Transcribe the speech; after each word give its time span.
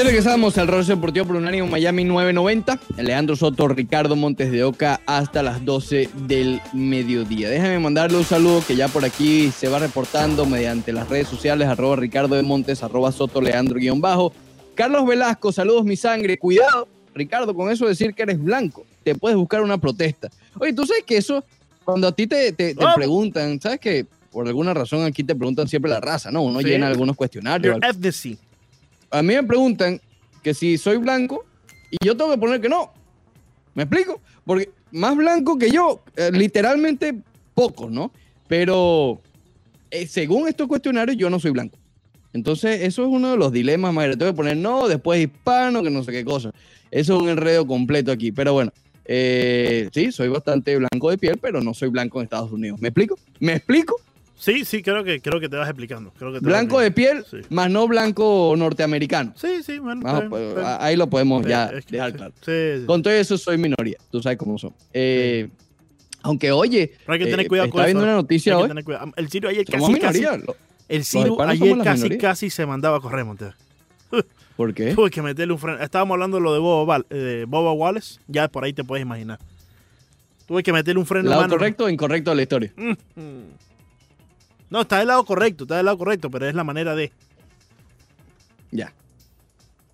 Bien, 0.00 0.12
regresamos 0.14 0.56
al 0.56 0.66
Rollo 0.66 0.94
Deportivo 0.94 1.26
por 1.26 1.36
Unánimo 1.36 1.66
Miami 1.66 2.04
990. 2.04 2.80
Leandro 3.02 3.36
Soto, 3.36 3.68
Ricardo 3.68 4.16
Montes 4.16 4.50
de 4.50 4.64
Oca 4.64 4.98
hasta 5.04 5.42
las 5.42 5.62
12 5.62 6.08
del 6.26 6.62
mediodía. 6.72 7.50
Déjame 7.50 7.78
mandarle 7.80 8.16
un 8.16 8.24
saludo 8.24 8.64
que 8.66 8.76
ya 8.76 8.88
por 8.88 9.04
aquí 9.04 9.50
se 9.50 9.68
va 9.68 9.78
reportando 9.78 10.46
mediante 10.46 10.94
las 10.94 11.06
redes 11.10 11.28
sociales, 11.28 11.68
arroba 11.68 11.96
Ricardo 11.96 12.34
de 12.34 12.42
Montes, 12.42 12.82
arroba 12.82 13.12
Soto 13.12 13.42
Leandro 13.42 13.78
guion 13.78 14.00
bajo. 14.00 14.32
Carlos 14.74 15.04
Velasco, 15.06 15.52
saludos 15.52 15.84
mi 15.84 15.96
sangre. 15.96 16.38
Cuidado, 16.38 16.88
Ricardo, 17.14 17.54
con 17.54 17.70
eso 17.70 17.86
decir 17.86 18.14
que 18.14 18.22
eres 18.22 18.42
blanco. 18.42 18.86
Te 19.04 19.14
puedes 19.14 19.36
buscar 19.36 19.60
una 19.60 19.76
protesta. 19.76 20.30
Oye, 20.58 20.72
tú 20.72 20.86
sabes 20.86 21.04
que 21.04 21.18
eso, 21.18 21.44
cuando 21.84 22.08
a 22.08 22.12
ti 22.12 22.26
te, 22.26 22.52
te, 22.52 22.74
te 22.74 22.86
preguntan, 22.96 23.60
¿sabes 23.60 23.78
que 23.78 24.06
Por 24.32 24.48
alguna 24.48 24.72
razón 24.72 25.04
aquí 25.04 25.24
te 25.24 25.34
preguntan 25.34 25.68
siempre 25.68 25.90
la 25.90 26.00
raza, 26.00 26.30
¿no? 26.30 26.40
Uno 26.40 26.60
Sí. 26.60 26.68
llena 26.68 26.86
algunos 26.86 27.16
cuestionarios. 27.16 27.74
Your 27.74 27.84
ethnicity. 27.84 28.38
A 29.10 29.22
mí 29.22 29.34
me 29.34 29.42
preguntan 29.42 30.00
que 30.42 30.54
si 30.54 30.78
soy 30.78 30.96
blanco 30.96 31.44
y 31.90 32.04
yo 32.04 32.16
tengo 32.16 32.30
que 32.30 32.38
poner 32.38 32.60
que 32.60 32.68
no. 32.68 32.92
¿Me 33.74 33.84
explico? 33.84 34.20
Porque 34.44 34.70
más 34.92 35.16
blanco 35.16 35.58
que 35.58 35.70
yo, 35.70 36.02
eh, 36.16 36.30
literalmente 36.32 37.14
pocos, 37.54 37.90
¿no? 37.90 38.12
Pero 38.48 39.20
eh, 39.90 40.06
según 40.06 40.48
estos 40.48 40.68
cuestionarios, 40.68 41.16
yo 41.16 41.30
no 41.30 41.38
soy 41.40 41.50
blanco. 41.50 41.78
Entonces, 42.32 42.82
eso 42.82 43.02
es 43.02 43.08
uno 43.08 43.32
de 43.32 43.36
los 43.36 43.52
dilemas 43.52 43.92
mayores. 43.92 44.18
Tengo 44.18 44.32
que 44.32 44.36
poner 44.36 44.56
no, 44.56 44.86
después 44.86 45.20
hispano, 45.20 45.82
que 45.82 45.90
no 45.90 46.04
sé 46.04 46.12
qué 46.12 46.24
cosa. 46.24 46.52
Eso 46.90 47.16
es 47.16 47.22
un 47.22 47.28
enredo 47.28 47.66
completo 47.66 48.12
aquí. 48.12 48.30
Pero 48.30 48.52
bueno, 48.52 48.72
eh, 49.04 49.88
sí, 49.92 50.12
soy 50.12 50.28
bastante 50.28 50.76
blanco 50.76 51.10
de 51.10 51.18
piel, 51.18 51.38
pero 51.38 51.60
no 51.60 51.74
soy 51.74 51.88
blanco 51.88 52.20
en 52.20 52.24
Estados 52.24 52.52
Unidos. 52.52 52.80
¿Me 52.80 52.88
explico? 52.88 53.18
¿Me 53.40 53.54
explico? 53.54 53.96
Sí, 54.40 54.64
sí, 54.64 54.82
creo 54.82 55.04
que, 55.04 55.20
creo 55.20 55.38
que 55.38 55.50
te 55.50 55.56
vas 55.56 55.68
explicando. 55.68 56.12
Creo 56.18 56.32
que 56.32 56.38
te 56.40 56.44
vas 56.46 56.50
Blanco 56.54 56.80
de 56.80 56.90
piel, 56.90 57.24
Sí. 57.30 57.36
más 57.50 57.70
no 57.70 57.86
blanco 57.86 58.54
norteamericano. 58.56 59.34
Sí, 59.36 59.62
sí, 59.62 59.78
bueno. 59.78 60.00
Está 60.00 60.18
bien, 60.20 60.30
pues, 60.30 60.42
está 60.48 60.60
bien. 60.60 60.76
ahí 60.80 60.96
lo 60.96 61.08
podemos 61.08 61.46
ya 61.46 61.66
es 61.66 61.84
que- 61.84 61.92
dejar 61.96 62.12
claro. 62.14 62.32
Sí, 62.40 62.80
sí. 62.80 62.86
Con 62.86 63.02
todo 63.02 63.12
eso 63.12 63.36
soy 63.36 63.58
minoría, 63.58 63.98
tú 64.10 64.22
sabes 64.22 64.38
cómo 64.38 64.58
son. 64.58 64.72
Eh, 64.94 65.48
Aunque 66.22 66.52
oye, 66.52 66.92
Pero 67.00 67.12
hay 67.14 67.18
que 67.18 67.24
tener 67.26 67.46
eh, 67.46 67.48
cuidado 67.48 67.70
con 67.70 67.80
estaba 67.80 67.88
eso. 67.88 67.96
viendo 67.98 68.04
una 68.12 68.20
noticia 68.22 68.58
hoy. 68.58 68.68
tener. 68.68 68.84
El 69.16 69.30
Ciro 69.30 69.48
ayer 69.48 69.64
casi, 69.64 69.78
casi, 70.00 70.20
minoría. 70.20 70.36
lo- 70.46 70.56
el 70.88 71.04
Ciro 71.04 71.42
ayer 71.42 71.78
casi, 71.82 72.02
minoría. 72.02 72.18
casi 72.18 72.50
se 72.50 72.66
mandaba 72.66 72.98
a 72.98 73.00
correr, 73.00 73.24
Montero. 73.24 73.54
¿Por 74.56 74.74
qué? 74.74 74.94
Tuve 74.94 75.08
que 75.10 75.22
meterle 75.22 75.54
un 75.54 75.58
freno. 75.58 75.78
Estábamos 75.82 76.14
hablando 76.16 76.36
de 76.36 76.42
lo 76.42 76.52
de 76.52 76.58
Boba, 76.58 76.84
Val- 76.84 77.06
eh, 77.08 77.46
Boba 77.48 77.72
Wallace. 77.72 78.20
Ya 78.26 78.48
por 78.48 78.64
ahí 78.64 78.72
te 78.74 78.84
puedes 78.84 79.02
imaginar. 79.02 79.38
Tuve 80.46 80.62
que 80.62 80.72
meterle 80.74 81.00
un 81.00 81.06
freno. 81.06 81.30
¿Lado 81.30 81.48
correcto 81.48 81.84
o 81.84 81.88
incorrecto 81.88 82.30
de 82.32 82.36
la 82.36 82.42
historia? 82.42 82.72
Mm, 82.76 82.90
mm. 82.90 83.42
No, 84.70 84.82
está 84.82 84.98
del 84.98 85.08
lado 85.08 85.24
correcto, 85.24 85.64
está 85.64 85.76
del 85.76 85.86
lado 85.86 85.98
correcto, 85.98 86.30
pero 86.30 86.48
es 86.48 86.54
la 86.54 86.64
manera 86.64 86.94
de. 86.94 87.10
Ya, 88.70 88.92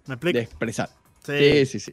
¿Me 0.06 0.14
explico? 0.14 0.36
de 0.38 0.44
expresar. 0.44 0.90
Sí. 1.24 1.32
Sí, 1.38 1.66
sí, 1.66 1.80
sí. 1.80 1.92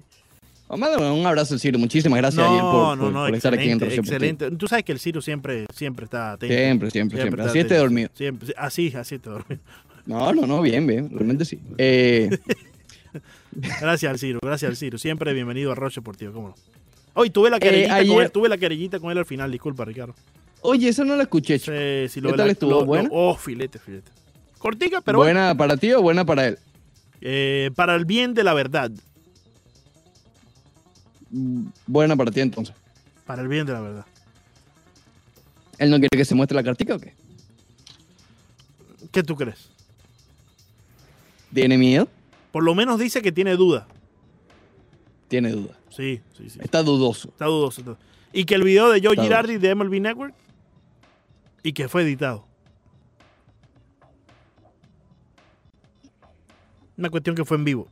Un 0.69 1.25
abrazo, 1.25 1.57
Ciro. 1.59 1.77
Muchísimas 1.77 2.17
gracias 2.17 2.45
No, 2.49 2.71
por, 2.71 2.97
no, 2.97 3.11
no, 3.11 3.25
por 3.27 3.35
estar 3.35 3.53
aquí 3.53 3.69
en 3.69 3.71
excelente, 3.73 3.85
Rocio 3.85 4.01
excelente. 4.01 4.51
Tú 4.51 4.67
sabes 4.67 4.83
que 4.85 4.91
el 4.91 4.99
Ciro 4.99 5.21
siempre, 5.21 5.65
siempre 5.73 6.05
está 6.05 6.33
atento. 6.33 6.55
Siempre, 6.55 6.91
siempre, 6.91 7.21
siempre. 7.21 7.43
Así 7.43 7.59
esté 7.59 7.75
dormido. 7.75 8.09
Siempre, 8.13 8.47
sí, 8.47 8.53
así, 8.57 8.93
así 8.95 9.19
te 9.19 9.29
dormido. 9.29 9.61
No, 10.05 10.33
no, 10.33 10.47
no, 10.47 10.61
bien, 10.61 10.85
bien. 10.87 11.09
Realmente 11.11 11.45
sí. 11.45 11.59
Eh, 11.77 12.29
Gracias 13.51 14.11
al 14.11 14.17
Ciro, 14.19 14.39
gracias 14.41 14.69
al 14.69 14.75
Ciro. 14.75 14.97
Siempre 14.97 15.31
bienvenido 15.33 15.71
a 15.71 15.75
Roche 15.75 16.01
Deportivo, 16.01 16.33
cómo 16.33 16.47
no. 16.49 16.55
Hoy 17.13 17.29
tuve 17.29 17.51
la 17.51 17.57
Eh, 17.57 17.59
querellita 17.59 18.05
con 18.07 18.21
él, 18.23 18.31
tuve 18.31 18.49
la 18.49 18.57
querellita 18.57 18.99
con 18.99 19.11
él 19.11 19.17
al 19.19 19.25
final, 19.25 19.51
disculpa, 19.51 19.85
Ricardo. 19.85 20.15
Oye, 20.63 20.89
eso 20.89 21.05
no 21.05 21.15
lo 21.15 21.21
escuché. 21.21 21.59
chico. 21.59 21.75
Sí, 21.77 22.09
sí, 22.09 22.21
lo 22.21 22.31
¿Qué 22.31 22.37
tal 22.37 22.47
la- 22.47 22.51
estuvo? 22.53 22.83
lo- 22.95 23.07
oh, 23.11 23.35
filete, 23.35 23.79
filete. 23.79 24.11
Cortica, 24.57 25.01
pero 25.01 25.19
bueno. 25.19 25.39
¿Buena 25.39 25.55
para 25.57 25.77
ti 25.77 25.91
o 25.91 26.01
buena 26.01 26.25
para 26.25 26.47
él? 26.47 26.57
Eh, 27.21 27.71
para 27.75 27.95
el 27.95 28.05
bien 28.05 28.33
de 28.33 28.43
la 28.43 28.53
verdad. 28.53 28.91
Mm, 31.31 31.67
Buena 31.87 32.15
para 32.15 32.31
ti 32.31 32.39
entonces. 32.41 32.75
Para 33.25 33.41
el 33.41 33.47
bien 33.47 33.65
de 33.65 33.73
la 33.73 33.81
verdad. 33.81 34.05
¿Él 35.79 35.89
no 35.89 35.97
quiere 35.97 36.17
que 36.17 36.25
se 36.25 36.35
muestre 36.35 36.55
la 36.55 36.63
cartica 36.63 36.95
o 36.95 36.99
qué? 36.99 37.13
¿Qué 39.11 39.23
tú 39.23 39.35
crees? 39.35 39.69
¿Tiene 41.53 41.77
miedo? 41.77 42.07
Por 42.51 42.63
lo 42.63 42.75
menos 42.75 42.99
dice 42.99 43.21
que 43.21 43.31
tiene 43.31 43.55
duda. 43.55 43.87
Tiene 45.27 45.51
duda. 45.51 45.77
Sí, 45.89 46.21
sí, 46.37 46.49
sí. 46.49 46.59
Está 46.61 46.83
dudoso. 46.83 47.29
Está 47.29 47.45
dudoso. 47.45 47.81
está- 47.81 47.97
Y 48.31 48.45
que 48.45 48.55
el 48.55 48.63
video 48.63 48.89
de 48.89 48.99
Joe 49.01 49.11
Está 49.13 49.23
Girardi 49.23 49.57
de 49.57 49.69
MLB 49.75 49.99
Network 49.99 50.33
y 51.63 51.73
que 51.73 51.87
fue 51.87 52.03
editado. 52.03 52.45
Una 56.97 57.09
cuestión 57.09 57.35
que 57.35 57.45
fue 57.45 57.57
en 57.57 57.63
vivo. 57.65 57.87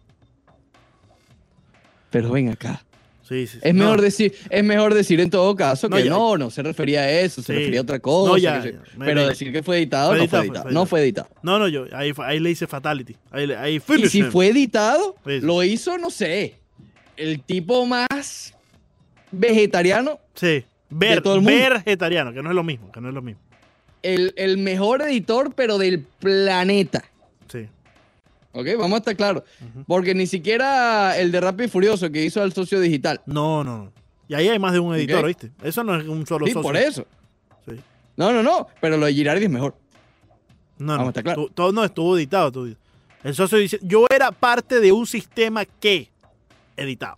Pero 2.12 2.32
ven 2.32 2.50
acá. 2.50 2.84
Sí, 3.24 3.48
sí. 3.48 3.54
sí. 3.54 3.60
Es 3.64 3.74
No, 3.74 3.86
mejor 3.86 4.02
decir, 4.02 4.36
es 4.50 4.64
mejor 4.64 4.94
decir 4.94 5.20
en 5.22 5.30
todo 5.30 5.56
caso 5.56 5.88
No, 5.88 5.96
que 5.96 6.04
ya- 6.04 6.10
no, 6.10 6.38
no 6.38 6.50
se 6.50 6.62
refería 6.62 7.02
a 7.02 7.10
eso, 7.10 7.42
se 7.42 7.54
refería 7.54 7.80
a 7.80 7.84
otra 7.84 8.00
cosa. 8.00 8.32
No, 8.32 8.38
ya, 8.38 8.62
que 8.62 8.68
se- 8.70 8.74
ya. 8.74 8.82
Me- 8.98 9.06
pero 9.06 9.26
decir 9.28 9.54
que 9.54 9.64
fue 9.64 9.78
editado, 9.78 10.10
Fue 10.10 10.18
no 10.18 10.24
editado, 10.24 10.44
fue 10.44 10.48
fue- 10.48 10.56
editado. 10.58 10.64
fue 10.64 10.74
no 10.74 10.80
editado. 10.82 10.86
fue 10.86 11.02
editado. 11.02 11.30
No, 11.42 11.60
no, 11.60 11.68
yo 11.70 11.86
ahí, 11.94 12.12
ahí 12.18 12.40
le 12.40 12.50
hice 12.52 12.68
fatality. 12.68 13.16
Ahí, 13.32 13.50
ahí 13.54 13.82
Y 13.98 14.08
si 14.10 14.20
him. 14.20 14.32
fue 14.32 14.48
editado, 14.50 15.16
lo 15.24 15.64
hizo, 15.64 15.98
no 15.98 16.10
sé, 16.10 16.56
el 17.16 17.42
tipo 17.42 17.86
más 17.86 18.54
vegetariano, 19.32 20.20
Sí. 20.36 20.66
Ver, 20.90 21.22
vegetariano, 21.24 22.34
que 22.34 22.44
no 22.44 22.50
es 22.50 22.56
lo 22.56 22.64
mismo, 22.66 22.92
que 22.92 23.00
no 23.00 23.08
es 23.08 23.14
lo 23.16 23.22
mismo. 23.22 23.42
El, 24.04 24.34
el 24.38 24.58
mejor 24.58 25.02
editor, 25.02 25.54
pero 25.56 25.78
del 25.78 26.00
planeta. 26.02 27.04
Sí. 27.52 27.68
¿Ok? 28.54 28.68
Vamos 28.78 28.94
a 28.94 28.98
estar 28.98 29.16
claros. 29.16 29.44
Porque 29.88 30.14
ni 30.14 30.28
siquiera 30.28 31.18
el 31.18 31.32
de 31.32 31.40
Rápido 31.42 31.68
y 31.68 31.70
Furioso 31.70 32.12
que 32.12 32.24
hizo 32.24 32.42
al 32.42 32.54
socio 32.54 32.80
digital. 32.80 33.22
No, 33.26 33.64
no, 33.64 33.78
no. 33.86 33.92
Y 34.28 34.34
ahí 34.34 34.48
hay 34.50 34.60
más 34.60 34.74
de 34.74 34.80
un 34.80 34.96
editor. 34.96 35.26
¿viste? 35.26 35.52
Eso 35.64 35.84
no 35.84 35.96
es 36.00 36.08
un 36.08 36.26
solo 36.26 36.46
Sí, 36.46 36.54
socio. 36.54 36.64
por 36.68 36.78
eso. 36.78 37.06
Sí. 37.68 37.74
No, 38.18 38.32
no, 38.32 38.42
no. 38.44 38.68
Pero 38.80 38.98
lo 38.98 39.06
de 39.06 39.14
Girardi 39.14 39.46
es 39.46 39.50
mejor. 39.52 39.76
No, 40.78 40.94
Vamos 40.94 41.00
a 41.00 41.04
no. 41.04 41.10
estar 41.10 41.24
claros. 41.24 41.46
tu- 41.48 41.54
Todo 41.54 41.72
no 41.72 41.84
estuvo 41.84 42.18
editado. 42.18 42.52
tú- 42.52 42.76
El 43.24 43.36
socio 43.36 43.58
dice, 43.58 43.78
yo 43.84 44.06
era 44.14 44.32
parte 44.32 44.80
de 44.80 44.92
un 44.92 45.06
sistema 45.06 45.64
que 45.66 46.10
editado. 46.76 47.18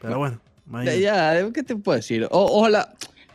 Pero 0.00 0.18
bueno, 0.18 0.40
Ya, 0.66 0.70
imagínate. 0.70 1.00
ya, 1.00 1.52
¿qué 1.52 1.62
te 1.62 1.76
puedo 1.76 1.96
decir? 1.96 2.24
O- 2.30 2.58
ojalá, 2.60 2.92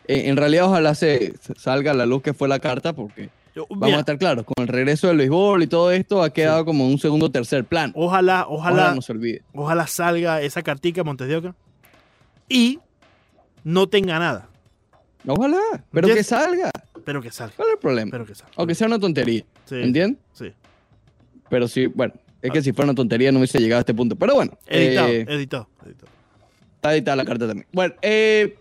eh, 0.07 0.23
en 0.29 0.37
realidad 0.37 0.65
ojalá 0.65 0.95
se 0.95 1.33
salga 1.57 1.91
a 1.91 1.93
la 1.93 2.05
luz 2.05 2.21
que 2.21 2.33
fue 2.33 2.47
la 2.47 2.59
carta 2.59 2.93
porque 2.93 3.29
Yo- 3.55 3.65
vamos 3.69 3.85
mira, 3.87 3.97
a 3.97 3.99
estar 4.01 4.17
claros, 4.17 4.45
con 4.45 4.55
el 4.63 4.67
regreso 4.67 5.07
del 5.07 5.17
béisbol 5.17 5.63
y 5.63 5.67
todo 5.67 5.91
esto 5.91 6.23
ha 6.23 6.29
quedado 6.31 6.65
como 6.65 6.87
un 6.87 6.97
segundo 6.99 7.29
tercer 7.31 7.63
plano. 7.65 7.93
ojalá, 7.95 8.45
Ojalá, 8.47 8.75
ojalá, 8.81 8.95
no 8.95 9.01
se 9.01 9.11
olvide. 9.11 9.41
ojalá 9.53 9.87
salga 9.87 10.41
esa 10.41 10.61
cartica 10.63 11.03
Montes 11.03 11.27
de 11.27 11.35
Oca 11.37 11.55
y 12.49 12.79
no 13.63 13.87
tenga 13.87 14.19
nada, 14.19 14.49
Ojalá, 15.25 15.57
pero 15.91 16.07
Yes. 16.09 16.17
que 16.17 16.23
salga. 16.23 16.69
pero 17.05 17.21
que 17.21 17.31
salga. 17.31 17.53
¿Cuál 17.55 17.69
es 17.69 17.73
el 17.75 17.79
problema? 17.79 18.11
Pero 18.11 18.25
que 18.25 18.35
salga. 18.35 18.51
Aunque 18.57 18.75
sea 18.75 18.87
una 18.87 18.99
tontería, 18.99 19.43
Sí, 19.65 19.75
¿entiendes? 19.75 20.19
Sí. 20.33 20.51
Pero 21.49 21.67
sí, 21.69 21.85
bueno, 21.87 22.13
es 22.41 22.51
que 22.51 22.61
si 22.61 22.73
fuera 22.73 22.91
una 22.91 22.95
tontería 22.95 23.31
no 23.31 23.37
hubiese 23.39 23.59
llegado 23.59 23.77
a 23.77 23.81
este 23.81 23.93
punto. 23.93 24.17
Pero 24.17 24.35
bueno, 24.35 24.57
Editado, 24.67 25.07
eh, 25.07 25.25
editado, 25.29 25.69
editado. 25.85 26.07
está 26.75 26.93
editada 26.93 27.15
la 27.15 27.23
carta 27.25 27.47
también. 27.47 27.65
Bueno, 27.71 27.93
eh, 28.01 28.57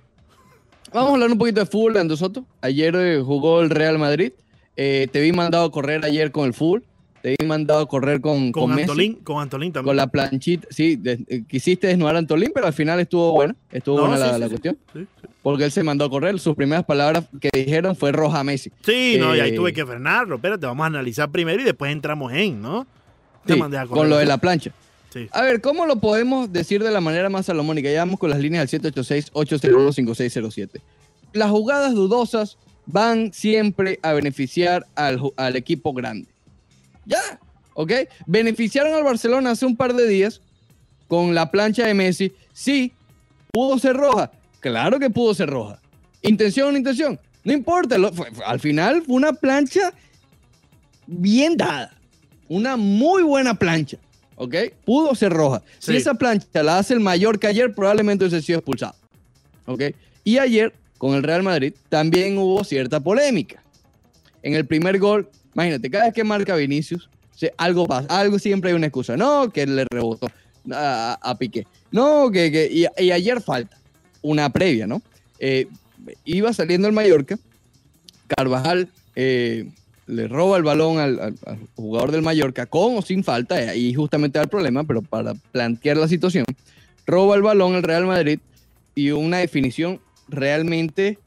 vamos 0.93 1.11
a 1.11 1.15
hablar 1.15 1.31
un 1.31 1.39
poquito 1.39 1.61
de 1.61 1.67
fútbol, 1.67 1.95
Leandro 1.95 2.17
Soto. 2.17 2.45
Ayer 2.61 2.95
eh, 2.97 3.23
jugó 3.25 3.61
el 3.63 3.71
Real 3.71 3.99
Madrid. 3.99 4.33
Eh, 4.77 5.09
te 5.13 5.21
vi 5.21 5.33
mandado 5.33 5.65
a 5.67 5.71
correr 5.73 6.05
ayer 6.05 6.33
con 6.33 6.47
el 6.47 6.55
fútbol. 6.55 6.85
Te 7.21 7.37
vi 7.39 7.47
mandado 7.47 7.81
a 7.83 7.87
correr 7.87 8.21
con, 8.21 8.51
Con, 8.51 8.63
con 8.65 8.71
Messi. 8.71 8.83
Antolín, 8.91 9.15
con 9.23 9.41
Antolín 9.41 9.73
también. 9.73 9.91
Con 9.91 9.97
la 9.97 10.09
planchita, 10.09 10.67
sí, 10.71 10.97
de- 10.97 11.21
eh, 11.29 11.45
quisiste 11.49 11.87
desnudar 11.87 12.17
a 12.17 12.19
Antolín, 12.19 12.51
pero 12.53 12.67
al 12.67 12.73
final 12.73 12.99
estuvo 12.99 13.31
buena, 13.33 13.55
estuvo 13.71 13.97
No, 13.99 14.07
buena 14.09 14.17
sí, 14.17 14.23
la, 14.23 14.35
sí, 14.35 14.41
la 14.41 14.47
sí. 14.47 14.51
cuestión, 14.51 14.79
porque 15.41 15.65
él 15.67 15.71
se 15.71 15.85
mandó 15.85 16.05
a 16.07 16.11
correr, 16.11 16.41
sus 16.41 16.57
primeras 16.57 16.85
palabras 16.85 17.27
que 17.41 17.51
dijeron 17.55 17.95
fue 17.95 18.11
roja 18.11 18.43
Messi. 18.43 18.73
Sí, 18.85 19.19
no, 19.21 19.37
y 19.37 19.41
ahí 19.41 19.55
tuve 19.55 19.73
que 19.73 19.87
frenarlo. 19.87 20.35
Espérate, 20.35 20.67
vamos 20.67 20.83
a 20.83 20.87
analizar 20.89 21.31
primero 21.31 21.61
y 21.63 21.65
después 21.65 21.93
entramos 21.93 22.33
en, 22.33 22.61
¿no? 22.61 22.89
Te 23.47 23.55
mandé 23.55 23.79
a 23.79 23.87
correr. 23.87 23.99
con 24.01 24.11
lo 24.11 24.17
de 24.17 24.27
la 24.27 24.39
plancha. 24.39 24.73
A 25.33 25.43
ver, 25.43 25.61
¿cómo 25.61 25.87
lo 25.87 25.97
podemos 25.97 26.53
decir 26.53 26.83
de 26.83 26.91
la 26.91 27.01
manera 27.01 27.29
más 27.29 27.47
salomónica? 27.47 27.91
Ya 27.91 28.01
vamos 28.01 28.19
con 28.19 28.31
las 28.31 28.41
líneas 28.41 28.73
al 28.73 28.81
786-801-5607. 28.81 30.81
Las 31.33 31.51
jugadas 31.51 31.95
dudosas 31.95 32.59
van 32.87 33.33
siempre 33.33 33.99
a 34.03 34.13
beneficiar 34.13 34.87
al, 34.95 35.57
equipo 35.57 35.93
grande. 35.93 36.29
Ya, 37.05 37.21
¿ok? 37.75 37.93
Beneficiaron 38.27 38.95
al 38.95 39.05
Barcelona 39.05 39.53
hace 39.53 39.67
un 39.67 39.77
par 39.77 39.95
de 39.95 40.07
días 40.07 40.41
con 41.09 41.35
la 41.35 41.51
plancha 41.51 41.87
de 41.87 41.95
Messi. 41.95 42.33
Sí, 42.53 42.93
pudo 43.53 43.79
ser 43.79 43.97
roja. 43.97 44.31
Claro 44.61 44.99
que 44.99 45.11
pudo 45.11 45.35
ser 45.35 45.51
roja. 45.51 45.79
¿Intención 46.23 46.75
o 46.75 46.79
intención? 46.79 47.19
No 47.45 47.53
importa. 47.53 47.99
lo- 47.99 48.13
al 48.47 48.61
final 48.61 49.03
fue 49.03 49.17
una 49.17 49.33
plancha 49.33 49.93
bien 51.07 51.57
dada. 51.57 51.93
Una 52.49 52.77
muy 52.77 53.23
buena 53.23 53.55
plancha. 53.55 53.99
¿Ok? 54.43 54.57
Pudo 54.85 55.15
ser 55.15 55.33
roja. 55.33 55.63
Si 55.79 55.95
esa 55.95 56.15
plancha 56.15 56.65
la 56.65 56.79
hace 56.79 56.95
el 56.95 57.01
mayor 57.01 57.39
que 57.39 57.47
ayer, 57.47 57.73
probablemente 57.73 58.25
hubiese 58.25 58.45
sido 58.45 58.59
expulsado. 58.59 58.97
¿Ok? 59.67 59.83
Y 60.25 60.39
ayer, 60.39 60.73
con 60.99 61.15
el 61.15 61.23
Real 61.23 61.45
Madrid, 61.45 61.75
también 61.89 62.37
hubo 62.39 62.65
cierta 62.65 62.99
polémica. 62.99 63.63
En 64.43 64.55
el 64.55 64.67
primer 64.67 64.99
gol, 64.99 65.29
imagínate, 65.55 65.89
cada 65.89 66.07
vez 66.07 66.15
que 66.15 66.25
marca 66.25 66.57
Vinicius, 66.57 67.09
algo 67.57 67.87
pasa, 67.87 68.09
algo 68.09 68.41
siempre 68.41 68.71
hay 68.71 68.77
una 68.77 68.89
excusa. 68.89 69.17
No, 69.17 69.49
que 69.49 69.65
le 69.65 69.85
rebotó 69.89 70.29
a, 70.73 71.17
a 71.23 71.39
Piqué. 71.39 71.65
No, 71.93 72.29
que, 72.33 72.51
que 72.51 72.69
y, 72.99 73.11
ayer 73.13 73.41
falta 73.41 73.79
una 74.23 74.51
previa, 74.51 74.89
¿no? 74.89 75.03
Eh, 75.39 75.69
iba 76.25 76.53
saliendo 76.53 76.89
el 76.89 76.95
Mallorca, 76.95 77.39
Carvajal 78.27 78.89
eh, 79.15 79.71
le 80.07 80.29
roba 80.29 80.57
el 80.57 80.63
balón 80.63 80.99
al, 80.99 81.35
jugador 81.75 82.11
del 82.11 82.23
Mallorca 82.23 82.67
con 82.67 82.99
o 82.99 83.03
sin 83.03 83.25
falta, 83.25 83.63
y 83.63 83.69
ahí 83.69 83.95
justamente 83.95 84.39
da 84.39 84.45
el 84.45 84.49
problema, 84.49 84.85
pero 84.85 85.03
para 85.03 85.35
plantear 85.35 85.97
la 85.97 86.09
situación, 86.09 86.45
roba 87.07 87.37
el 87.37 87.43
balón 87.43 87.75
el 87.75 87.83
Real 87.83 88.07
Madrid 88.07 88.39
y 88.95 89.11
una 89.11 89.39
definición 89.39 90.01
realmente 90.29 91.19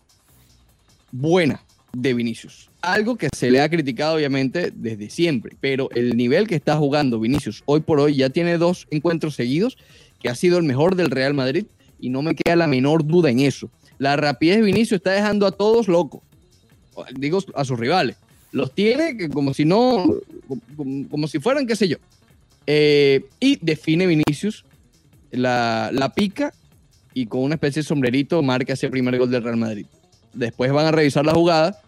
buena 1.12 1.64
de 1.94 2.14
Vinicius. 2.14 2.70
Algo 2.82 3.16
que 3.16 3.30
se 3.36 3.50
le 3.50 3.62
ha 3.62 3.70
criticado 3.70 4.16
obviamente 4.16 4.72
desde 4.76 5.10
siempre, 5.10 5.56
pero 5.60 5.90
el 5.92 6.16
nivel 6.16 6.48
que 6.48 6.56
está 6.56 6.78
jugando 6.78 7.20
Vinicius 7.20 7.64
hoy 7.66 7.80
por 7.80 8.00
hoy 8.00 8.16
ya 8.16 8.30
tiene 8.30 8.58
dos 8.58 8.88
encuentros 8.92 9.36
seguidos 9.36 9.78
que 10.20 10.30
ha 10.30 10.36
sido 10.36 10.58
el 10.58 10.64
mejor 10.64 10.96
del 10.96 11.10
Real 11.10 11.34
Madrid 11.34 11.66
y 12.00 12.10
no 12.10 12.22
me 12.22 12.36
queda 12.36 12.56
la 12.56 12.68
menor 12.68 13.06
duda 13.06 13.32
en 13.32 13.40
eso. 13.40 13.72
La 13.98 14.18
rapidez 14.18 14.58
de 14.58 14.64
Vinicius 14.64 14.98
está 14.98 15.12
dejando 15.12 15.48
a 15.48 15.52
todos 15.52 15.88
locos, 15.88 16.22
digo 17.18 17.40
a 17.56 17.66
sus 17.66 17.80
rivales. 17.80 18.18
Los 18.56 18.74
tiene 18.74 19.28
como 19.32 19.54
si 19.54 19.66
no, 19.66 20.16
como, 21.10 21.28
si 21.28 21.40
fueran, 21.40 21.68
qué 21.68 21.76
sé 21.76 21.90
yo. 21.90 21.98
Eh, 22.66 23.26
y 23.38 23.60
define 23.62 24.08
Vinicius, 24.08 24.64
la, 25.30 25.90
la 25.92 26.14
pica 26.14 26.54
y 27.14 27.26
con 27.26 27.42
una 27.42 27.56
especie 27.56 27.82
de 27.82 27.88
sombrerito 27.88 28.42
marca 28.42 28.72
ese 28.72 28.88
primer 28.90 29.18
gol 29.18 29.30
del 29.30 29.44
Real 29.44 29.58
Madrid. 29.58 29.86
Después 30.32 30.72
van 30.72 30.86
a 30.86 30.92
revisar 30.94 31.26
la 31.26 31.34
jugada, 31.34 31.82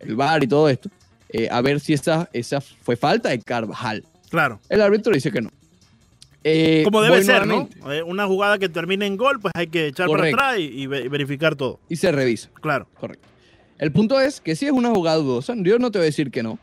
el 0.00 0.16
VAR 0.16 0.42
y 0.42 0.46
todo 0.46 0.70
esto, 0.70 0.88
eh, 1.28 1.48
a 1.50 1.60
ver 1.60 1.78
si 1.78 1.92
esa, 1.92 2.30
esa 2.32 2.62
fue 2.62 2.96
falta 2.96 3.28
de 3.28 3.38
Carvajal. 3.40 4.02
Claro. 4.30 4.60
El 4.70 4.80
árbitro 4.80 5.12
dice 5.12 5.30
que 5.30 5.42
no. 5.42 5.50
Eh, 6.42 6.84
Como 6.84 7.02
debe 7.02 7.22
ser, 7.22 7.46
¿no? 7.46 7.68
Una 8.06 8.26
jugada 8.26 8.58
que 8.58 8.70
termine 8.70 9.04
en 9.04 9.18
gol, 9.18 9.40
pues 9.40 9.52
hay 9.54 9.66
que 9.66 9.88
echar 9.88 10.08
para 10.08 10.26
atrás 10.26 10.56
y, 10.58 10.86
verificar 10.86 11.54
todo. 11.54 11.80
Y 11.90 11.96
se 11.96 12.10
revisa. 12.12 12.48
Claro. 12.62 12.88
Correcto. 12.98 13.28
El 13.78 13.92
punto 13.92 14.20
es 14.20 14.40
que 14.40 14.54
si 14.56 14.66
es 14.66 14.72
una 14.72 14.90
jugada 14.90 15.16
dudosa, 15.16 15.54
yo 15.56 15.78
no 15.78 15.90
te 15.90 15.98
voy 15.98 16.04
a 16.04 16.06
decir 16.06 16.30
que 16.30 16.42
no. 16.42 16.58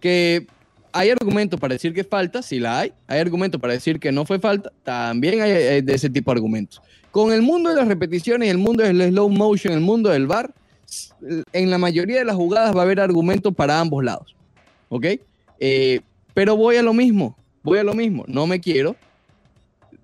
Que 0.00 0.46
hay 0.92 1.10
argumentos 1.10 1.58
para 1.60 1.74
decir 1.74 1.92
que 1.92 2.04
falta, 2.04 2.42
si 2.42 2.58
la 2.60 2.80
hay. 2.80 2.92
Hay 3.06 3.20
argumentos 3.20 3.60
para 3.60 3.72
decir 3.72 3.98
que 3.98 4.12
no 4.12 4.24
fue 4.24 4.38
falta, 4.38 4.72
también 4.82 5.42
hay 5.42 5.82
de 5.82 5.94
ese 5.94 6.08
tipo 6.08 6.30
de 6.30 6.36
argumentos. 6.38 6.80
Con 7.10 7.32
el 7.32 7.42
mundo 7.42 7.70
de 7.70 7.76
las 7.76 7.88
repeticiones 7.88 8.50
el 8.50 8.58
mundo 8.58 8.82
del 8.82 9.10
slow 9.10 9.28
motion, 9.28 9.74
el 9.74 9.80
mundo 9.80 10.10
del 10.10 10.26
VAR, 10.26 10.52
en 11.52 11.70
la 11.70 11.78
mayoría 11.78 12.18
de 12.18 12.24
las 12.24 12.36
jugadas 12.36 12.74
va 12.74 12.80
a 12.80 12.84
haber 12.84 13.00
argumentos 13.00 13.54
para 13.54 13.80
ambos 13.80 14.04
lados. 14.04 14.34
¿Ok? 14.88 15.06
Eh, 15.60 16.00
pero 16.32 16.56
voy 16.56 16.76
a 16.76 16.82
lo 16.82 16.92
mismo, 16.92 17.36
voy 17.62 17.78
a 17.78 17.84
lo 17.84 17.94
mismo. 17.94 18.24
No 18.26 18.46
me 18.46 18.60
quiero, 18.60 18.96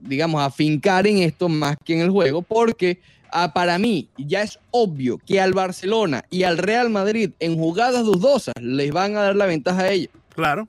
digamos, 0.00 0.42
afincar 0.42 1.06
en 1.06 1.18
esto 1.18 1.48
más 1.48 1.76
que 1.84 1.94
en 1.94 2.00
el 2.00 2.10
juego, 2.10 2.42
porque 2.42 2.98
ah, 3.32 3.52
para 3.52 3.78
mí 3.78 4.08
ya 4.16 4.42
es 4.42 4.58
obvio 4.70 5.18
que 5.18 5.40
al 5.40 5.52
Barcelona 5.52 6.24
y 6.30 6.42
al 6.44 6.58
Real 6.58 6.90
Madrid 6.90 7.30
en 7.40 7.56
jugadas 7.56 8.04
dudosas 8.04 8.54
les 8.60 8.92
van 8.92 9.16
a 9.16 9.22
dar 9.22 9.36
la 9.36 9.46
ventaja 9.46 9.82
a 9.82 9.90
ellos. 9.90 10.12
Claro. 10.34 10.66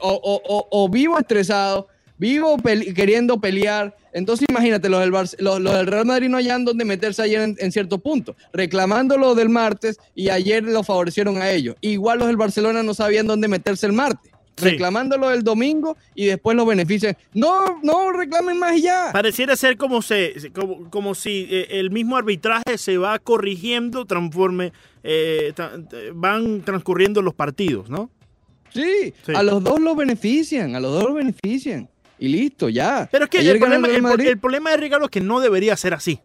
o, 0.00 0.88
vivo 0.90 1.18
estresado, 1.18 1.88
vivo 2.18 2.56
queriendo 2.94 3.40
pelear, 3.40 3.96
entonces 4.12 4.46
imagínate, 4.48 4.88
los 4.88 5.00
del, 5.00 5.10
los, 5.10 5.62
del, 5.62 5.86
Real 5.86 6.04
Madrid 6.04 6.28
no 6.28 6.36
hayan 6.36 6.64
donde 6.64 6.84
meterse 6.84 7.22
ayer 7.22 7.54
en, 7.56 7.72
cierto 7.72 7.98
punto, 7.98 8.34
reclamando 8.52 9.16
lo 9.16 9.34
del 9.34 9.48
martes 9.48 9.98
y 10.14 10.30
ayer 10.30 10.62
lo 10.62 10.82
favorecieron 10.82 11.40
a 11.40 11.50
ellos. 11.50 11.76
Igual 11.80 12.18
los 12.18 12.28
del 12.28 12.36
Barcelona 12.36 12.82
no 12.82 12.94
sabían 12.94 13.26
dónde 13.26 13.48
meterse 13.48 13.86
el 13.86 13.92
martes. 13.92 14.29
Reclamando 14.60 15.16
lo 15.16 15.28
del 15.28 15.42
domingo 15.42 15.96
y 16.14 16.26
después 16.26 16.56
lo 16.56 16.66
benefician. 16.66 17.16
No, 17.34 17.80
no 17.82 18.12
reclamen 18.12 18.58
más 18.58 18.80
ya. 18.80 19.10
Pareciera 19.12 19.56
ser 19.56 19.76
como, 19.76 20.02
se, 20.02 20.52
como, 20.90 21.14
si 21.14 21.46
eh, 21.50 21.66
el 21.70 21.90
mismo 21.90 22.16
arbitraje 22.16 22.78
se 22.78 22.98
va 22.98 23.18
corrigiendo 23.18 24.06
conforme 24.06 24.72
eh, 25.02 25.52
van 26.14 26.62
transcurriendo 26.62 27.22
los 27.22 27.34
partidos, 27.34 27.88
¿no? 27.88 28.10
Sí, 28.72 29.14
sí, 29.24 29.32
a 29.34 29.42
los 29.42 29.64
dos 29.64 29.80
lo 29.80 29.96
benefician, 29.96 30.76
a 30.76 30.80
los 30.80 30.92
dos 30.92 31.04
lo 31.04 31.14
benefician 31.14 31.88
y 32.18 32.28
listo, 32.28 32.68
ya. 32.68 33.08
Pero 33.10 33.24
es 33.24 33.30
que 33.30 33.38
el 33.38 33.58
problema, 33.58 33.88
el, 33.88 34.38
problema, 34.38 34.70
de 34.70 34.76
Ricardo 34.76 35.06
es 35.06 35.10
que 35.10 35.20
no 35.20 35.40
debería 35.40 35.76
ser 35.76 35.94
así. 35.94 36.20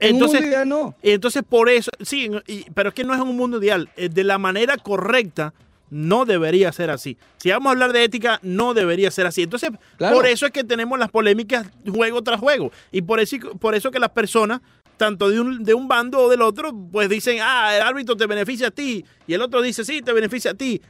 Entonces, 0.00 0.10
en 0.10 0.14
un 0.14 0.20
mundo 0.20 0.48
ideal 0.48 0.68
no. 0.68 0.94
Entonces, 1.02 1.42
por 1.48 1.68
eso, 1.68 1.90
sí, 2.00 2.30
pero 2.74 2.88
es 2.88 2.94
que 2.94 3.04
no 3.04 3.14
es 3.14 3.20
un 3.20 3.36
mundo 3.36 3.62
ideal. 3.62 3.90
Eh, 3.96 4.08
de 4.08 4.24
la 4.24 4.38
manera 4.38 4.76
correcta, 4.78 5.54
no 5.92 6.24
debería 6.24 6.72
ser 6.72 6.88
así. 6.88 7.18
Si 7.36 7.50
vamos 7.50 7.66
a 7.66 7.72
hablar 7.72 7.92
de 7.92 8.02
ética, 8.02 8.40
no 8.42 8.72
debería 8.72 9.10
ser 9.10 9.26
así. 9.26 9.42
Entonces, 9.42 9.72
por 9.98 10.26
eso 10.26 10.46
es 10.46 10.52
que 10.52 10.64
tenemos 10.64 10.98
las 10.98 11.10
polémicas 11.10 11.66
juego 11.86 12.22
tras 12.22 12.40
juego. 12.40 12.72
Y 12.90 13.02
por 13.02 13.20
eso, 13.20 13.36
por 13.60 13.74
eso 13.74 13.90
que 13.90 13.98
las 13.98 14.08
personas, 14.08 14.62
tanto 14.96 15.28
de 15.28 15.38
un, 15.38 15.62
de 15.62 15.74
un 15.74 15.88
bando 15.88 16.20
o 16.20 16.30
del 16.30 16.40
otro, 16.40 16.72
pues 16.90 17.10
dicen, 17.10 17.40
ah, 17.42 17.76
el 17.76 17.82
árbitro 17.82 18.16
te 18.16 18.26
beneficia 18.26 18.68
a 18.68 18.70
ti. 18.70 19.04
Y 19.26 19.34
el 19.34 19.42
otro 19.42 19.60
dice, 19.60 19.84
sí, 19.84 20.00
te 20.00 20.14
beneficia 20.14 20.52
a 20.52 20.54
ti. 20.54 20.80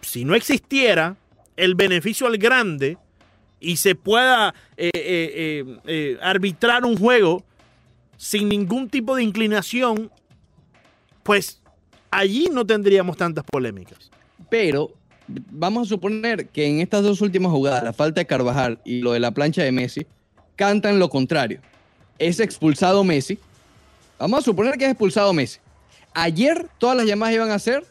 Si 0.00 0.24
no 0.24 0.34
existiera 0.34 1.16
el 1.56 1.76
beneficio 1.76 2.26
al 2.26 2.36
grande 2.36 2.98
y 3.60 3.76
se 3.76 3.94
pueda 3.94 4.52
eh, 4.76 4.90
eh, 4.92 5.76
eh, 5.86 6.18
arbitrar 6.20 6.84
un 6.84 6.96
juego 6.96 7.44
sin 8.16 8.48
ningún 8.48 8.90
tipo 8.90 9.14
de 9.14 9.22
inclinación, 9.22 10.10
pues 11.22 11.62
allí 12.10 12.48
no 12.50 12.66
tendríamos 12.66 13.16
tantas 13.16 13.44
polémicas. 13.44 14.10
Pero 14.50 14.92
vamos 15.50 15.86
a 15.86 15.88
suponer 15.88 16.48
que 16.48 16.66
en 16.66 16.80
estas 16.80 17.02
dos 17.02 17.20
últimas 17.20 17.52
jugadas, 17.52 17.84
la 17.84 17.92
falta 17.92 18.20
de 18.20 18.26
Carvajal 18.26 18.80
y 18.84 19.00
lo 19.00 19.12
de 19.12 19.20
la 19.20 19.30
plancha 19.30 19.62
de 19.62 19.72
Messi, 19.72 20.06
cantan 20.56 20.98
lo 20.98 21.08
contrario. 21.08 21.60
Es 22.18 22.40
expulsado 22.40 23.02
Messi. 23.04 23.38
Vamos 24.18 24.40
a 24.40 24.42
suponer 24.42 24.76
que 24.76 24.84
es 24.84 24.90
expulsado 24.90 25.32
Messi. 25.32 25.60
Ayer 26.12 26.66
todas 26.78 26.96
las 26.96 27.06
llamadas 27.06 27.34
iban 27.34 27.50
a 27.50 27.58
ser 27.58 27.84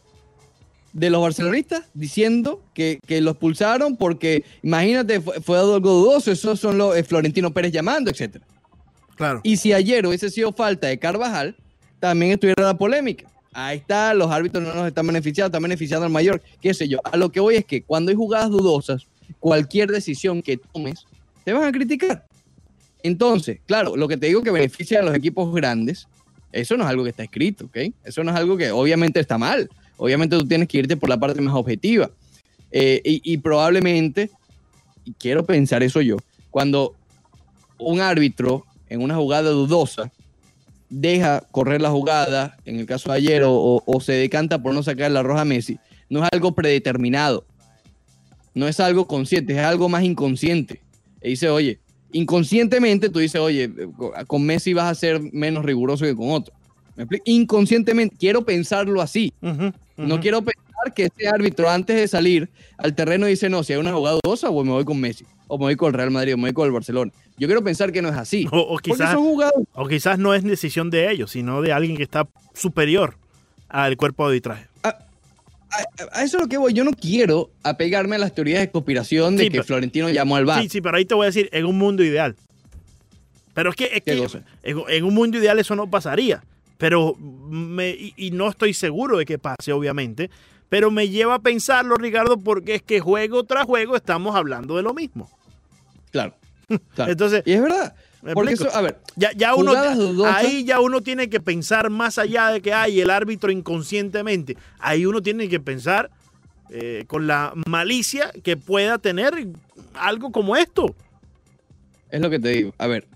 de 0.94 1.10
los 1.10 1.22
barcelonistas 1.22 1.86
diciendo 1.94 2.62
que, 2.74 3.00
que 3.06 3.22
lo 3.22 3.32
expulsaron 3.32 3.96
porque, 3.96 4.44
imagínate, 4.62 5.22
fue, 5.22 5.58
algo 5.58 5.80
dudoso, 5.80 6.32
esos 6.32 6.60
son 6.60 6.78
los 6.78 6.96
eh, 6.96 7.04
Florentino 7.04 7.52
Pérez 7.54 7.72
llamando, 7.72 8.12
etc. 8.12 8.38
Claro. 9.16 9.40
Y 9.44 9.58
si 9.58 9.72
ayer 9.74 10.06
hubiese 10.06 10.30
sido 10.30 10.52
falta 10.52 10.88
de 10.88 11.00
Carvajal, 11.00 11.56
también 12.00 12.34
estuviera 12.34 12.64
la 12.64 12.78
polémica. 12.78 13.26
Ahí 13.54 13.78
está, 13.78 14.13
los 14.13 14.31
árbitros 14.31 14.63
no 14.63 14.74
nos 14.74 14.88
están 14.88 15.07
beneficiando, 15.07 15.47
están 15.47 15.64
beneficiando 15.64 16.06
al 16.06 16.12
mayor, 16.12 16.42
qué 16.62 16.74
sé 16.74 16.88
yo. 16.88 17.00
A 17.04 17.18
lo 17.18 17.31
que 17.31 17.40
voy 17.40 17.56
es 17.56 17.66
que 17.66 17.81
cuando 17.81 18.12
hay 18.12 18.16
jugadas 18.16 18.50
dudosas, 18.52 19.07
cualquier 19.40 19.92
decisión 19.92 20.42
que 20.42 20.57
tomes, 20.57 21.06
te 21.44 21.54
van 21.54 21.64
a 21.64 21.71
criticar. 21.71 22.26
Entonces, 23.02 23.59
claro, 23.66 23.95
lo 23.95 24.07
que 24.07 24.18
te 24.18 24.28
digo 24.28 24.44
que 24.44 24.52
beneficia 24.52 25.00
a 25.00 25.04
los 25.04 25.16
equipos 25.16 25.54
grandes, 25.54 26.07
eso 26.52 26.78
no 26.78 26.83
es 26.83 26.90
algo 26.90 27.04
que 27.04 27.12
está 27.12 27.24
escrito, 27.24 27.66
¿ok? 27.66 27.78
Eso 28.04 28.24
no 28.24 28.31
es 28.31 28.38
algo 28.38 28.57
que 28.57 28.71
obviamente 28.71 29.19
está 29.19 29.38
mal. 29.38 29.69
Obviamente 29.97 30.38
tú 30.38 30.47
tienes 30.47 30.68
que 30.68 30.80
irte 30.80 30.97
por 30.97 31.09
la 31.09 31.19
parte 31.19 31.42
más 31.42 31.54
objetiva. 31.54 32.09
Eh, 32.71 33.02
y, 33.04 33.38
probablemente, 33.38 34.30
y 35.04 35.14
quiero 35.14 35.44
pensar 35.44 35.81
eso 35.81 36.02
yo, 36.02 36.18
cuando 36.52 36.95
un 37.80 38.00
árbitro 38.00 38.66
en 38.90 39.02
una 39.02 39.16
jugada 39.16 39.50
dudosa 39.50 40.12
deja 40.90 41.42
correr 41.52 41.81
la 41.81 41.90
jugada, 41.90 42.58
en 42.66 42.80
el 42.80 42.86
caso 42.86 43.12
de 43.12 43.18
ayer, 43.18 43.44
o, 43.46 44.00
se 44.02 44.14
decanta 44.14 44.62
por 44.62 44.74
no 44.74 44.84
sacar 44.84 45.12
la 45.12 45.24
roja 45.24 45.42
a 45.42 45.46
Messi, 45.46 45.80
no 46.10 46.24
es 46.24 46.30
algo 46.31 46.54
predeterminado, 46.54 47.46
no 48.54 48.68
es 48.68 48.80
algo 48.80 49.08
consciente, 49.08 49.54
es 49.54 49.60
algo 49.60 49.90
más 49.90 50.04
inconsciente. 50.04 50.81
Y 51.22 51.30
dice, 51.30 51.50
oye, 51.50 51.80
inconscientemente 52.12 53.10
tú 53.10 53.19
dices, 53.19 53.40
oye, 53.40 53.72
con 54.28 54.44
Messi 54.44 54.74
vas 54.74 54.92
a 54.92 54.96
ser 54.96 55.22
menos 55.31 55.64
riguroso 55.64 56.06
que 56.06 56.16
con 56.16 56.31
otro. 56.31 56.54
Inconscientemente, 57.26 58.16
quiero 58.18 58.44
pensarlo 58.44 59.02
así. 59.02 59.34
No 59.98 60.19
quiero 60.19 60.42
pensar 60.42 60.69
que 60.95 61.06
ese 61.06 61.28
árbitro 61.28 61.69
antes 61.69 61.95
de 61.95 62.07
salir 62.07 62.50
al 62.78 62.95
terreno 62.95 63.26
dice, 63.26 63.50
no, 63.50 63.64
si 63.64 63.74
hay 63.74 63.80
una 63.80 63.94
jugada 63.94 64.19
dudosa, 64.24 64.50
o 64.50 64.64
me 64.64 64.71
voy 64.71 64.86
con 64.86 65.00
Messi, 65.00 65.26
o 65.48 65.57
me 65.57 65.66
voy 65.66 65.76
con 65.76 65.88
el 65.88 65.94
Real 65.94 66.12
Madrid, 66.12 66.33
o 66.33 66.38
me 66.38 66.44
voy 66.44 66.54
con 66.54 66.66
el 66.66 66.71
Barcelona. 66.71 67.12
Yo 67.38 67.48
quiero 67.48 67.64
pensar 67.64 67.92
que 67.92 68.02
no 68.02 68.09
es 68.09 68.16
así. 68.16 68.48
O, 68.52 68.78
quizás, 68.78 69.16
o 69.16 69.88
quizás 69.88 70.19
no 70.19 70.33
es 70.33 70.44
decisión 70.44 70.90
de 70.90 71.12
ellos, 71.12 71.31
sino 71.31 71.62
de 71.62 71.71
alguien 71.71 71.95
que 71.95 72.04
está 72.04 72.28
superior 72.54 73.16
al 73.69 73.95
cuerpo 73.98 74.24
de 74.24 74.30
arbitraje. 74.30 74.68
A, 74.83 74.98
eso 76.24 76.38
es 76.38 76.44
lo 76.44 76.48
que 76.48 76.57
voy. 76.57 76.74
Yo 76.74 76.83
no 76.83 76.92
quiero 76.92 77.52
apegarme 77.64 78.16
a 78.16 78.19
las 78.19 78.33
teorías 78.33 78.59
de 78.59 78.71
conspiración 78.71 79.38
de 79.38 79.50
que 79.50 79.64
Florentino 79.64 80.09
llamó 80.09 80.36
al 80.36 80.45
bar. 80.45 80.62
Sí, 80.64 80.69
sí, 80.69 80.81
pero 80.81 80.98
ahí 80.98 81.06
te 81.06 81.14
voy 81.14 81.26
a 81.26 81.28
decir, 81.28 81.48
en 81.54 81.66
un 81.66 81.78
mundo 81.78 82.04
ideal. 82.04 82.36
Pero 83.54 83.69
es 83.69 83.76
que, 83.76 83.90
es 83.94 84.02
que 84.04 84.42
en, 84.64 85.04
un 85.04 85.14
mundo 85.14 85.38
ideal 85.38 85.59
eso 85.59 85.76
no 85.76 85.90
pasaría 85.90 86.44
pero 86.80 87.14
me, 87.18 87.90
y, 88.16 88.31
no 88.31 88.48
estoy 88.48 88.74
seguro 88.74 89.18
de 89.18 89.26
que 89.26 89.38
pase, 89.38 89.74
obviamente, 89.74 90.30
pero 90.69 90.92
me 90.92 91.09
lleva 91.09 91.35
a 91.35 91.40
pensarlo, 91.40 91.95
Ricardo, 91.95 92.38
porque 92.38 92.76
es 92.76 92.81
que 92.81 92.99
juego 92.99 93.44
tras 93.44 93.66
juego 93.66 93.95
estamos 93.95 94.35
hablando 94.35 94.78
de 94.78 94.83
lo 94.83 94.94
mismo. 94.94 95.30
Claro. 96.11 96.35
Entonces, 96.97 97.44
y 97.45 97.54
es 97.54 97.61
verdad. 97.61 97.95
Porque 98.33 98.54
eso, 98.54 98.69
a 98.76 98.81
ver, 98.81 98.99
ya, 99.16 99.31
ya 99.31 99.56
uno, 99.56 99.73
ahí 100.26 100.66
ya 100.66 100.81
uno 100.81 101.02
tiene 101.02 101.30
que 101.30 101.40
pensar 101.40 101.90
más 101.90 102.18
allá 102.18 102.49
de 102.49 102.61
que 102.61 102.73
hay 102.73 102.99
el 102.99 103.09
árbitro 103.09 103.49
inconscientemente. 103.49 104.57
Ahí 104.80 105.06
uno 105.06 105.21
tiene 105.21 105.47
que 105.47 105.61
pensar 105.61 106.11
eh, 106.69 107.06
con 107.07 107.28
la 107.28 107.54
malicia 107.66 108.31
que 108.44 108.57
pueda 108.57 108.97
tener 108.97 109.47
algo 109.94 110.31
como 110.33 110.57
esto. 110.57 110.94
Es 112.11 112.19
lo 112.19 112.30
que 112.30 112.40
te 112.40 112.49
digo. 112.49 112.73
A 112.78 112.88
ver. 112.88 113.07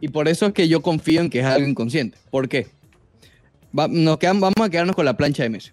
Y 0.00 0.08
por 0.08 0.28
eso 0.28 0.46
es 0.46 0.52
que 0.52 0.68
yo 0.68 0.82
confío 0.82 1.20
en 1.20 1.30
que 1.30 1.40
es 1.40 1.46
algo 1.46 1.66
inconsciente. 1.66 2.18
¿Por 2.30 2.48
qué? 2.48 2.68
nos 3.72 4.18
quedan, 4.18 4.40
vamos 4.40 4.60
a 4.60 4.68
quedarnos 4.68 4.94
con 4.94 5.06
la 5.06 5.16
plancha 5.16 5.44
de 5.44 5.48
Messi. 5.48 5.70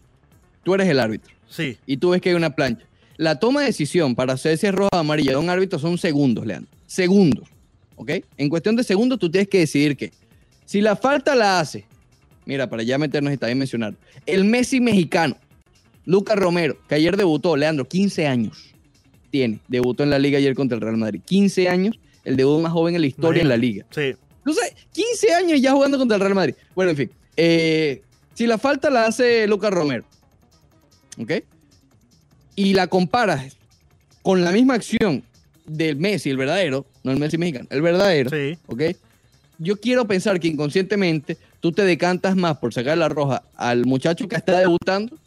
Tú 0.69 0.75
eres 0.75 0.87
el 0.87 0.99
árbitro. 0.99 1.33
Sí. 1.49 1.79
Y 1.87 1.97
tú 1.97 2.11
ves 2.11 2.21
que 2.21 2.29
hay 2.29 2.35
una 2.35 2.51
plancha. 2.51 2.85
La 3.17 3.39
toma 3.39 3.61
de 3.61 3.65
decisión 3.65 4.13
para 4.13 4.33
hacer 4.33 4.51
ese 4.51 4.71
roja 4.71 4.89
o 4.93 4.97
amarilla 4.97 5.31
de 5.31 5.37
un 5.37 5.49
árbitro 5.49 5.79
son 5.79 5.97
segundos, 5.97 6.45
Leandro. 6.45 6.69
Segundos. 6.85 7.49
¿Ok? 7.95 8.11
En 8.37 8.49
cuestión 8.49 8.75
de 8.75 8.83
segundos 8.83 9.17
tú 9.17 9.31
tienes 9.31 9.47
que 9.47 9.57
decidir 9.57 9.97
que 9.97 10.11
si 10.65 10.79
la 10.79 10.95
falta 10.95 11.33
la 11.33 11.59
hace, 11.59 11.85
mira, 12.45 12.69
para 12.69 12.83
ya 12.83 12.99
meternos 12.99 13.33
y 13.33 13.37
también 13.37 13.57
mencionar, 13.57 13.95
el 14.27 14.43
Messi 14.43 14.79
mexicano, 14.79 15.37
Lucas 16.05 16.37
Romero, 16.37 16.77
que 16.87 16.93
ayer 16.93 17.17
debutó, 17.17 17.57
Leandro, 17.57 17.87
15 17.87 18.27
años 18.27 18.71
tiene. 19.31 19.61
Debutó 19.67 20.03
en 20.03 20.11
la 20.11 20.19
liga 20.19 20.37
ayer 20.37 20.53
contra 20.53 20.75
el 20.75 20.81
Real 20.81 20.97
Madrid. 20.97 21.21
15 21.25 21.67
años, 21.67 21.99
el 22.23 22.37
debut 22.37 22.61
más 22.61 22.73
joven 22.73 22.93
en 22.93 23.01
la 23.01 23.07
historia 23.07 23.41
en 23.41 23.49
la 23.49 23.57
liga. 23.57 23.87
Sí. 23.89 24.13
Entonces, 24.37 24.75
15 24.91 25.33
años 25.33 25.61
ya 25.61 25.71
jugando 25.71 25.97
contra 25.97 26.17
el 26.17 26.21
Real 26.21 26.35
Madrid. 26.35 26.53
Bueno, 26.75 26.91
en 26.91 26.97
fin. 26.97 27.11
Eh, 27.37 28.03
si 28.35 28.45
la 28.45 28.59
falta 28.59 28.91
la 28.91 29.07
hace 29.07 29.47
Lucas 29.47 29.71
Romero, 29.71 30.05
¿ok? 31.19 31.31
Y 32.55 32.73
la 32.73 32.87
comparas 32.87 33.57
con 34.21 34.43
la 34.43 34.51
misma 34.51 34.75
acción 34.75 35.23
del 35.65 35.95
Messi, 35.97 36.29
el 36.29 36.37
verdadero, 36.37 36.85
no 37.03 37.11
el 37.11 37.19
Messi 37.19 37.37
mexicano, 37.37 37.67
el 37.69 37.81
verdadero, 37.81 38.29
sí. 38.29 38.57
¿ok? 38.67 38.81
Yo 39.59 39.79
quiero 39.79 40.05
pensar 40.05 40.39
que 40.39 40.47
inconscientemente 40.47 41.37
tú 41.59 41.71
te 41.71 41.83
decantas 41.83 42.35
más 42.35 42.57
por 42.57 42.73
sacar 42.73 42.97
la 42.97 43.09
roja 43.09 43.43
al 43.55 43.85
muchacho 43.85 44.27
que 44.27 44.35
está 44.35 44.59
debutando 44.59 45.17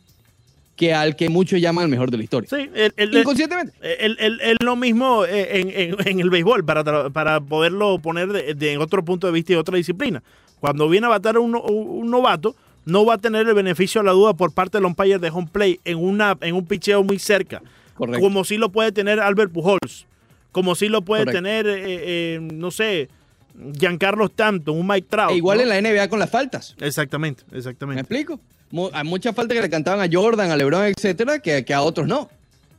que 0.76 0.94
al 0.94 1.16
que 1.16 1.28
muchos 1.28 1.60
llaman 1.60 1.84
el 1.84 1.90
mejor 1.90 2.10
de 2.10 2.16
la 2.16 2.24
historia. 2.24 2.48
Sí, 2.48 2.68
el, 2.96 3.14
inconscientemente. 3.14 3.72
Es 3.82 4.56
lo 4.60 4.74
mismo 4.74 5.24
eh, 5.24 5.94
en, 6.04 6.20
el 6.20 6.30
béisbol, 6.30 6.64
para, 6.64 7.10
para 7.10 7.40
poderlo 7.40 7.98
poner 7.98 8.56
de, 8.56 8.72
en 8.72 8.80
otro 8.80 9.04
punto 9.04 9.26
de 9.26 9.32
vista 9.32 9.52
y 9.52 9.56
otra 9.56 9.76
disciplina. 9.76 10.22
Cuando 10.60 10.88
viene 10.88 11.06
a 11.06 11.10
batar 11.10 11.38
un, 11.38 11.54
un, 11.54 12.10
novato, 12.10 12.56
no 12.84 13.04
va 13.04 13.14
a 13.14 13.18
tener 13.18 13.46
el 13.48 13.54
beneficio 13.54 14.00
a 14.00 14.04
la 14.04 14.12
duda 14.12 14.34
por 14.34 14.52
parte 14.52 14.78
del 14.78 14.86
umpire 14.86 15.18
de 15.18 15.30
home 15.30 15.48
play 15.50 15.80
en, 15.84 15.98
una, 15.98 16.36
en 16.40 16.54
un 16.54 16.66
picheo 16.66 17.02
muy 17.02 17.18
cerca. 17.18 17.62
Como 17.94 18.44
si 18.44 18.56
lo 18.56 18.70
puede 18.70 18.92
tener 18.92 19.20
Albert 19.20 19.52
Pujols. 19.52 20.06
Como 20.50 20.74
si 20.74 20.88
lo 20.88 21.02
puede 21.02 21.24
tener, 21.26 21.66
eh, 21.66 21.76
eh, 21.78 22.38
no 22.40 22.70
sé, 22.70 23.08
Giancarlo 23.78 24.26
Stanton, 24.26 24.76
un 24.76 24.86
Mike 24.86 25.06
Trout. 25.08 25.32
E 25.32 25.36
igual 25.36 25.60
en 25.60 25.68
la 25.68 25.80
NBA 25.80 26.08
con 26.08 26.18
las 26.18 26.30
faltas. 26.30 26.74
Exactamente, 26.80 27.44
exactamente. 27.52 27.96
¿Me 27.96 28.00
explico? 28.02 28.40
hay 28.92 29.04
muchas 29.04 29.34
faltas 29.34 29.54
que 29.54 29.62
le 29.62 29.70
cantaban 29.70 30.00
a 30.00 30.10
Jordan, 30.10 30.50
a 30.50 30.56
LeBron, 30.56 30.86
etcétera, 30.86 31.38
que, 31.38 31.64
a 31.72 31.82
otros 31.82 32.06
no. 32.06 32.30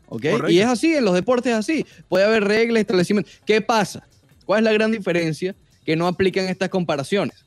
¿Ok? 0.07 0.25
Y 0.49 0.59
es 0.59 0.67
así, 0.67 0.93
en 0.93 1.05
los 1.05 1.13
deportes 1.13 1.53
es 1.53 1.57
así. 1.59 1.85
Puede 2.09 2.25
haber 2.25 2.43
reglas, 2.43 2.81
establecimientos. 2.81 3.33
¿Qué 3.45 3.61
pasa? 3.61 4.05
¿Cuál 4.45 4.59
es 4.59 4.63
la 4.65 4.73
gran 4.73 4.91
diferencia 4.91 5.55
que 5.85 5.95
no 5.95 6.07
aplican 6.07 6.45
estas 6.45 6.69
comparaciones? 6.69 7.42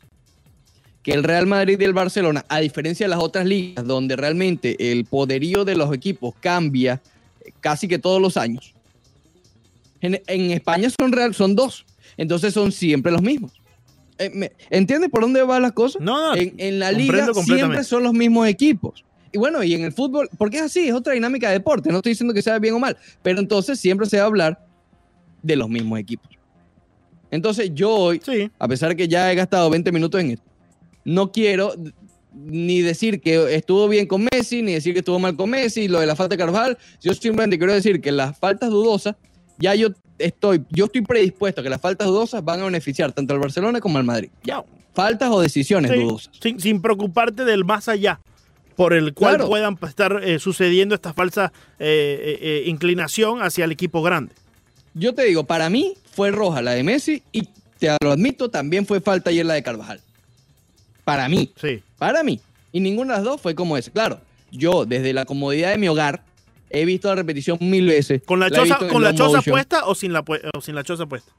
Que 1.07 1.13
el 1.13 1.23
Real 1.23 1.47
Madrid 1.47 1.81
y 1.81 1.85
el 1.85 1.93
Barcelona, 1.93 2.45
a 2.49 2.59
diferencia 2.59 3.07
de 3.07 3.11
las 3.11 3.21
otras 3.21 3.47
ligas, 3.47 3.87
donde 3.87 4.17
realmente 4.17 4.91
el 4.91 5.05
poderío 5.05 5.65
de 5.65 5.77
los 5.77 5.95
equipos 5.95 6.35
cambia 6.41 7.01
casi 7.61 7.87
que 7.87 8.01
todos 8.01 8.21
los 8.21 8.37
años, 8.37 8.75
en, 10.01 10.51
España 10.51 10.89
son, 10.91 11.13
real, 11.13 11.33
son 11.33 11.55
dos. 11.55 11.87
Entonces 12.17 12.53
son 12.53 12.73
siempre 12.73 13.13
los 13.13 13.23
mismos. 13.23 13.53
Eh, 14.19 14.51
¿Entiendes 14.69 15.09
por 15.09 15.21
dónde 15.21 15.45
van 15.45 15.63
las 15.63 15.73
cosas? 15.75 16.03
No, 16.03 16.35
En, 16.35 16.81
la 16.81 16.91
liga 16.91 17.33
siempre 17.35 17.85
son 17.85 18.03
los 18.03 18.13
mismos 18.13 18.49
equipos. 18.49 19.05
Y 19.31 19.39
bueno, 19.39 19.63
y 19.63 19.75
en 19.75 19.85
el 19.85 19.93
fútbol, 19.93 20.29
porque 20.37 20.57
es 20.57 20.65
así, 20.65 20.89
es 20.89 20.95
otra 20.95 21.13
dinámica 21.13 21.47
de 21.47 21.55
deporte. 21.55 21.89
No 21.91 21.99
estoy 21.99 22.15
diciendo 22.15 22.35
que 22.35 22.43
sea 22.43 22.59
bien 22.59 22.75
o 22.75 22.81
mal, 22.81 22.97
pero 23.23 23.39
entonces 23.39 23.79
siempre 23.79 24.09
se 24.09 24.17
va 24.17 24.25
a 24.25 24.27
hablar 24.27 24.67
de 25.41 25.55
los 25.55 25.69
mismos 25.69 26.01
equipos. 26.01 26.31
Entonces 27.31 27.71
yo 27.75 27.95
hoy, 27.95 28.21
a 28.59 28.67
pesar 28.67 28.89
de 28.89 28.97
que 28.97 29.07
ya 29.07 29.31
he 29.31 29.37
gastado 29.37 29.71
20 29.71 29.93
minutos 29.93 30.21
en 30.21 30.33
esto, 30.33 30.46
no 31.07 31.33
quiero 31.33 31.73
ni 32.35 32.83
decir 32.83 33.21
que 33.21 33.55
estuvo 33.55 33.89
bien 33.89 34.07
con 34.07 34.27
Messi, 34.31 34.61
ni 34.61 34.75
decir 34.75 34.93
que 34.93 34.99
estuvo 34.99 35.19
mal 35.19 35.37
con 35.37 35.49
Messi, 35.49 35.89
lo 35.89 36.01
de 36.01 36.07
la 36.07 36.17
falta 36.17 36.35
de 36.35 36.39
Carvajal. 36.39 36.77
Yo 37.01 37.15
simplemente 37.15 37.57
quiero 37.57 37.73
decir 37.73 38.01
que 38.01 38.13
las 38.13 38.39
faltas 38.39 38.71
dudosas, 38.71 39.17
ya 39.59 39.75
yo 39.75 39.89
estoy, 40.19 40.65
yo 40.71 40.87
estoy 40.87 41.01
predispuesto 41.03 41.61
a 41.61 41.65
que 41.65 41.71
las 41.71 41.81
faltas 41.81 42.09
dudosas 42.09 42.45
van 42.45 42.61
a 42.61 42.65
beneficiar 42.65 43.13
tanto 43.13 43.33
al 43.33 43.41
Barcelona 43.41 43.81
como 43.81 43.99
al 43.99 44.05
Madrid. 44.05 44.29
Ya. 44.43 44.65
Faltas 44.95 45.31
o 45.31 45.41
decisiones 45.41 45.91
dudosas. 45.93 46.33
Sin, 46.41 46.83
preocuparte 46.83 47.45
del 47.45 47.65
más 47.65 47.89
allá 47.89 48.21
por 48.75 48.93
el 48.93 49.15
cual 49.15 49.47
puedan 49.47 49.79
estar 49.87 50.23
eh, 50.23 50.39
sucediendo 50.39 50.95
esta 50.95 51.15
falsa 51.15 51.53
eh, 51.79 52.39
eh, 52.41 52.63
inclinación 52.67 53.43
hacia 53.43 53.65
el 53.65 53.73
equipo 53.73 54.03
grande. 54.03 54.35
Yo 54.93 55.15
te 55.15 55.25
digo, 55.25 55.45
para 55.45 55.71
mí 55.71 55.95
fue 56.11 56.31
roja 56.31 56.63
la 56.63 56.73
de 56.73 56.83
Messi 56.83 57.23
y 57.33 57.49
te 57.79 57.95
lo 58.03 58.13
admito, 58.13 58.51
también 58.51 58.87
fue 58.87 59.01
falta 59.01 59.31
ayer 59.31 59.45
la 59.45 59.55
de 59.55 59.63
Carvajal. 59.63 60.01
Para 61.07 61.31
mí. 61.31 61.51
Sí. 61.59 61.83
Para 61.97 62.23
mí. 62.23 62.39
Y 62.73 62.81
ninguna 62.81 63.15
de 63.15 63.21
las 63.21 63.25
dos 63.25 63.41
fue 63.41 63.55
como 63.55 63.79
esa. 63.79 63.91
Claro, 63.91 64.21
yo 64.51 64.85
desde 64.85 65.15
la 65.15 65.25
comodidad 65.25 65.71
de 65.71 65.79
mi 65.79 65.89
hogar 65.89 66.23
He 66.69 66.85
visto 66.85 67.09
la 67.09 67.15
repetición 67.15 67.59
mil 67.61 67.87
veces. 67.87 68.23
¿Con 68.25 68.41
la, 68.41 68.51
choza, 68.51 68.79
¿con 68.89 69.03
la 69.03 69.15
choza 69.15 69.41
puesta 69.43 69.87
o 69.87 69.95
sin 69.95 70.13
la, 70.13 70.25
o 70.55 70.61
sin 70.61 70.75
la 70.75 70.83
choza 70.83 71.07
puesta? 71.07 71.31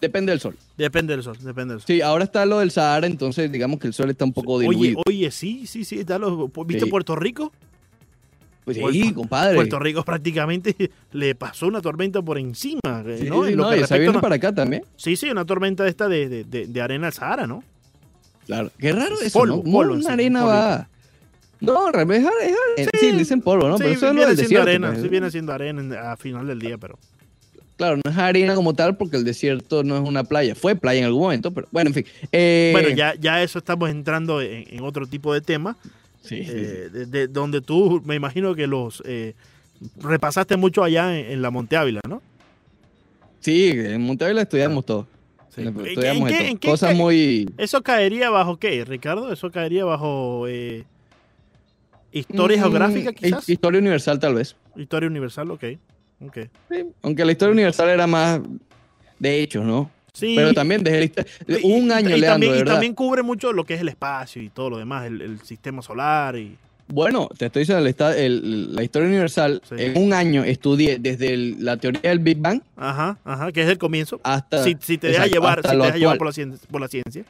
Depende 0.00 0.32
del 0.32 0.40
sol. 0.40 0.56
Depende 0.76 1.14
del 1.14 1.22
sol, 1.22 1.36
depende 1.40 1.74
del 1.74 1.80
sol. 1.80 1.86
Sí, 1.86 2.00
ahora 2.00 2.24
está 2.24 2.46
lo 2.46 2.60
del 2.60 2.70
Sahara, 2.70 3.06
entonces 3.06 3.50
digamos 3.50 3.80
que 3.80 3.88
el 3.88 3.92
sol 3.92 4.10
está 4.10 4.24
un 4.24 4.32
poco 4.32 4.58
diluido. 4.58 5.02
Oye, 5.06 5.16
oye, 5.18 5.30
sí, 5.30 5.66
sí, 5.66 5.84
sí. 5.84 6.00
Está 6.00 6.18
¿Viste 6.66 6.86
Puerto 6.86 7.16
Rico? 7.16 7.52
Pues 8.64 8.78
sí, 8.92 9.12
compadre. 9.12 9.54
Puerto 9.54 9.78
Rico 9.78 10.02
prácticamente 10.04 10.90
le 11.12 11.34
pasó 11.34 11.66
una 11.66 11.80
tormenta 11.80 12.22
por 12.22 12.38
encima. 12.38 13.02
Sí, 13.18 13.28
¿no? 13.28 13.46
Sí, 13.46 13.54
no, 13.56 13.74
y 13.74 13.82
viene 13.98 14.20
para 14.20 14.36
acá 14.36 14.54
también. 14.54 14.84
Sí, 14.96 15.16
sí, 15.16 15.30
una 15.30 15.44
tormenta 15.44 15.86
esta 15.88 16.08
de, 16.08 16.44
de, 16.44 16.66
de, 16.66 16.80
arena 16.80 17.08
al 17.08 17.12
Sahara, 17.12 17.46
¿no? 17.46 17.64
Claro. 18.48 18.72
Qué 18.78 18.92
raro 18.92 19.20
eso, 19.20 19.46
¿no? 19.46 19.56
una 19.58 20.12
arena 20.12 20.42
va... 20.42 20.88
No, 21.60 21.90
es, 21.90 22.24
es, 22.76 22.88
sí. 22.98 23.12
dicen 23.12 23.42
polvo, 23.42 23.68
¿no? 23.68 23.76
pero 23.76 23.90
eso 23.90 24.08
es 24.08 24.14
lo 24.14 24.26
del 24.26 24.36
desierto. 24.36 24.62
Arena, 24.62 24.88
pues. 24.90 25.02
Sí, 25.02 25.08
viene 25.08 25.30
siendo 25.30 25.52
arena 25.52 26.12
a 26.12 26.16
final 26.16 26.46
del 26.46 26.58
día, 26.58 26.78
pero. 26.78 26.98
Claro, 27.76 27.96
no 28.02 28.10
es 28.10 28.16
arena 28.16 28.54
como 28.54 28.74
tal 28.74 28.96
porque 28.96 29.16
el 29.16 29.24
desierto 29.24 29.82
no 29.84 29.96
es 29.96 30.08
una 30.08 30.24
playa. 30.24 30.54
Fue 30.54 30.76
playa 30.76 31.00
en 31.00 31.06
algún 31.06 31.22
momento, 31.22 31.52
pero 31.52 31.68
bueno, 31.70 31.90
en 31.90 31.94
fin. 31.94 32.04
Eh, 32.32 32.70
bueno, 32.72 32.90
ya, 32.90 33.14
ya 33.16 33.42
eso 33.42 33.58
estamos 33.58 33.90
entrando 33.90 34.40
en, 34.40 34.80
otro 34.82 35.06
tipo 35.06 35.34
de 35.34 35.40
tema. 35.40 35.76
Sí, 36.22 36.42
eh, 36.46 36.88
de, 37.06 37.28
donde 37.28 37.60
tú, 37.60 38.02
me 38.04 38.14
imagino 38.14 38.54
que 38.54 38.66
los 38.66 39.02
eh, 39.04 39.34
repasaste 40.00 40.56
mucho 40.56 40.84
allá 40.84 41.18
en, 41.18 41.42
la 41.42 41.50
Monte 41.50 41.76
Ávila, 41.76 42.00
¿no? 42.08 42.22
Sí, 43.40 43.70
en 43.70 44.00
Monte 44.02 44.24
Ávila 44.24 44.42
estudiamos 44.42 44.86
todo. 44.86 45.06
¿En 45.56 46.58
qué, 46.58 46.68
Cosas 46.68 46.94
muy. 46.94 47.50
¿Eso 47.58 47.82
caería 47.82 48.30
bajo 48.30 48.58
qué, 48.58 48.84
Ricardo? 48.84 49.32
¿Eso 49.32 49.50
caería 49.50 49.84
bajo 49.84 50.46
¿Historia 52.12 52.56
mm, 52.56 52.60
geográfica 52.60 53.12
quizás? 53.12 53.48
Historia 53.48 53.80
universal 53.80 54.18
tal 54.18 54.34
vez. 54.34 54.56
Historia 54.76 55.08
universal, 55.08 55.50
ok. 55.50 55.64
okay. 56.26 56.50
aunque 57.02 57.24
la 57.24 57.32
historia 57.32 57.52
universal 57.52 57.88
era 57.88 58.06
más 58.06 58.40
de 59.18 59.42
hechos, 59.42 59.64
¿no? 59.64 59.90
Sí. 60.12 60.34
Pero 60.36 60.52
también 60.52 60.82
desde 60.82 61.12
el, 61.46 61.60
un 61.64 61.92
año 61.92 62.16
y, 62.16 62.20
le 62.20 62.26
también, 62.26 62.58
y 62.58 62.64
también 62.64 62.94
cubre 62.94 63.22
mucho 63.22 63.52
lo 63.52 63.64
que 63.64 63.74
es 63.74 63.80
el 63.80 63.88
espacio 63.88 64.42
y 64.42 64.48
todo 64.48 64.70
lo 64.70 64.78
demás, 64.78 65.06
el, 65.06 65.40
sistema 65.40 65.82
solar 65.82 66.36
y... 66.36 66.56
Bueno, 66.88 67.28
te 67.36 67.46
estoy 67.46 67.60
diciendo, 67.62 67.84
la 67.84 68.82
historia 68.82 69.08
universal, 69.08 69.62
en 69.70 70.02
un 70.02 70.12
año 70.14 70.42
estudié 70.42 70.98
desde 70.98 71.36
la 71.36 71.76
teoría 71.76 72.00
del 72.02 72.18
Big 72.18 72.38
Bang. 72.38 72.62
Ajá, 72.76 73.18
ajá, 73.24 73.52
que 73.52 73.62
es 73.62 73.68
el 73.68 73.78
comienzo. 73.78 74.20
Hasta. 74.22 74.64
Si, 74.64 74.74
te 74.74 75.08
deja 75.08 75.26
llevar, 75.26 75.60
si 75.62 75.68
te 75.68 75.76
deja 75.76 75.96
llevar 75.98 76.18
por 76.18 76.80
la 76.80 76.88
ciencia. 76.88 77.24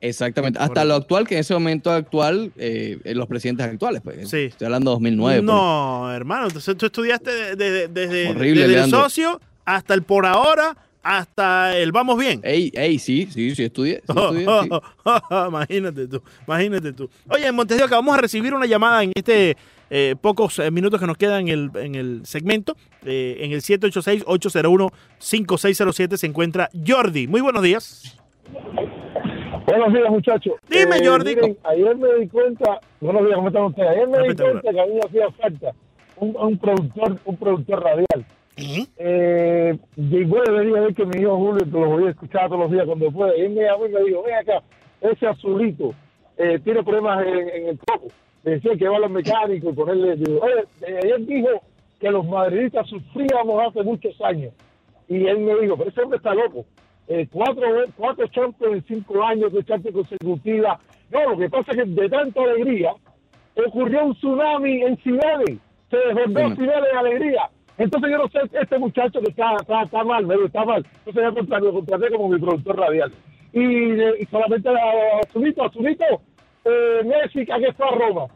Exactamente, 0.00 0.58
hasta 0.58 0.84
lo 0.84 0.94
actual, 0.94 1.26
que 1.26 1.34
en 1.34 1.40
ese 1.40 1.52
momento 1.52 1.90
actual, 1.90 2.52
eh, 2.56 2.98
los 3.04 3.26
presidentes 3.26 3.66
actuales, 3.66 4.00
pues. 4.02 4.30
Sí. 4.30 4.44
Estoy 4.44 4.66
hablando 4.66 4.90
de 4.90 4.94
2009. 4.94 5.42
No, 5.42 6.12
hermano, 6.12 6.46
entonces 6.46 6.76
tú 6.76 6.86
estudiaste 6.86 7.56
desde, 7.56 8.30
el 8.30 8.90
socio 8.90 9.40
hasta 9.64 9.94
el 9.94 10.02
por 10.02 10.26
ahora, 10.26 10.76
hasta 11.02 11.76
el 11.76 11.92
vamos 11.92 12.18
bien. 12.18 12.40
Ey, 12.42 12.72
ey, 12.74 12.98
sí, 12.98 13.28
sí, 13.30 13.54
sí 13.54 13.64
estudié. 13.64 14.02
imagínate 15.48 16.08
tú, 16.08 16.22
imagínate 16.46 16.92
tú. 16.92 17.10
Oye, 17.28 17.46
en 17.46 17.54
Montes 17.54 17.78
de 17.78 17.86
vamos 17.86 18.16
a 18.16 18.20
recibir 18.20 18.54
una 18.54 18.66
llamada 18.66 19.02
en 19.02 19.12
este 19.14 19.56
eh, 19.90 20.14
pocos 20.20 20.58
eh, 20.60 20.70
minutos 20.70 21.00
que 21.00 21.06
nos 21.06 21.16
quedan 21.16 21.48
en 21.48 21.48
el, 21.48 21.70
en 21.74 21.96
el 21.96 22.20
segmento. 22.24 22.76
en 23.04 23.52
el 23.52 23.60
786-801-5607 23.62 26.16
se 26.16 26.26
encuentra 26.26 26.68
Jordi. 26.86 27.26
Muy 27.26 27.40
buenos 27.40 27.62
días. 27.62 28.16
Buenos 29.66 29.92
días, 29.92 30.10
muchachos. 30.10 30.54
Dime, 30.68 30.96
eh, 30.96 31.06
Jordi. 31.06 31.36
ayer 31.64 31.96
me 31.96 32.14
di 32.20 32.28
cuenta, 32.28 32.78
buenos 33.00 33.24
días, 33.24 33.36
¿cómo 33.36 33.48
están 33.48 33.64
ustedes? 33.64 33.90
Ayer 33.90 34.06
me 34.08 34.28
di 34.28 34.36
cuenta 34.36 34.72
que 34.72 34.80
a 34.80 34.86
mí 34.86 34.94
me 34.94 35.00
hacía 35.00 35.28
falta 35.32 35.72
un, 36.16 36.36
un, 36.36 36.56
productor, 36.58 37.18
un 37.24 37.36
productor 37.36 37.82
radial. 37.82 38.24
Eh, 38.56 39.78
igual 39.96 40.44
debería 40.46 40.80
ver 40.80 40.94
que 40.94 41.06
mi 41.06 41.20
hijo 41.20 41.36
Julio, 41.36 41.64
que 41.64 41.70
lo 41.70 41.88
voy 41.88 42.06
a 42.06 42.10
escuchar 42.10 42.48
todos 42.48 42.62
los 42.62 42.70
días 42.70 42.86
cuando 42.86 43.10
pueda. 43.10 43.36
Y 43.36 43.42
él 43.42 43.50
me 43.50 43.62
llamó 43.62 43.86
y 43.86 43.90
me 43.90 44.04
dijo, 44.04 44.22
ven 44.22 44.34
acá, 44.34 44.62
ese 45.00 45.26
azulito 45.26 45.94
eh, 46.36 46.58
tiene 46.62 46.82
problemas 46.82 47.26
en, 47.26 47.68
el 47.68 47.78
coco. 47.78 48.08
decía 48.42 48.76
que 48.76 48.88
va 48.88 48.96
a 48.96 49.00
los 49.00 49.10
mecánicos 49.10 49.72
y 49.72 49.76
ponerle. 49.76 50.12
Oye, 50.12 50.64
él 50.86 51.26
dijo 51.26 51.48
que 52.00 52.10
los 52.10 52.26
madridistas 52.26 52.86
sufríamos 52.88 53.68
hace 53.68 53.82
muchos 53.82 54.20
años. 54.22 54.52
Y 55.08 55.26
él 55.26 55.38
me 55.38 55.58
dijo, 55.60 55.76
pero 55.76 55.90
ese 55.90 56.02
hombre 56.02 56.16
está 56.18 56.34
loco. 56.34 56.64
Eh, 57.08 57.26
cuatro, 57.30 57.66
cuatro 57.96 58.26
Champions 58.28 58.74
en 58.74 58.84
cinco 58.84 59.22
años 59.22 59.52
de 59.52 59.64
Champions 59.64 59.96
consecutiva. 59.96 60.78
No, 61.10 61.30
lo 61.30 61.38
que 61.38 61.50
pasa 61.50 61.72
es 61.72 61.78
que 61.78 61.84
de 61.84 62.08
tanta 62.08 62.40
alegría 62.42 62.94
ocurrió 63.66 64.04
un 64.04 64.14
tsunami 64.14 64.82
en 64.82 64.96
ciudades. 64.98 65.58
Se 65.90 65.96
desbordó 65.96 66.54
ciudades 66.54 66.92
de 66.92 66.98
alegría. 66.98 67.50
Entonces 67.80 68.10
yo 68.10 68.18
no 68.18 68.28
sé, 68.28 68.40
este 68.60 68.78
muchacho 68.78 69.22
que 69.22 69.30
está, 69.30 69.56
está, 69.58 69.84
está 69.84 70.04
mal, 70.04 70.26
me 70.26 70.34
está 70.34 70.66
mal. 70.66 70.86
Entonces 70.98 71.22
yo 71.24 71.34
contraté, 71.34 71.64
lo 71.64 71.72
contraté 71.72 72.10
como 72.10 72.28
mi 72.28 72.38
productor 72.38 72.78
radial. 72.78 73.10
Y, 73.54 73.62
y 74.22 74.26
solamente 74.30 74.68
a 74.68 75.26
Zunito, 75.32 75.64
a 75.64 75.70
Zunito, 75.70 76.04
eh, 76.66 77.00
Messi, 77.06 77.50
¿a 77.50 77.58
qué 77.58 77.72
fue 77.72 77.86
a 77.86 77.92
Roma? 77.92 78.26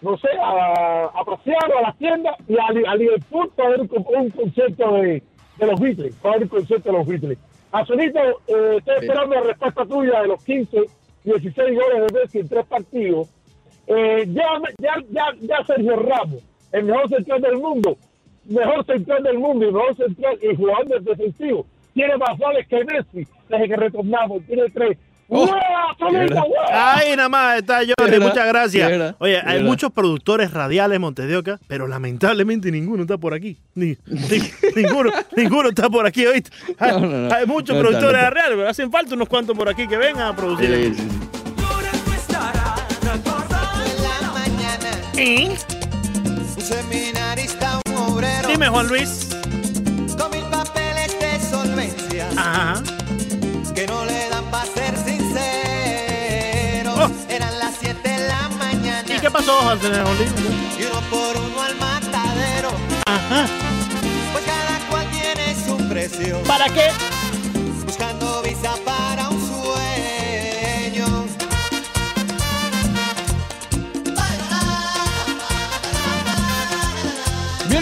No 0.00 0.16
sé, 0.16 0.28
a, 0.40 1.04
a 1.04 1.22
pasear 1.22 1.70
a 1.70 1.82
la 1.82 1.92
tienda 1.98 2.34
y 2.48 2.56
a, 2.56 2.90
a 2.90 2.96
Liverpool 2.96 3.52
para 3.54 3.68
ver 3.68 3.82
un, 3.82 3.90
un 3.92 4.30
concierto 4.30 4.94
de, 4.94 5.22
de 5.58 5.66
los 5.66 5.78
Beatles, 5.78 6.14
para 6.22 6.36
ver 6.36 6.44
un 6.44 6.48
concierto 6.48 6.90
de 6.90 6.98
los 6.98 7.06
Beatles. 7.06 7.38
Azulito, 7.72 8.20
eh, 8.46 8.76
estoy 8.78 8.94
esperando 9.00 9.34
la 9.34 9.42
respuesta 9.42 9.84
tuya 9.84 10.22
de 10.22 10.28
los 10.28 10.42
15, 10.46 10.80
16 11.24 11.78
goles 11.78 12.10
de 12.10 12.20
Messi 12.20 12.38
en 12.38 12.48
tres 12.48 12.64
partidos. 12.64 13.28
Eh, 13.86 14.24
ya, 14.28 14.46
ya, 14.78 14.94
ya, 15.10 15.24
ya 15.42 15.64
Sergio 15.66 15.96
Ramos 15.96 16.47
el 16.72 16.84
mejor 16.84 17.08
central 17.08 17.40
del 17.40 17.56
mundo, 17.58 17.96
mejor 18.44 18.84
central 18.86 19.22
del 19.22 19.38
mundo 19.38 19.68
y 19.68 19.72
mejor 19.72 19.96
central 19.96 20.38
y 20.42 20.54
jugador 20.54 21.02
defensivo. 21.02 21.66
Tiene 21.94 22.16
más 22.16 22.38
goles 22.38 22.66
que 22.68 22.84
Messi 22.84 23.26
desde 23.48 23.68
que 23.68 23.76
retornamos. 23.76 24.42
Tiene 24.46 24.70
tres. 24.70 24.98
Oh, 25.30 25.46
Ay, 26.72 27.14
nada 27.14 27.28
más 27.28 27.58
está 27.58 27.80
Jordi, 27.98 28.18
muchas 28.18 28.46
gracias. 28.48 29.14
Oye, 29.18 29.38
hay 29.44 29.62
muchos 29.62 29.92
productores 29.92 30.54
radiales 30.54 30.96
en 30.96 31.02
Montes 31.02 31.28
de 31.28 31.36
Oca, 31.36 31.60
pero 31.66 31.86
lamentablemente 31.86 32.70
ninguno 32.70 33.02
está 33.02 33.18
por 33.18 33.34
aquí. 33.34 33.58
Ni, 33.74 33.94
ninguno, 34.76 35.10
ninguno 35.36 35.68
está 35.68 35.90
por 35.90 36.06
aquí 36.06 36.24
hoy. 36.24 36.42
Hay, 36.78 37.30
hay 37.30 37.46
muchos 37.46 37.76
productores 37.76 38.22
radiales, 38.22 38.56
pero 38.56 38.68
hacen 38.68 38.90
falta 38.90 39.14
unos 39.14 39.28
cuantos 39.28 39.56
por 39.56 39.68
aquí 39.68 39.86
que 39.86 39.98
vengan 39.98 40.28
a 40.28 40.36
producir. 40.36 40.94
¿Eh? 45.20 45.56
Seminarista, 46.68 47.80
un 47.88 47.96
obrero. 47.96 48.48
Dime, 48.48 48.68
Juan 48.68 48.88
Luis. 48.88 49.28
Con 50.18 50.30
mil 50.30 50.44
papeles 50.50 51.18
de 51.18 51.40
solvencia. 51.50 52.28
Ajá. 52.36 52.82
Que 53.74 53.86
no 53.86 54.04
le 54.04 54.28
dan 54.28 54.44
para 54.50 54.66
ser 54.66 54.94
sincero. 54.96 56.94
Oh. 56.94 57.10
Eran 57.32 57.58
las 57.58 57.74
7 57.80 58.06
de 58.06 58.28
la 58.28 58.48
mañana. 58.50 59.02
¿Y 59.08 59.18
qué 59.18 59.30
pasó, 59.30 59.62
José 59.62 59.88
Luis? 59.88 60.30
Y 60.78 60.84
uno 60.84 61.00
por 61.10 61.36
uno 61.36 61.62
al 61.62 61.76
matadero. 61.76 62.70
Ajá. 63.06 63.46
Pues 64.32 64.44
cada 64.44 64.78
cual 64.90 65.06
tiene 65.10 65.54
su 65.64 65.88
precio. 65.88 66.42
¿Para 66.42 66.66
qué? 66.66 66.90
Buscando 67.86 68.42
visa 68.42 68.74
para 68.84 69.27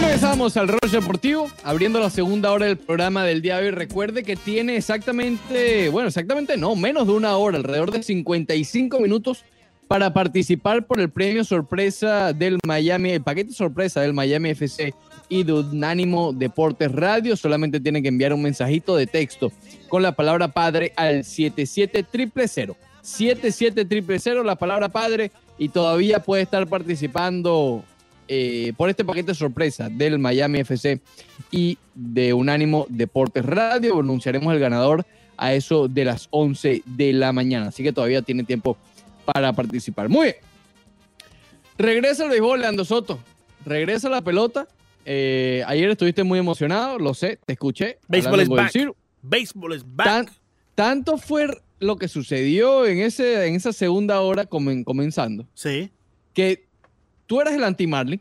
regresamos 0.07 0.55
al 0.55 0.69
Rollo 0.69 1.01
Deportivo, 1.01 1.51
abriendo 1.65 1.99
la 1.99 2.09
segunda 2.09 2.53
hora 2.53 2.65
del 2.65 2.77
programa 2.77 3.25
del 3.25 3.41
día 3.41 3.57
de 3.57 3.65
hoy. 3.65 3.71
Recuerde 3.71 4.23
que 4.23 4.37
tiene 4.37 4.77
exactamente, 4.77 5.89
bueno, 5.89 6.07
exactamente 6.07 6.55
no, 6.55 6.77
menos 6.77 7.07
de 7.07 7.13
una 7.13 7.35
hora, 7.35 7.57
alrededor 7.57 7.91
de 7.91 8.01
55 8.01 9.01
minutos 9.01 9.43
para 9.89 10.13
participar 10.13 10.87
por 10.87 11.01
el 11.01 11.09
premio 11.09 11.43
sorpresa 11.43 12.31
del 12.31 12.57
Miami, 12.65 13.11
el 13.11 13.21
paquete 13.21 13.51
sorpresa 13.51 13.99
del 13.99 14.13
Miami 14.13 14.51
FC 14.51 14.93
y 15.27 15.43
de 15.43 15.51
Unánimo 15.51 16.31
Deportes 16.31 16.89
Radio. 16.93 17.35
Solamente 17.35 17.81
tiene 17.81 18.01
que 18.01 18.07
enviar 18.07 18.31
un 18.31 18.41
mensajito 18.41 18.95
de 18.95 19.07
texto 19.07 19.51
con 19.89 20.03
la 20.03 20.13
palabra 20.13 20.47
padre 20.47 20.93
al 20.95 21.25
77300. 21.25 22.77
77300, 23.01 24.45
la 24.45 24.55
palabra 24.55 24.87
padre, 24.87 25.31
y 25.57 25.67
todavía 25.67 26.23
puede 26.23 26.43
estar 26.43 26.65
participando 26.67 27.83
eh, 28.27 28.73
por 28.77 28.89
este 28.89 29.05
paquete 29.05 29.33
sorpresa 29.33 29.89
del 29.89 30.19
Miami 30.19 30.59
FC 30.59 30.99
y 31.51 31.77
de 31.95 32.33
Unánimo 32.33 32.85
Deportes 32.89 33.45
Radio. 33.45 33.99
Anunciaremos 33.99 34.53
el 34.53 34.59
ganador 34.59 35.05
a 35.37 35.53
eso 35.53 35.87
de 35.87 36.05
las 36.05 36.27
11 36.31 36.83
de 36.85 37.13
la 37.13 37.31
mañana. 37.33 37.67
Así 37.67 37.83
que 37.83 37.93
todavía 37.93 38.21
tiene 38.21 38.43
tiempo 38.43 38.77
para 39.25 39.53
participar. 39.53 40.09
Muy 40.09 40.23
bien. 40.25 40.35
Regresa 41.77 42.23
el 42.23 42.29
béisbol, 42.31 42.61
Leandro 42.61 42.85
Soto. 42.85 43.19
Regresa 43.65 44.09
la 44.09 44.21
pelota. 44.21 44.67
Eh, 45.05 45.63
ayer 45.67 45.89
estuviste 45.89 46.23
muy 46.23 46.39
emocionado, 46.39 46.97
lo 46.99 47.13
sé, 47.13 47.39
te 47.45 47.53
escuché. 47.53 47.99
Hablando 48.09 48.47
con 48.47 48.57
back. 48.57 48.95
Baseball 49.21 49.73
is 49.75 49.83
back. 49.85 50.07
Tan- 50.07 50.29
tanto 50.75 51.17
fue 51.17 51.47
lo 51.79 51.95
que 51.97 52.07
sucedió 52.07 52.85
en, 52.85 52.99
ese, 52.99 53.47
en 53.47 53.55
esa 53.55 53.71
segunda 53.73 54.19
hora 54.21 54.49
comen- 54.49 54.83
comenzando 54.83 55.47
Sí. 55.53 55.91
que 56.33 56.66
tú 57.27 57.39
eras 57.41 57.53
el 57.53 57.63
anti-Marlin. 57.63 58.19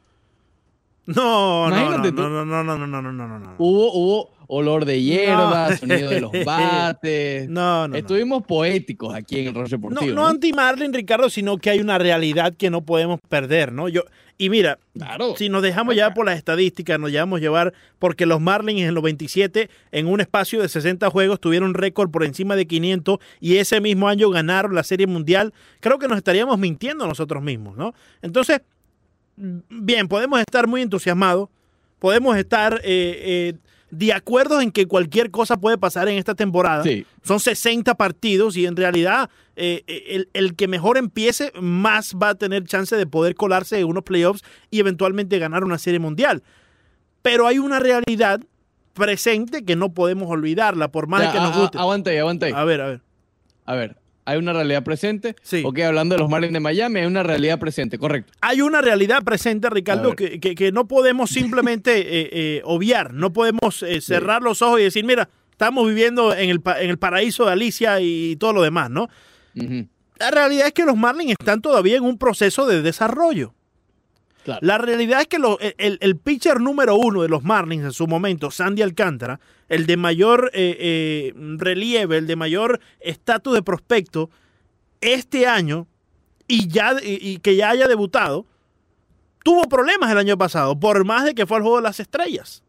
No, 1.06 1.70
no, 1.70 1.70
no, 1.70 1.76
Imagínate 1.76 2.10
no, 2.10 2.16
tú. 2.16 2.22
no, 2.22 2.44
no, 2.44 2.64
no, 2.64 2.76
no, 2.78 2.86
no, 2.86 3.02
no, 3.02 3.12
no, 3.12 3.38
no. 3.38 3.54
Hubo, 3.58 3.92
hubo 3.92 4.30
olor 4.48 4.84
de 4.84 5.00
hierba, 5.02 5.70
No. 5.70 5.76
sonido 5.76 6.10
de 6.10 6.20
los 6.20 6.32
bates. 6.44 7.48
No, 7.48 7.82
no, 7.82 7.88
no. 7.88 7.96
Estuvimos 7.96 8.42
poéticos 8.42 9.14
aquí 9.14 9.38
en 9.40 9.48
el 9.48 9.54
No, 9.54 9.62
Deportivo. 9.64 10.12
no 10.14 10.26
anti-Marlin, 10.26 10.92
Ricardo, 10.92 11.30
sino 11.30 11.58
que 11.58 11.70
hay 11.70 11.78
una 11.78 11.98
realidad 11.98 12.54
que 12.56 12.70
no 12.70 12.80
podemos 12.80 13.20
perder, 13.28 13.70
¿no? 13.72 13.88
Yo, 13.88 14.02
y 14.36 14.50
mira, 14.50 14.80
Claro. 14.94 15.34
si 15.36 15.48
nos 15.48 15.62
dejamos 15.62 15.94
llevar 15.94 16.12
por 16.12 16.26
las 16.26 16.36
estadísticas, 16.38 16.98
nos 16.98 17.12
dejamos 17.12 17.40
llevar 17.40 17.72
porque 18.00 18.26
los 18.26 18.40
Marlins 18.40 18.80
en 18.82 18.92
los 18.94 19.04
27, 19.04 19.70
en 19.92 20.08
un 20.08 20.20
espacio 20.20 20.60
de 20.60 20.68
60 20.68 21.08
juegos, 21.10 21.40
tuvieron 21.40 21.72
récord 21.74 22.10
por 22.10 22.24
encima 22.24 22.56
de 22.56 22.66
500 22.66 23.18
y 23.40 23.58
ese 23.58 23.80
mismo 23.80 24.08
año 24.08 24.28
ganaron 24.30 24.74
la 24.74 24.82
Serie 24.82 25.06
Mundial, 25.06 25.54
creo 25.78 26.00
que 26.00 26.08
nos 26.08 26.18
estaríamos 26.18 26.58
mintiendo 26.58 27.06
nosotros 27.06 27.44
mismos, 27.44 27.76
¿no? 27.76 27.94
Entonces, 28.22 28.60
bien, 29.36 30.08
podemos 30.08 30.40
estar 30.40 30.66
muy 30.66 30.82
entusiasmados, 30.82 31.48
podemos 31.98 32.36
estar 32.36 32.80
eh, 32.84 33.52
eh, 33.54 33.54
de 33.90 34.12
acuerdo 34.12 34.60
en 34.60 34.70
que 34.70 34.86
cualquier 34.86 35.30
cosa 35.30 35.56
puede 35.58 35.78
pasar 35.78 36.08
en 36.08 36.18
esta 36.18 36.34
temporada. 36.34 36.82
Sí. 36.82 37.06
Son 37.22 37.40
60 37.40 37.94
partidos 37.94 38.56
y 38.56 38.66
en 38.66 38.76
realidad 38.76 39.30
eh, 39.54 39.82
el, 40.08 40.28
el 40.32 40.56
que 40.56 40.68
mejor 40.68 40.98
empiece 40.98 41.52
más 41.60 42.14
va 42.14 42.30
a 42.30 42.34
tener 42.34 42.64
chance 42.64 42.96
de 42.96 43.06
poder 43.06 43.34
colarse 43.34 43.78
en 43.78 43.86
unos 43.86 44.02
playoffs 44.02 44.42
y 44.70 44.80
eventualmente 44.80 45.38
ganar 45.38 45.64
una 45.64 45.78
serie 45.78 46.00
mundial. 46.00 46.42
Pero 47.22 47.46
hay 47.46 47.58
una 47.58 47.78
realidad 47.78 48.40
presente 48.92 49.64
que 49.64 49.76
no 49.76 49.92
podemos 49.92 50.28
olvidarla, 50.30 50.88
por 50.88 51.06
más 51.06 51.22
Ya, 51.22 51.32
que 51.32 51.38
nos 51.38 51.56
guste. 51.56 51.78
aguanta 51.78 52.10
ahí. 52.10 52.52
A 52.54 52.64
ver, 52.64 52.80
a 52.80 52.86
ver. 52.88 53.00
A 53.66 53.74
ver, 53.74 53.96
hay 54.26 54.36
una 54.38 54.52
realidad 54.52 54.82
presente. 54.84 55.36
Sí. 55.42 55.62
Ok, 55.64 55.78
hablando 55.80 56.14
de 56.14 56.18
los 56.20 56.28
Marlins 56.28 56.52
de 56.52 56.60
Miami, 56.60 57.00
hay 57.00 57.06
una 57.06 57.22
realidad 57.22 57.58
presente, 57.58 57.96
correcto. 57.98 58.32
Hay 58.42 58.60
una 58.60 58.82
realidad 58.82 59.22
presente, 59.24 59.70
Ricardo, 59.70 60.14
que, 60.16 60.38
que- 60.40 60.54
que 60.54 60.72
no 60.72 60.86
podemos 60.86 61.30
simplemente 61.30 61.92
eh, 62.00 62.28
eh, 62.32 62.62
obviar, 62.64 63.14
no 63.14 63.32
podemos 63.32 63.82
eh, 63.82 64.00
cerrar 64.00 64.42
los 64.42 64.60
ojos 64.62 64.80
y 64.80 64.84
decir, 64.84 65.04
mira, 65.04 65.28
estamos 65.52 65.88
viviendo 65.88 66.34
en 66.34 66.50
el, 66.50 66.60
en 66.80 66.90
el 66.90 66.98
paraíso 66.98 67.46
de 67.46 67.52
Alicia 67.52 68.00
y 68.00 68.36
todo 68.36 68.52
lo 68.52 68.62
demás, 68.62 68.90
¿no? 68.90 69.08
La 70.18 70.30
realidad 70.30 70.66
es 70.68 70.72
que 70.72 70.84
los 70.84 70.96
Marlins 70.96 71.32
están 71.38 71.60
todavía 71.62 71.96
en 71.96 72.04
un 72.04 72.18
proceso 72.18 72.66
de 72.66 72.82
desarrollo. 72.82 73.54
Claro. 74.46 74.60
La 74.62 74.78
realidad 74.78 75.20
es 75.22 75.26
que 75.26 75.40
lo- 75.40 75.58
el, 75.60 75.98
el- 76.00 76.16
pitcher 76.16 76.60
número 76.60 76.94
uno 76.94 77.20
de 77.22 77.28
los 77.28 77.42
Marlins 77.42 77.82
en 77.84 77.92
su 77.92 78.06
momento, 78.06 78.52
Sandy 78.52 78.80
Alcántara, 78.80 79.40
el 79.68 79.86
de 79.86 79.96
mayor 79.96 80.52
eh, 80.54 80.76
eh, 80.78 81.32
relieve, 81.58 82.16
el 82.18 82.28
de 82.28 82.36
mayor 82.36 82.78
estatus 83.00 83.54
de 83.54 83.62
prospecto, 83.62 84.30
este 85.00 85.48
año, 85.48 85.88
y, 86.46 86.68
ya, 86.68 86.94
y, 87.02 87.18
y 87.28 87.38
que 87.38 87.56
ya 87.56 87.70
haya 87.70 87.88
debutado, 87.88 88.46
tuvo 89.42 89.64
problemas 89.64 90.12
el 90.12 90.18
año 90.18 90.38
pasado, 90.38 90.78
por 90.78 91.04
más 91.04 91.24
de 91.24 91.34
que 91.34 91.44
fue 91.44 91.56
al 91.56 91.62
juego 91.64 91.78
de 91.78 91.82
las 91.82 91.98
estrellas. 91.98 92.62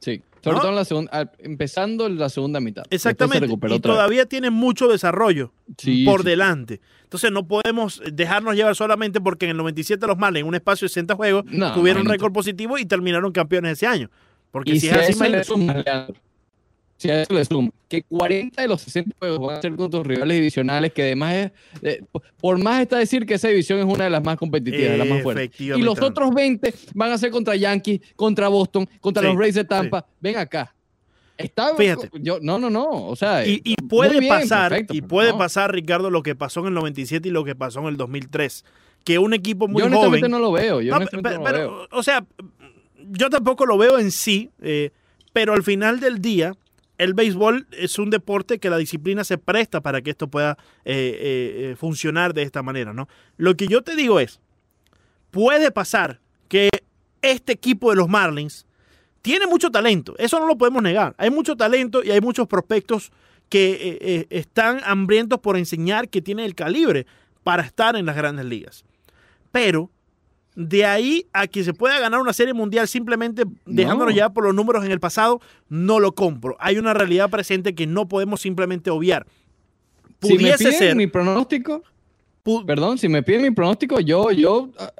Sí. 0.00 0.22
Sobre 0.46 0.56
¿No? 0.56 0.60
todo 0.62 0.70
en 0.70 0.76
la 0.76 0.84
segunda, 0.84 1.10
al- 1.12 1.32
empezando 1.38 2.08
la 2.08 2.28
segunda 2.28 2.60
mitad. 2.60 2.84
Exactamente. 2.90 3.48
Y 3.70 3.80
todavía 3.80 4.26
tiene 4.26 4.50
mucho 4.50 4.86
desarrollo 4.88 5.52
Sí, 5.76 6.04
por 6.04 6.22
sí. 6.22 6.28
delante. 6.28 6.80
Entonces 7.02 7.32
no 7.32 7.46
podemos 7.48 8.00
dejarnos 8.12 8.54
llevar 8.54 8.76
solamente 8.76 9.20
porque 9.20 9.46
en 9.46 9.50
el 9.52 9.56
97 9.56 10.06
los 10.06 10.16
Marlins, 10.16 10.42
en 10.42 10.48
un 10.48 10.54
espacio 10.54 10.84
de 10.86 10.90
60 10.90 11.14
juegos, 11.16 11.44
No, 11.46 11.74
tuvieron 11.74 12.02
un 12.02 12.08
récord 12.08 12.32
positivo 12.32 12.78
y 12.78 12.84
terminaron 12.86 13.32
campeones 13.32 13.72
ese 13.72 13.86
año. 13.86 14.08
Porque 14.52 14.72
Y 14.72 14.74
si, 14.80 14.80
si, 14.80 14.86
es 14.88 14.92
a 14.92 15.00
así, 15.00 15.12
eso 15.12 15.56
le 15.56 15.82
Leandro, 15.82 16.14
si 16.96 17.10
a 17.10 17.22
eso 17.22 17.34
le 17.34 17.44
sumas 17.44 17.72
que 17.88 18.02
40 18.02 18.62
de 18.62 18.68
los 18.68 18.80
60 18.82 19.14
juegos 19.18 19.46
van 19.46 19.58
a 19.58 19.62
ser 19.62 19.76
contra 19.76 20.02
rivales 20.02 20.36
divisionales, 20.36 20.92
que 20.92 21.02
además 21.02 21.34
es, 21.34 21.52
eh, 21.82 22.02
por- 22.40 22.58
más 22.58 22.82
está 22.82 22.98
decir 22.98 23.24
que 23.26 23.34
esa 23.34 23.48
división 23.48 23.78
es 23.78 23.84
una 23.84 24.04
de 24.04 24.10
las 24.10 24.24
más 24.24 24.36
competitivas, 24.36 24.90
de 24.92 24.98
las 24.98 25.06
más 25.08 25.22
fuertes. 25.22 25.50
Y 25.60 25.68
los 25.82 26.00
otros 26.00 26.34
20 26.34 26.74
van 26.94 27.12
a 27.12 27.18
ser 27.18 27.30
contra 27.30 27.54
Yankees, 27.54 28.00
contra 28.16 28.48
Boston, 28.48 28.88
contra 29.00 29.22
Sí, 29.22 29.28
los 29.28 29.36
Rays 29.38 29.54
de 29.54 29.64
Tampa. 29.64 30.04
Ven 30.20 30.36
acá. 30.36 30.74
Está, 31.38 31.76
Fíjate. 31.76 32.08
Yo, 32.20 32.38
no, 32.40 32.58
no, 32.58 32.70
no. 32.70 32.88
O 33.08 33.14
sea, 33.14 33.46
Y, 33.46 33.60
puede 33.88 34.18
bien, 34.20 34.30
pasar, 34.32 34.70
perfecto, 34.70 34.94
y 34.94 35.02
puede 35.02 35.32
no. 35.32 35.38
pasar, 35.38 35.70
Ricardo, 35.72 36.10
lo 36.10 36.22
que 36.22 36.34
pasó 36.34 36.60
en 36.60 36.68
el 36.68 36.74
97 36.74 37.28
y 37.28 37.30
lo 37.30 37.44
que 37.44 37.54
pasó 37.54 37.80
en 37.80 37.86
el 37.88 37.96
2003. 37.96 38.64
que 39.04 39.20
un 39.20 39.34
equipo 39.34 39.68
muy 39.68 39.82
yo 39.82 39.90
joven. 39.90 40.28
no 40.28 40.38
lo 40.40 40.50
veo. 40.50 40.80
Yo 40.80 40.98
no, 40.98 41.06
pero, 41.06 41.22
no 41.22 41.38
lo 41.38 41.52
veo. 41.52 41.88
O 41.92 42.02
sea, 42.02 42.26
yo 43.10 43.30
tampoco 43.30 43.64
lo 43.66 43.78
veo 43.78 43.98
en 44.00 44.10
sí, 44.10 44.50
eh, 44.60 44.90
pero 45.32 45.52
al 45.52 45.62
final 45.62 46.00
del 46.00 46.20
día, 46.20 46.54
el 46.98 47.14
béisbol 47.14 47.66
es 47.72 47.98
un 47.98 48.10
deporte 48.10 48.58
que 48.58 48.70
la 48.70 48.78
disciplina 48.78 49.24
se 49.24 49.38
presta 49.38 49.80
para 49.80 50.02
que 50.02 50.10
esto 50.10 50.28
pueda 50.28 50.58
eh, 50.84 51.72
eh, 51.72 51.76
funcionar 51.76 52.34
de 52.34 52.42
esta 52.42 52.62
manera, 52.62 52.92
¿no? 52.92 53.08
Lo 53.36 53.56
que 53.56 53.66
yo 53.66 53.82
te 53.82 53.96
digo 53.96 54.20
es, 54.20 54.40
puede 55.30 55.70
pasar 55.70 56.20
que 56.48 56.70
este 57.22 57.52
equipo 57.52 57.90
de 57.90 57.96
los 57.96 58.08
Marlins 58.08 58.66
tiene 59.22 59.46
mucho 59.46 59.70
talento, 59.70 60.14
eso 60.18 60.38
no 60.38 60.46
lo 60.46 60.56
podemos 60.56 60.82
negar. 60.82 61.14
Hay 61.18 61.30
mucho 61.30 61.56
talento 61.56 62.04
y 62.04 62.10
hay 62.12 62.20
muchos 62.20 62.46
prospectos 62.46 63.10
que 63.48 64.26
están 64.30 64.80
hambrientos 64.84 65.40
por 65.40 65.56
enseñar 65.56 66.08
que 66.08 66.22
tienen 66.22 66.44
el 66.44 66.54
calibre 66.54 67.06
para 67.42 67.62
estar 67.62 67.96
en 67.96 68.06
las 68.06 68.16
grandes 68.16 68.44
ligas. 68.44 68.84
Pero 69.52 69.90
de 70.56 70.86
ahí 70.86 71.26
a 71.34 71.46
que 71.46 71.62
se 71.62 71.74
pueda 71.74 72.00
ganar 72.00 72.18
una 72.18 72.32
serie 72.32 72.54
mundial 72.54 72.88
simplemente 72.88 73.44
dejándolo 73.66 74.10
ya 74.10 74.30
por 74.30 74.44
los 74.44 74.54
números 74.54 74.84
en 74.84 74.90
el 74.90 74.98
pasado, 74.98 75.40
no 75.68 76.00
lo 76.00 76.14
compro. 76.14 76.56
Hay 76.58 76.78
una 76.78 76.94
realidad 76.94 77.30
presente 77.30 77.74
que 77.74 77.86
no 77.86 78.08
podemos 78.08 78.40
simplemente 78.40 78.90
obviar. 78.90 79.26
Pudiese 80.18 80.58
si 80.58 80.64
me 80.64 80.72
ser 80.72 80.96
mi 80.96 81.06
pronóstico, 81.06 81.82
perdón, 82.66 82.96
si 82.96 83.06
me 83.08 83.22
piden 83.22 83.42
mi 83.42 83.50
pronóstico, 83.50 84.00
yo, 84.00 84.30
yo 84.32 84.70
ah, 84.78 84.90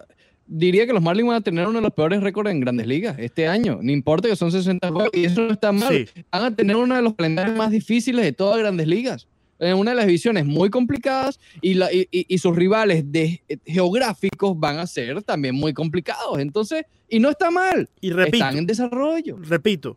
diría 0.46 0.86
que 0.86 0.92
los 0.92 1.02
Marlins 1.02 1.28
van 1.28 1.36
a 1.36 1.40
tener 1.40 1.66
uno 1.66 1.78
de 1.78 1.82
los 1.82 1.94
peores 1.94 2.22
récords 2.22 2.50
en 2.50 2.60
Grandes 2.60 2.86
Ligas 2.86 3.16
este 3.18 3.48
año. 3.48 3.78
No 3.80 3.90
importa 3.90 4.28
que 4.28 4.36
son 4.36 4.52
60 4.52 4.90
juegos 4.90 5.10
y 5.14 5.24
eso 5.24 5.40
no 5.40 5.54
está 5.54 5.72
mal. 5.72 6.06
Van 6.30 6.44
a 6.44 6.54
tener 6.54 6.76
uno 6.76 6.94
de 6.94 7.02
los 7.02 7.14
calendarios 7.14 7.56
más 7.56 7.70
difíciles 7.70 8.22
de 8.22 8.32
todas 8.32 8.58
Grandes 8.58 8.86
Ligas 8.86 9.26
en 9.58 9.76
una 9.76 9.92
de 9.92 9.96
las 9.96 10.06
divisiones 10.06 10.44
muy 10.44 10.70
complicadas 10.70 11.40
y, 11.60 11.78
y, 12.10 12.38
sus 12.38 12.54
rivales 12.54 13.10
de, 13.10 13.42
eh, 13.48 13.58
geográficos 13.64 14.58
van 14.58 14.78
a 14.78 14.86
ser 14.86 15.22
también 15.22 15.54
muy 15.54 15.72
complicados. 15.72 16.38
Entonces, 16.38 16.84
y 17.08 17.20
no 17.20 17.30
está 17.30 17.50
mal. 17.50 17.88
Y 18.00 18.10
repito, 18.10 18.36
están 18.44 18.58
en 18.58 18.66
desarrollo. 18.66 19.38
Repito, 19.40 19.96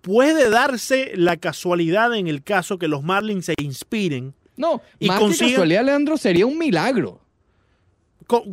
puede 0.00 0.48
darse 0.48 1.12
la 1.14 1.36
casualidad 1.36 2.14
en 2.14 2.26
el 2.26 2.42
caso 2.42 2.78
que 2.78 2.88
los 2.88 3.02
Marlins 3.02 3.46
se 3.46 3.54
inspiren. 3.60 4.34
No, 4.56 4.80
y 4.98 5.08
más 5.08 5.20
que 5.20 5.28
casualidad, 5.28 5.84
Leandro, 5.84 6.16
sería 6.16 6.46
un 6.46 6.58
milagro. 6.58 7.20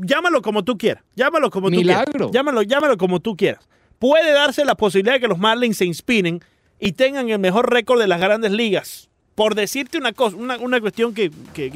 llámalo 0.01 0.41
como 0.41 0.63
tú 0.63 0.77
quieras. 0.77 1.03
Llámalo 1.15 1.49
como 1.49 1.69
milagro. 1.69 2.05
tú 2.05 2.11
quieras. 2.11 2.31
Llámalo, 2.33 2.61
llámalo 2.63 2.97
como 2.97 3.19
tú 3.19 3.35
quieras. 3.35 3.67
Puede 3.97 4.31
darse 4.31 4.63
la 4.63 4.75
posibilidad 4.75 5.15
de 5.15 5.19
que 5.19 5.27
los 5.27 5.39
Marlins 5.39 5.77
se 5.77 5.85
inspiren 5.85 6.41
y 6.79 6.93
tengan 6.93 7.29
el 7.29 7.39
mejor 7.39 7.69
récord 7.69 7.99
de 7.99 8.07
las 8.07 8.21
grandes 8.21 8.51
ligas 8.51 9.08
por 9.39 9.55
decirte 9.55 9.97
una 9.97 10.11
cosa, 10.11 10.35
una, 10.35 10.81
cuestión 10.81 11.13
que, 11.13 11.31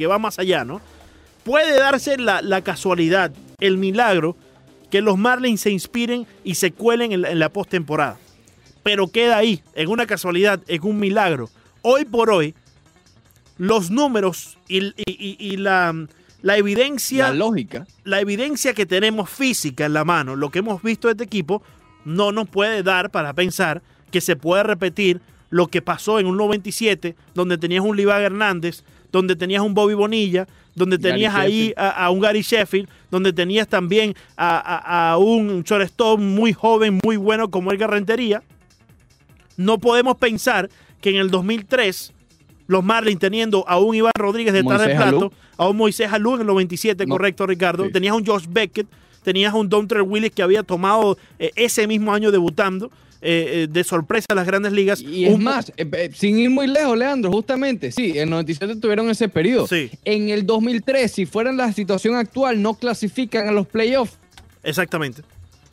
va 0.06 0.18
más 0.18 0.38
allá, 0.38 0.66
¿no? 0.66 0.82
Puede 1.44 1.78
darse 1.78 2.18
la, 2.18 2.60
casualidad, 2.60 3.32
el 3.58 3.78
milagro, 3.78 4.36
que 4.90 5.00
los 5.00 5.16
Marlins 5.16 5.62
se 5.62 5.70
inspiren 5.70 6.26
y 6.44 6.56
se 6.56 6.72
cuelen 6.72 7.12
en 7.12 7.38
la, 7.38 7.48
postemporada. 7.48 8.18
Pero 8.82 9.08
queda 9.08 9.38
ahí, 9.38 9.62
en 9.74 9.88
una 9.88 10.04
casualidad, 10.04 10.60
en 10.68 10.82
un 10.84 11.00
milagro. 11.00 11.48
Hoy 11.80 12.04
por 12.04 12.28
hoy, 12.28 12.54
los 13.56 13.90
números 13.90 14.58
y, 14.68 15.56
la, 15.56 16.06
la, 16.42 16.58
evidencia. 16.58 17.28
La 17.28 17.34
lógica. 17.34 17.86
La 18.04 18.20
evidencia 18.20 18.74
que 18.74 18.84
tenemos 18.84 19.30
física 19.30 19.86
en 19.86 19.94
la 19.94 20.04
mano, 20.04 20.36
lo 20.36 20.50
que 20.50 20.58
hemos 20.58 20.82
visto 20.82 21.08
de 21.08 21.12
este 21.12 21.24
equipo, 21.24 21.62
no 22.04 22.30
nos 22.30 22.46
puede 22.46 22.82
dar 22.82 23.08
para 23.08 23.32
pensar 23.32 23.80
que 24.10 24.20
se 24.20 24.36
puede 24.36 24.64
repetir 24.64 25.22
lo 25.54 25.68
que 25.68 25.82
pasó 25.82 26.18
en 26.18 26.26
un 26.26 26.36
97, 26.36 27.14
donde 27.32 27.56
tenías 27.56 27.84
un 27.84 27.96
Livaga 27.96 28.26
Hernández, 28.26 28.82
donde 29.12 29.36
tenías 29.36 29.62
un 29.62 29.72
Bobby 29.72 29.94
Bonilla, 29.94 30.48
donde 30.74 30.98
tenías 30.98 31.32
ahí 31.32 31.72
a, 31.76 32.10
un 32.10 32.18
Gary 32.18 32.42
Sheffield, 32.42 32.88
donde 33.08 33.32
tenías 33.32 33.68
también 33.68 34.16
a, 34.36 35.16
un 35.16 35.62
shortstop 35.62 36.18
muy 36.18 36.52
joven, 36.52 36.98
muy 37.04 37.16
bueno 37.16 37.52
como 37.52 37.70
el 37.70 37.78
Rentería. 37.78 38.42
No 39.56 39.78
podemos 39.78 40.16
pensar 40.16 40.68
que 41.00 41.10
en 41.10 41.16
el 41.18 41.30
2003 41.30 42.12
los 42.66 42.82
Marlins 42.82 43.20
teniendo 43.20 43.64
a 43.68 43.78
un 43.78 43.94
Iván 43.94 44.10
Rodríguez 44.18 44.54
detrás 44.54 44.80
del 44.80 44.96
plato, 44.96 45.32
a 45.56 45.68
un 45.68 45.76
Moisés 45.76 46.12
Alú 46.12 46.34
en 46.34 46.40
el 46.40 46.46
97, 46.48 47.06
correcto 47.06 47.46
Ricardo, 47.46 47.88
tenías 47.90 48.10
a 48.10 48.16
un 48.16 48.26
Josh 48.26 48.46
Beckett, 48.48 48.88
tenías 49.22 49.54
a 49.54 49.56
un 49.56 49.68
Dontre 49.68 50.00
Willis 50.00 50.32
que 50.32 50.42
había 50.42 50.64
tomado 50.64 51.16
eh, 51.38 51.52
ese 51.54 51.86
mismo 51.86 52.12
año 52.12 52.32
debutando, 52.32 52.90
eh, 53.20 53.64
eh, 53.64 53.66
de 53.70 53.84
sorpresa 53.84 54.26
a 54.30 54.34
las 54.34 54.46
grandes 54.46 54.72
ligas. 54.72 55.00
Y 55.00 55.24
es 55.24 55.38
más, 55.38 55.72
eh, 55.76 56.10
sin 56.14 56.38
ir 56.38 56.50
muy 56.50 56.66
lejos, 56.66 56.96
Leandro, 56.96 57.30
justamente, 57.30 57.90
sí, 57.92 58.18
en 58.18 58.30
97 58.30 58.76
tuvieron 58.76 59.08
ese 59.10 59.28
periodo. 59.28 59.66
Sí. 59.66 59.90
En 60.04 60.28
el 60.28 60.46
2003, 60.46 61.10
si 61.10 61.26
fueran 61.26 61.56
la 61.56 61.72
situación 61.72 62.16
actual, 62.16 62.60
no 62.60 62.74
clasifican 62.74 63.48
a 63.48 63.52
los 63.52 63.66
playoffs. 63.66 64.18
Exactamente. 64.62 65.22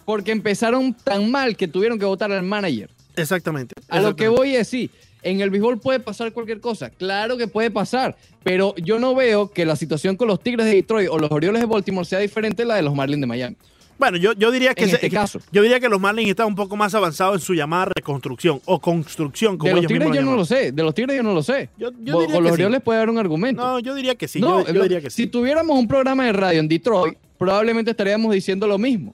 Porque 0.05 0.31
empezaron 0.31 0.93
tan 0.93 1.29
mal 1.29 1.55
que 1.55 1.67
tuvieron 1.67 1.99
que 1.99 2.05
votar 2.05 2.31
al 2.31 2.43
manager. 2.43 2.89
Exactamente. 3.15 3.75
A 3.89 3.99
lo 3.99 4.15
que 4.15 4.27
voy 4.27 4.55
es 4.55 4.67
sí. 4.67 4.89
En 5.23 5.41
el 5.41 5.51
béisbol 5.51 5.79
puede 5.79 5.99
pasar 5.99 6.33
cualquier 6.33 6.59
cosa. 6.59 6.89
Claro 6.89 7.37
que 7.37 7.47
puede 7.47 7.69
pasar. 7.69 8.17
Pero 8.43 8.73
yo 8.77 8.97
no 8.97 9.13
veo 9.13 9.51
que 9.51 9.65
la 9.65 9.75
situación 9.75 10.15
con 10.15 10.27
los 10.27 10.41
Tigres 10.41 10.65
de 10.65 10.75
Detroit 10.75 11.09
o 11.09 11.19
los 11.19 11.31
Orioles 11.31 11.61
de 11.61 11.67
Baltimore 11.67 12.07
sea 12.07 12.19
diferente 12.19 12.63
a 12.63 12.65
la 12.65 12.75
de 12.75 12.81
los 12.81 12.95
Marlins 12.95 13.21
de 13.21 13.27
Miami. 13.27 13.55
Bueno, 14.01 14.17
yo, 14.17 14.33
yo 14.33 14.49
diría 14.49 14.73
que 14.73 14.85
este 14.85 15.11
caso. 15.11 15.39
yo 15.51 15.61
diría 15.61 15.79
que 15.79 15.87
los 15.87 16.01
Marlins 16.01 16.31
están 16.31 16.47
un 16.47 16.55
poco 16.55 16.75
más 16.75 16.95
avanzados 16.95 17.35
en 17.35 17.39
su 17.39 17.53
llamada 17.53 17.85
reconstrucción 17.85 18.59
o 18.65 18.81
construcción, 18.81 19.59
como 19.59 19.75
de 19.75 19.81
los 19.83 19.85
Tigres 19.85 20.09
yo 20.11 20.23
no 20.23 20.35
lo 20.35 20.43
sé, 20.43 20.71
de 20.71 20.81
los 20.81 20.95
Tigres 20.95 21.17
yo 21.17 21.21
no 21.21 21.35
lo 21.35 21.43
sé. 21.43 21.69
Yo, 21.77 21.91
con 21.93 22.43
los 22.43 22.51
Orioles 22.51 22.81
puede 22.81 22.97
dar 22.97 23.11
un 23.11 23.19
argumento. 23.19 23.61
No, 23.61 23.77
yo 23.77 23.93
diría 23.93 24.15
que 24.15 24.27
sí. 24.27 24.41
yo, 24.41 24.63
diría 24.63 25.01
que 25.01 25.11
sí. 25.11 25.21
Si 25.21 25.27
tuviéramos 25.27 25.77
un 25.77 25.87
programa 25.87 26.25
de 26.25 26.33
radio 26.33 26.59
en 26.59 26.67
Detroit, 26.67 27.15
probablemente 27.37 27.91
estaríamos 27.91 28.33
diciendo 28.33 28.65
lo 28.65 28.79
mismo. 28.79 29.13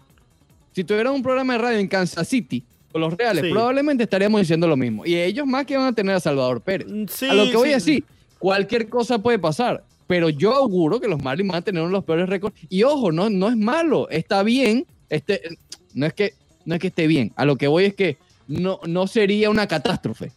Si 0.72 0.86
tuviéramos 0.86 1.18
un 1.18 1.24
programa 1.24 1.52
de 1.52 1.60
radio 1.60 1.80
en 1.80 1.90
Kansas 1.90 2.26
City, 2.26 2.64
con 2.90 3.02
los 3.02 3.14
Reales, 3.14 3.44
probablemente 3.52 4.04
estaríamos 4.04 4.40
diciendo 4.40 4.70
lo 4.70 4.78
mismo. 4.78 5.06
Y 5.06 5.16
ellos 5.16 5.46
más 5.46 5.66
que 5.66 5.76
van 5.76 5.88
a 5.88 5.94
tener 5.94 6.16
a 6.16 6.22
Salvador 6.22 6.62
Pérez. 6.62 6.88
Mm, 6.90 7.30
a 7.30 7.34
lo 7.34 7.52
que 7.52 7.58
voy 7.58 7.72
a 7.72 7.76
decir, 7.76 8.06
cualquier 8.40 8.88
cosa 8.88 9.20
puede 9.20 9.38
pasar 9.38 9.84
pero 10.08 10.30
yo 10.30 10.54
auguro 10.54 11.00
que 11.00 11.08
los 11.08 11.22
Marlins 11.22 11.50
van 11.50 11.58
a 11.58 11.62
tener 11.62 11.82
uno 11.82 11.90
de 11.90 11.98
los 11.98 12.04
peores 12.04 12.28
récords. 12.28 12.58
Y 12.70 12.84
ojo, 12.84 13.12
no, 13.12 13.30
no 13.30 13.50
es 13.50 13.58
malo, 13.58 14.10
está 14.10 14.42
bien 14.44 14.86
este, 15.10 15.58
no, 15.94 16.06
es 16.06 16.14
que, 16.14 16.34
no 16.66 16.76
es 16.76 16.82
que 16.82 16.88
esté 16.88 17.08
bien, 17.08 17.32
a 17.36 17.46
lo 17.46 17.56
que 17.56 17.68
voy 17.68 17.86
es 17.86 17.96
que 17.96 18.18
no, 18.48 18.80
no 18.88 19.08
sería 19.08 19.50
una 19.50 19.68
catástrofe. 19.68 20.32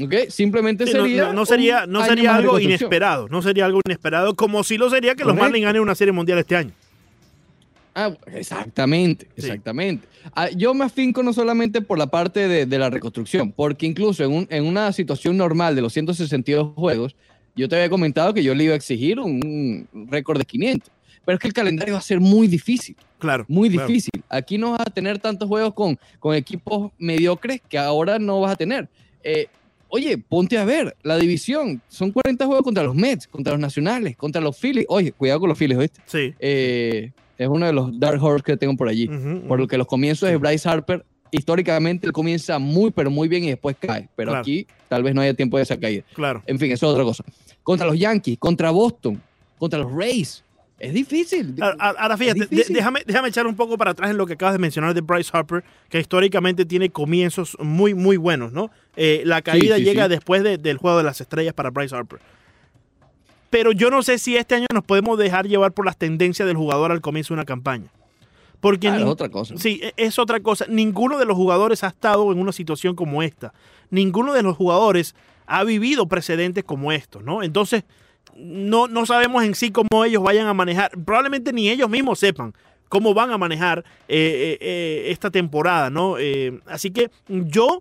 ¿ok? 0.00 0.28
Simplemente 0.28 0.86
sería. 0.86 1.32
No, 1.32 1.46
sería, 1.46 1.86
no 1.86 2.04
sería 2.04 2.34
algo 2.34 2.60
inesperado. 2.60 3.28
No 3.28 3.42
sería 3.42 3.66
algo 3.66 3.80
inesperado, 3.84 4.34
como 4.34 4.64
si 4.64 4.76
lo 4.76 4.90
sería 4.90 5.14
que 5.14 5.24
los 5.24 5.36
Marlins 5.36 5.64
ganen 5.64 5.82
una 5.82 5.94
serie 5.94 6.12
mundial 6.12 6.38
este 6.38 6.56
año. 6.56 6.72
Ah, 7.94 8.12
exactamente, 8.34 9.26
exactamente. 9.36 10.06
Ah, 10.34 10.50
yo 10.50 10.74
me 10.74 10.84
afinco 10.84 11.22
no 11.22 11.32
solamente 11.32 11.80
por 11.80 11.96
la 11.96 12.08
parte 12.08 12.66
de, 12.66 12.78
la 12.78 12.90
reconstrucción, 12.90 13.52
porque 13.52 13.86
incluso 13.86 14.22
en, 14.22 14.32
un, 14.32 14.46
en, 14.50 14.66
una 14.66 14.92
situación 14.92 15.38
normal 15.38 15.74
de 15.74 15.80
los 15.80 15.94
162 15.94 16.74
juegos, 16.74 17.16
yo 17.56 17.68
te 17.68 17.76
había 17.76 17.88
comentado 17.88 18.34
que 18.34 18.42
yo 18.42 18.54
le 18.54 18.64
iba 18.64 18.74
a 18.74 18.76
exigir 18.76 19.18
un 19.18 19.88
récord 20.10 20.38
de 20.38 20.44
500 20.44 20.96
pero 21.26 21.34
es 21.36 21.40
que 21.40 21.48
el 21.48 21.52
calendario 21.52 21.94
va 21.94 21.98
a 21.98 22.02
ser 22.02 22.20
muy 22.20 22.46
difícil. 22.46 22.96
Claro. 23.18 23.44
Muy 23.48 23.68
difícil. 23.68 24.22
Aquí 24.28 24.56
no 24.56 24.70
vas 24.70 24.82
a 24.82 24.90
tener 24.90 25.18
tantos 25.18 25.48
juegos 25.48 25.74
con, 25.74 25.98
con 26.20 26.34
equipos 26.36 26.92
mediocres 26.98 27.60
que 27.68 27.76
ahora 27.76 28.18
no 28.20 28.40
vas 28.40 28.52
a 28.52 28.56
tener. 28.56 28.88
Eh, 29.24 29.48
oye, 29.88 30.16
ponte 30.16 30.56
a 30.56 30.64
ver, 30.64 30.96
la 31.02 31.18
división, 31.18 31.82
son 31.88 32.12
40 32.12 32.46
juegos 32.46 32.62
contra 32.62 32.84
los 32.84 32.94
Mets, 32.94 33.26
contra 33.26 33.54
los 33.54 33.60
Nacionales, 33.60 34.16
contra 34.16 34.40
los 34.40 34.56
Phillies. 34.56 34.86
Oye, 34.88 35.10
cuidado 35.10 35.40
con 35.40 35.48
los 35.48 35.58
Phillies, 35.58 35.78
¿viste? 35.78 36.00
Sí. 36.06 36.32
Eh, 36.38 37.10
es 37.36 37.48
uno 37.48 37.66
de 37.66 37.72
los 37.72 37.98
Dark 37.98 38.22
Horse 38.22 38.44
que 38.44 38.56
tengo 38.56 38.76
por 38.76 38.88
allí. 38.88 39.08
Por 39.48 39.58
lo 39.58 39.66
que 39.66 39.76
los 39.76 39.88
comienzos 39.88 40.28
de 40.28 40.36
Bryce 40.36 40.68
Harper, 40.68 41.04
históricamente 41.30 42.06
él 42.06 42.12
comienza 42.12 42.58
muy, 42.58 42.90
pero 42.90 43.10
muy 43.10 43.28
bien 43.28 43.44
y 43.44 43.48
después 43.48 43.76
cae. 43.78 44.08
Pero 44.16 44.34
aquí 44.34 44.66
tal 44.88 45.02
vez 45.02 45.14
no 45.14 45.20
haya 45.20 45.34
tiempo 45.34 45.56
de 45.56 45.62
esa 45.64 45.78
caída. 45.78 46.02
Claro. 46.14 46.42
En 46.46 46.58
fin, 46.58 46.72
eso 46.72 46.86
es 46.86 46.92
otra 46.92 47.04
cosa. 47.04 47.24
Contra 47.62 47.86
los 47.86 47.98
Yankees, 47.98 48.38
contra 48.38 48.70
Boston, 48.70 49.20
contra 49.58 49.78
los 49.78 49.92
Rays. 49.92 50.42
Es 50.78 50.92
difícil. 50.92 51.56
Ahora, 51.78 52.18
fíjate, 52.18 52.46
déjame, 52.68 53.00
déjame 53.06 53.28
echar 53.28 53.46
un 53.46 53.56
poco 53.56 53.78
para 53.78 53.92
atrás 53.92 54.10
en 54.10 54.18
lo 54.18 54.26
que 54.26 54.34
acabas 54.34 54.54
de 54.54 54.58
mencionar 54.58 54.92
de 54.92 55.00
Bryce 55.00 55.30
Harper, 55.32 55.64
que 55.88 55.98
históricamente 55.98 56.66
tiene 56.66 56.90
comienzos 56.90 57.56
muy, 57.60 57.94
muy 57.94 58.18
buenos, 58.18 58.52
¿no? 58.52 58.70
Eh, 58.94 59.22
la 59.24 59.40
caída 59.40 59.78
llega 59.78 60.08
después 60.08 60.42
del 60.42 60.76
juego 60.76 60.98
de 60.98 61.04
las 61.04 61.20
estrellas 61.20 61.54
para 61.54 61.70
Bryce 61.70 61.96
Harper. 61.96 62.20
Pero 63.48 63.72
yo 63.72 63.90
no 63.90 64.02
sé 64.02 64.18
si 64.18 64.36
este 64.36 64.54
año 64.54 64.66
nos 64.74 64.84
podemos 64.84 65.18
dejar 65.18 65.46
llevar 65.46 65.72
por 65.72 65.86
las 65.86 65.96
tendencias 65.96 66.46
del 66.46 66.56
jugador 66.58 66.92
al 66.92 67.00
comienzo 67.00 67.32
de 67.32 67.38
una 67.38 67.46
campaña. 67.46 67.90
Porque 68.60 68.88
ah, 68.88 68.96
es 68.96 69.04
otra 69.04 69.28
cosa. 69.28 69.56
Sí, 69.56 69.80
e, 69.82 69.92
es 69.96 70.18
otra 70.18 70.40
cosa. 70.40 70.66
Ninguno 70.68 71.18
de 71.18 71.24
los 71.24 71.36
jugadores 71.36 71.84
ha 71.84 71.88
estado 71.88 72.32
en 72.32 72.38
una 72.38 72.52
situación 72.52 72.94
como 72.94 73.22
esta. 73.22 73.52
Ninguno 73.90 74.32
de 74.32 74.42
los 74.42 74.56
jugadores 74.56 75.14
ha 75.46 75.64
vivido 75.64 76.06
precedentes 76.06 76.64
como 76.64 76.92
estos, 76.92 77.22
¿no? 77.22 77.42
Entonces, 77.42 77.84
no, 78.36 78.88
no 78.88 79.06
sabemos 79.06 79.44
en 79.44 79.54
sí 79.54 79.70
cómo 79.70 80.04
ellos 80.04 80.22
vayan 80.22 80.46
a 80.46 80.54
manejar, 80.54 80.90
probablemente 81.04 81.52
ni 81.52 81.70
ellos 81.70 81.88
mismos 81.88 82.18
sepan 82.18 82.52
cómo 82.88 83.14
van 83.14 83.30
a 83.30 83.38
manejar 83.38 83.80
eh, 84.08 84.58
eh, 84.58 84.58
eh, 84.60 85.10
esta 85.10 85.30
temporada, 85.30 85.90
¿no? 85.90 86.16
así 86.66 86.90
que 86.90 87.10
yo, 87.28 87.80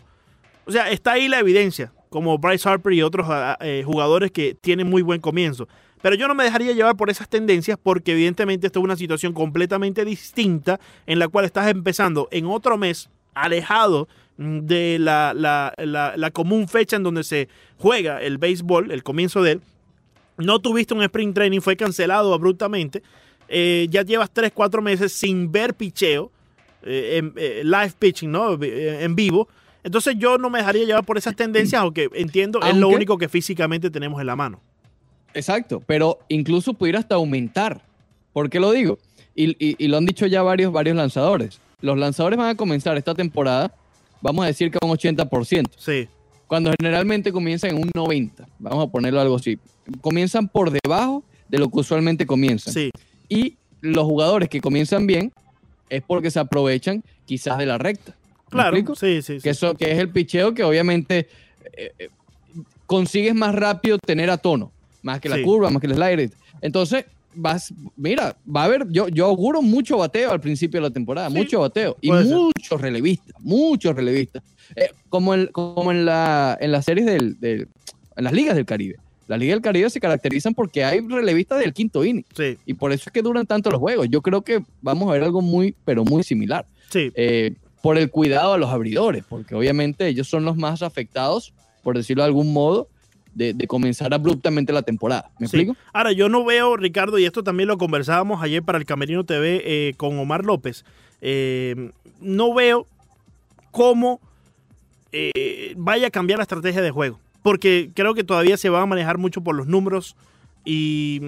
o 0.66 0.72
sea, 0.72 0.90
está 0.90 1.14
ahí 1.14 1.28
la 1.28 1.40
evidencia, 1.40 1.92
como 2.10 2.38
Bryce 2.38 2.68
Harper 2.68 2.94
y 2.94 3.02
otros 3.02 3.28
ah, 3.30 3.58
jugadores 3.84 4.32
que 4.32 4.56
tienen 4.56 4.90
muy 4.90 5.02
buen 5.02 5.20
comienzo. 5.20 5.68
Pero 6.06 6.18
yo 6.18 6.28
no 6.28 6.36
me 6.36 6.44
dejaría 6.44 6.72
llevar 6.74 6.96
por 6.98 7.10
esas 7.10 7.28
tendencias 7.28 7.80
porque 7.82 8.12
evidentemente 8.12 8.68
esto 8.68 8.78
es 8.78 8.84
una 8.84 8.96
situación 8.96 9.34
completamente 9.34 10.06
distinta 10.06 10.80
en 11.08 11.18
la 11.18 11.28
cual 11.28 11.46
estás 11.46 11.68
empezando 11.68 12.28
en 12.30 12.46
otro 12.46 12.78
mes 12.78 13.10
alejado 13.34 14.08
de 14.38 15.00
la, 15.00 15.34
la, 15.34 15.74
la, 15.76 16.30
común 16.30 16.68
fecha 16.68 16.98
en 16.98 17.02
donde 17.02 17.24
se 17.24 17.50
juega 17.80 18.22
el 18.22 18.38
béisbol, 18.38 18.92
el 18.92 19.02
comienzo 19.02 19.42
de 19.42 19.54
él. 19.54 19.62
No 20.38 20.60
tuviste 20.60 20.94
un 20.94 21.02
sprint 21.02 21.34
training, 21.34 21.60
fue 21.60 21.76
cancelado 21.76 22.36
abruptamente. 22.36 23.02
Eh, 23.48 23.88
ya 23.90 24.04
llevas 24.04 24.30
3, 24.32 24.52
4 24.54 24.84
meses 24.84 25.12
sin 25.12 25.52
ver 25.52 25.74
picheo, 25.74 26.32
eh, 26.84 27.18
en, 27.18 27.34
eh, 27.36 27.64
live 27.64 27.94
pitching, 27.98 28.30
¿no? 28.32 28.60
En 28.62 29.16
vivo. 29.16 29.48
Entonces 29.84 30.14
yo 30.20 30.38
no 30.38 30.52
me 30.52 30.60
dejaría 30.60 30.86
llevar 30.86 31.04
por 31.04 31.18
esas 31.18 31.36
tendencias, 31.36 31.82
aunque 31.82 32.12
entiendo, 32.14 32.60
es 32.62 32.78
lo 32.78 32.90
único 32.90 33.18
que 33.18 33.28
físicamente 33.28 33.90
tenemos 33.90 34.22
en 34.22 34.28
la 34.28 34.36
mano. 34.36 34.62
Exacto, 35.36 35.84
pero 35.86 36.20
incluso 36.30 36.74
pudiera 36.74 37.00
hasta 37.00 37.16
aumentar. 37.16 37.84
¿Por 38.34 38.50
qué 38.50 38.60
lo 38.60 38.72
digo? 38.72 38.98
Y, 39.36 39.56
y, 39.60 39.88
lo 39.88 39.98
han 39.98 40.06
dicho 40.06 40.26
ya 40.26 40.42
varios, 40.42 40.72
varios 40.72 40.96
lanzadores. 40.96 41.60
Los 41.82 41.98
lanzadores 41.98 42.38
van 42.38 42.50
a 42.50 42.56
comenzar 42.56 42.98
esta 42.98 43.14
temporada 43.14 43.74
vamos 44.26 44.44
a 44.44 44.48
decir 44.48 44.72
que 44.72 44.80
un 44.82 44.92
80%. 44.92 45.70
Sí. 45.78 46.08
Cuando 46.48 46.72
generalmente 46.80 47.32
comienzan 47.32 47.72
en 47.72 47.78
un 47.78 47.90
90%, 47.92 48.46
vamos 48.60 48.88
a 48.88 48.92
ponerlo 48.92 49.22
algo 49.22 49.36
así. 49.36 49.60
Comienzan 50.02 50.48
por 50.48 50.72
debajo 50.72 51.24
de 51.48 51.60
lo 51.60 51.70
que 51.70 51.80
usualmente 51.80 52.26
comienzan. 52.26 52.74
Sí. 52.74 52.92
Y 53.30 53.56
los 53.82 54.04
jugadores 54.06 54.50
que 54.50 54.62
comienzan 54.62 55.06
bien 55.06 55.32
es 55.90 56.02
porque 56.02 56.32
se 56.32 56.40
aprovechan 56.40 57.04
quizás 57.26 57.60
de 57.60 57.68
la 57.68 57.78
recta. 57.78 58.16
Claro, 58.50 58.78
sí, 58.96 59.22
sí, 59.22 59.40
Que, 59.40 59.52
eso, 59.52 59.76
que 59.76 59.92
es 59.92 60.00
el 60.00 60.10
picheo 60.10 60.54
que 60.54 60.64
obviamente 60.64 61.28
eh, 61.78 61.92
eh, 62.00 62.10
consigues 62.86 63.36
más 63.36 63.54
rápido 63.54 63.98
tener 64.00 64.30
a 64.30 64.38
tono, 64.38 64.72
más 65.06 65.22
que 65.22 65.30
la 65.30 65.42
curva, 65.44 65.70
más 65.70 65.80
que 65.80 65.88
el 65.88 65.94
slider. 65.94 66.32
Entonces, 66.62 67.06
vas, 67.36 67.72
mira, 67.96 68.36
va 68.44 68.64
a 68.64 68.66
haber, 68.66 68.88
yo, 68.90 69.08
yo 69.08 69.28
auguro 69.28 69.62
mucho 69.62 69.98
bateo 69.98 70.32
al 70.32 70.42
principio 70.42 70.82
de 70.82 70.88
la 70.90 70.94
temporada, 70.94 71.30
mucho 71.30 71.60
bateo 71.60 71.96
y 72.02 72.12
muchos 72.12 72.82
relevistas, 72.82 73.36
muchos 73.40 73.96
relevistas, 73.96 74.42
eh, 74.76 74.90
como, 75.10 75.36
en, 75.36 75.46
como 75.48 75.92
en, 75.92 76.06
la, 76.06 76.58
en 76.60 76.72
las 76.72 76.86
series 76.86 77.06
del, 77.06 77.38
en 77.42 78.24
las 78.24 78.34
ligas 78.34 78.56
del 78.56 78.66
Caribe. 78.66 78.96
Las 79.28 79.40
ligas 79.40 79.56
del 79.56 79.62
Caribe 79.62 79.90
se 79.92 80.00
caracterizan 80.00 80.56
porque 80.56 80.84
hay 80.84 81.02
relevistas 81.02 81.60
del 81.60 81.74
quinto 81.74 82.04
inning. 82.04 82.26
Y 82.66 82.74
por 82.74 82.92
eso 82.92 83.04
es 83.08 83.12
que 83.12 83.22
duran 83.22 83.46
tanto 83.46 83.70
los 83.70 83.80
juegos. 83.80 84.08
Yo 84.10 84.22
creo 84.22 84.42
que 84.42 84.64
vamos 84.82 85.10
a 85.10 85.14
ver 85.14 85.24
algo 85.24 85.42
muy, 85.42 85.76
pero 85.84 86.04
muy 86.04 86.24
similar. 86.24 86.66
Sí. 86.90 87.12
Eh, 87.16 87.54
por 87.82 88.00
el 88.00 88.10
cuidado 88.10 88.54
a 88.54 88.58
los 88.58 88.72
abridores, 88.72 89.24
porque 89.28 89.54
obviamente 89.54 90.08
ellos 90.08 90.28
son 90.28 90.46
los 90.46 90.58
más 90.58 90.82
afectados, 90.82 91.54
por 91.84 91.96
decirlo 91.96 92.24
de 92.24 92.28
algún 92.28 92.54
modo, 92.54 92.88
de, 93.36 93.68
comenzar 93.68 94.14
abruptamente 94.14 94.74
la 94.74 94.82
temporada. 94.82 95.30
¿Me 95.40 95.46
explico? 95.46 95.76
Ahora, 95.94 96.12
yo 96.14 96.30
no 96.30 96.44
veo, 96.46 96.78
Ricardo, 96.78 97.20
y 97.20 97.26
esto 97.26 97.44
también 97.44 97.68
lo 97.68 97.78
conversábamos 97.78 98.42
ayer 98.42 98.64
para 98.64 98.78
el 98.78 98.86
Camerino 98.86 99.26
TV 99.26 99.62
eh, 99.66 99.94
con 99.98 100.18
Omar 100.18 100.46
López, 100.46 100.86
eh, 101.22 101.92
no 102.22 102.54
veo 102.54 102.88
cómo 103.72 104.22
eh, 105.12 105.74
vaya 105.78 106.08
a 106.08 106.12
cambiar 106.12 106.40
la 106.40 106.44
estrategia 106.44 106.82
de 106.82 106.92
juego, 106.92 107.20
porque 107.44 107.92
creo 107.94 108.14
que 108.14 108.24
todavía 108.24 108.58
se 108.58 108.70
va 108.70 108.82
a 108.82 108.86
manejar 108.86 109.18
mucho 109.18 109.42
por 109.42 109.56
los 109.56 109.68
números 109.68 110.16
y 110.64 111.22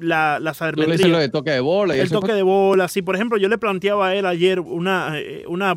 la, 0.00 0.38
la 0.40 0.52
sabermetría. 0.52 1.08
lo 1.08 1.18
de 1.18 1.28
toque 1.28 1.52
de 1.52 1.60
bola. 1.60 1.96
el 1.96 2.10
toque 2.10 2.32
de 2.32 2.42
bola, 2.42 2.88
sí. 2.88 3.00
Por 3.00 3.14
ejemplo, 3.14 3.38
yo 3.38 3.48
le 3.48 3.56
planteaba 3.56 4.08
a 4.08 4.14
él 4.14 4.26
ayer 4.26 4.60
una, 4.60 5.14
una 5.46 5.74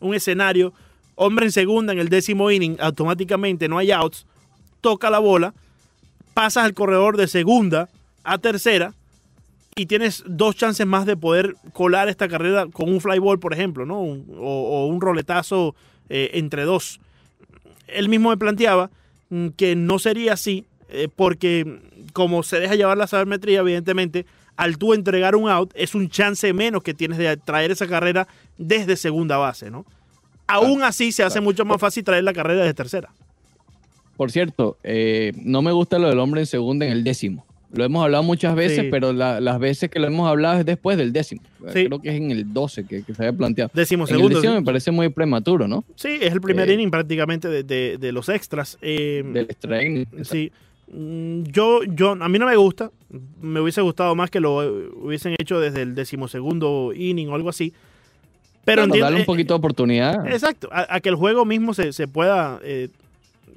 un 0.00 0.14
escenario, 0.14 0.74
hombre 1.14 1.46
en 1.46 1.52
segunda 1.52 1.92
en 1.92 2.00
el 2.00 2.08
décimo 2.08 2.50
inning, 2.50 2.76
automáticamente 2.80 3.68
no 3.68 3.78
hay 3.78 3.92
outs, 3.92 4.26
toca 4.84 5.08
la 5.08 5.18
bola, 5.18 5.54
pasas 6.34 6.64
al 6.64 6.74
corredor 6.74 7.16
de 7.16 7.26
segunda 7.26 7.88
a 8.22 8.36
tercera 8.36 8.92
y 9.74 9.86
tienes 9.86 10.22
dos 10.26 10.56
chances 10.56 10.86
más 10.86 11.06
de 11.06 11.16
poder 11.16 11.56
colar 11.72 12.10
esta 12.10 12.28
carrera 12.28 12.66
con 12.70 12.90
un 12.90 13.00
fly 13.00 13.18
ball, 13.18 13.40
por 13.40 13.54
ejemplo, 13.54 13.86
¿no? 13.86 13.98
o, 14.00 14.86
un 14.86 15.00
roletazo 15.00 15.74
eh, 16.10 16.32
entre 16.34 16.64
dos. 16.64 17.00
Él 17.86 18.10
mismo 18.10 18.28
me 18.28 18.36
planteaba 18.36 18.90
mm, 19.30 19.48
que 19.56 19.74
no 19.74 19.98
sería 19.98 20.34
así, 20.34 20.66
eh, 20.90 21.08
porque 21.16 21.80
como 22.12 22.42
se 22.42 22.60
deja 22.60 22.74
llevar 22.74 22.98
la 22.98 23.06
sabermetría, 23.06 23.60
evidentemente, 23.60 24.26
al 24.56 24.76
tú 24.76 24.92
entregar 24.92 25.34
un 25.34 25.48
out, 25.48 25.72
es 25.74 25.94
un 25.94 26.10
chance 26.10 26.52
menos 26.52 26.82
que 26.82 26.92
tienes 26.92 27.16
de 27.16 27.34
traer 27.38 27.70
esa 27.70 27.86
carrera 27.86 28.28
desde 28.58 28.98
segunda 28.98 29.38
base, 29.38 29.70
¿no? 29.70 29.86
Aún 30.46 30.82
así 30.82 31.10
se 31.10 31.22
hace 31.22 31.40
mucho 31.40 31.64
más 31.64 31.80
fácil 31.80 32.04
traer 32.04 32.22
la 32.22 32.34
carrera 32.34 32.60
desde 32.60 32.74
tercera. 32.74 33.08
Por 34.16 34.30
cierto, 34.30 34.76
eh, 34.84 35.32
no 35.36 35.62
me 35.62 35.72
gusta 35.72 35.98
lo 35.98 36.08
del 36.08 36.18
hombre 36.18 36.42
en 36.42 36.46
segunda 36.46 36.86
en 36.86 36.92
el 36.92 37.04
décimo. 37.04 37.44
Lo 37.74 37.84
hemos 37.84 38.04
hablado 38.04 38.22
muchas 38.22 38.54
veces, 38.54 38.86
pero 38.90 39.12
las 39.12 39.58
veces 39.58 39.90
que 39.90 39.98
lo 39.98 40.06
hemos 40.06 40.28
hablado 40.28 40.60
es 40.60 40.66
después 40.66 40.96
del 40.96 41.12
décimo. 41.12 41.42
Creo 41.72 42.00
que 42.00 42.10
es 42.10 42.14
en 42.14 42.30
el 42.30 42.52
12 42.52 42.86
que, 42.86 43.02
se 43.02 43.14
había 43.18 43.32
planteado. 43.32 43.70
Décimo 43.74 44.06
segundo. 44.06 44.28
el 44.28 44.34
décimo 44.34 44.54
me 44.54 44.62
parece 44.62 44.90
muy 44.92 45.08
prematuro, 45.08 45.66
¿no? 45.66 45.84
Sí, 45.96 46.18
es 46.20 46.32
el 46.32 46.40
primer 46.40 46.70
eh, 46.70 46.74
inning 46.74 46.90
prácticamente 46.90 47.48
de, 47.48 48.12
los 48.12 48.28
extras. 48.28 48.78
Eh, 48.80 49.24
del 49.26 49.46
extra 49.46 49.82
inning. 49.82 50.06
Sí. 50.22 50.52
Mm, 50.92 51.42
yo, 51.44 51.82
yo, 51.82 52.12
a 52.12 52.28
mí 52.28 52.38
no 52.38 52.46
me 52.46 52.54
gusta. 52.54 52.92
Me 53.40 53.60
hubiese 53.60 53.80
gustado 53.80 54.14
más 54.14 54.30
que 54.30 54.38
lo 54.38 54.56
hubiesen 55.02 55.34
hecho 55.38 55.58
desde 55.58 55.82
el 55.82 55.96
decimosegundo 55.96 56.92
inning 56.94 57.28
o 57.28 57.34
algo 57.34 57.48
así. 57.48 57.72
Pero 58.64 58.86
darle 58.86 59.18
un 59.18 59.26
poquito 59.26 59.54
de 59.54 59.58
oportunidad. 59.58 60.26
Exacto, 60.28 60.68
a, 60.72 61.00
que 61.00 61.08
el 61.08 61.16
juego 61.16 61.44
mismo 61.44 61.74
se, 61.74 61.92
se 61.92 62.08
pueda 62.08 62.60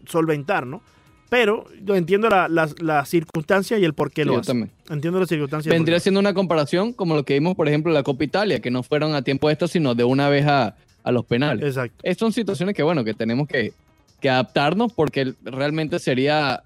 solventar, 0.08 0.66
¿no? 0.66 0.82
Pero 1.30 1.66
yo 1.84 1.96
entiendo 1.96 2.30
la, 2.30 2.48
la, 2.48 3.06
circunstancia 3.06 3.78
y 3.78 3.84
el 3.84 3.94
por 3.94 4.12
qué 4.12 4.24
lo 4.24 4.38
hace. 4.38 4.48
También. 4.48 4.72
Entiendo 4.90 5.20
la 5.20 5.26
circunstancia. 5.26 5.70
Vendría 5.70 6.00
siendo 6.00 6.22
una 6.22 6.34
comparación 6.34 6.94
como 6.94 7.16
lo 7.16 7.24
que 7.24 7.34
vimos, 7.34 7.56
por 7.56 7.68
ejemplo, 7.68 7.92
en 7.92 7.96
la 7.96 8.04
Copa 8.04 8.24
Italia, 8.24 8.62
que 8.62 8.72
no 8.72 8.82
fueron 8.82 9.14
a 9.14 9.22
tiempo 9.22 9.48
de 9.48 9.54
esto, 9.54 9.68
sino 9.68 9.94
de 9.94 10.06
una 10.06 10.30
vez 10.30 10.46
a, 10.48 10.76
los 11.06 11.26
penales. 11.26 11.64
Exacto. 11.64 11.96
Estas 12.04 12.20
son 12.20 12.34
situaciones 12.34 12.76
que, 12.76 12.84
bueno, 12.84 13.04
que 13.04 13.14
tenemos 13.14 13.48
que, 13.48 13.72
que 14.20 14.30
adaptarnos 14.30 14.92
porque 14.92 15.34
realmente 15.44 16.00
sería 16.00 16.64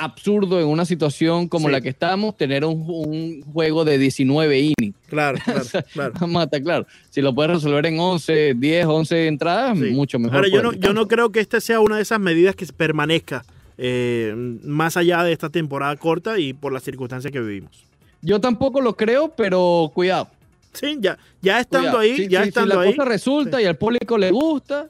absurdo 0.00 0.60
en 0.60 0.66
una 0.66 0.84
situación 0.84 1.48
como 1.48 1.68
la 1.68 1.80
que 1.80 1.90
estamos 1.90 2.36
tener 2.36 2.64
un, 2.64 3.42
juego 3.52 3.84
de 3.84 3.98
19 3.98 4.58
innings. 4.58 4.96
Claro, 5.08 5.38
claro, 5.44 5.64
claro. 5.92 6.12
Vamos 6.20 6.48
claro. 6.62 6.86
Si 7.10 7.20
lo 7.20 7.34
puedes 7.34 7.52
resolver 7.52 7.86
en 7.86 8.00
11, 8.00 8.54
10, 8.56 8.86
11 8.86 9.26
entradas, 9.26 9.76
mucho 9.76 10.18
mejor. 10.18 10.36
Ahora, 10.36 10.48
yo 10.48 10.62
no, 10.62 10.72
yo 10.72 10.92
no 10.92 11.06
creo 11.06 11.30
que 11.30 11.40
esta 11.40 11.60
sea 11.60 11.80
una 11.80 11.96
de 11.96 12.02
esas 12.02 12.20
medidas 12.20 12.56
que 12.56 12.66
permanezca 12.66 13.44
eh, 13.76 14.34
más 14.62 14.96
allá 14.96 15.22
de 15.24 15.32
esta 15.32 15.48
temporada 15.50 15.96
corta 15.96 16.38
y 16.38 16.52
por 16.52 16.72
las 16.72 16.82
circunstancias 16.82 17.32
que 17.32 17.40
vivimos. 17.40 17.84
Yo 18.22 18.40
tampoco 18.40 18.80
lo 18.80 18.96
creo, 18.96 19.34
pero 19.34 19.90
cuidado. 19.94 20.28
Sí, 20.72 20.98
ya, 21.00 21.18
ya 21.40 21.60
estando 21.60 21.98
ahí, 21.98 22.28
ya 22.28 22.42
estando 22.44 22.74
si 22.74 22.78
la 22.78 22.94
cosa 22.94 23.04
resulta 23.08 23.60
y 23.60 23.64
al 23.64 23.76
público 23.76 24.16
le 24.18 24.30
gusta, 24.30 24.88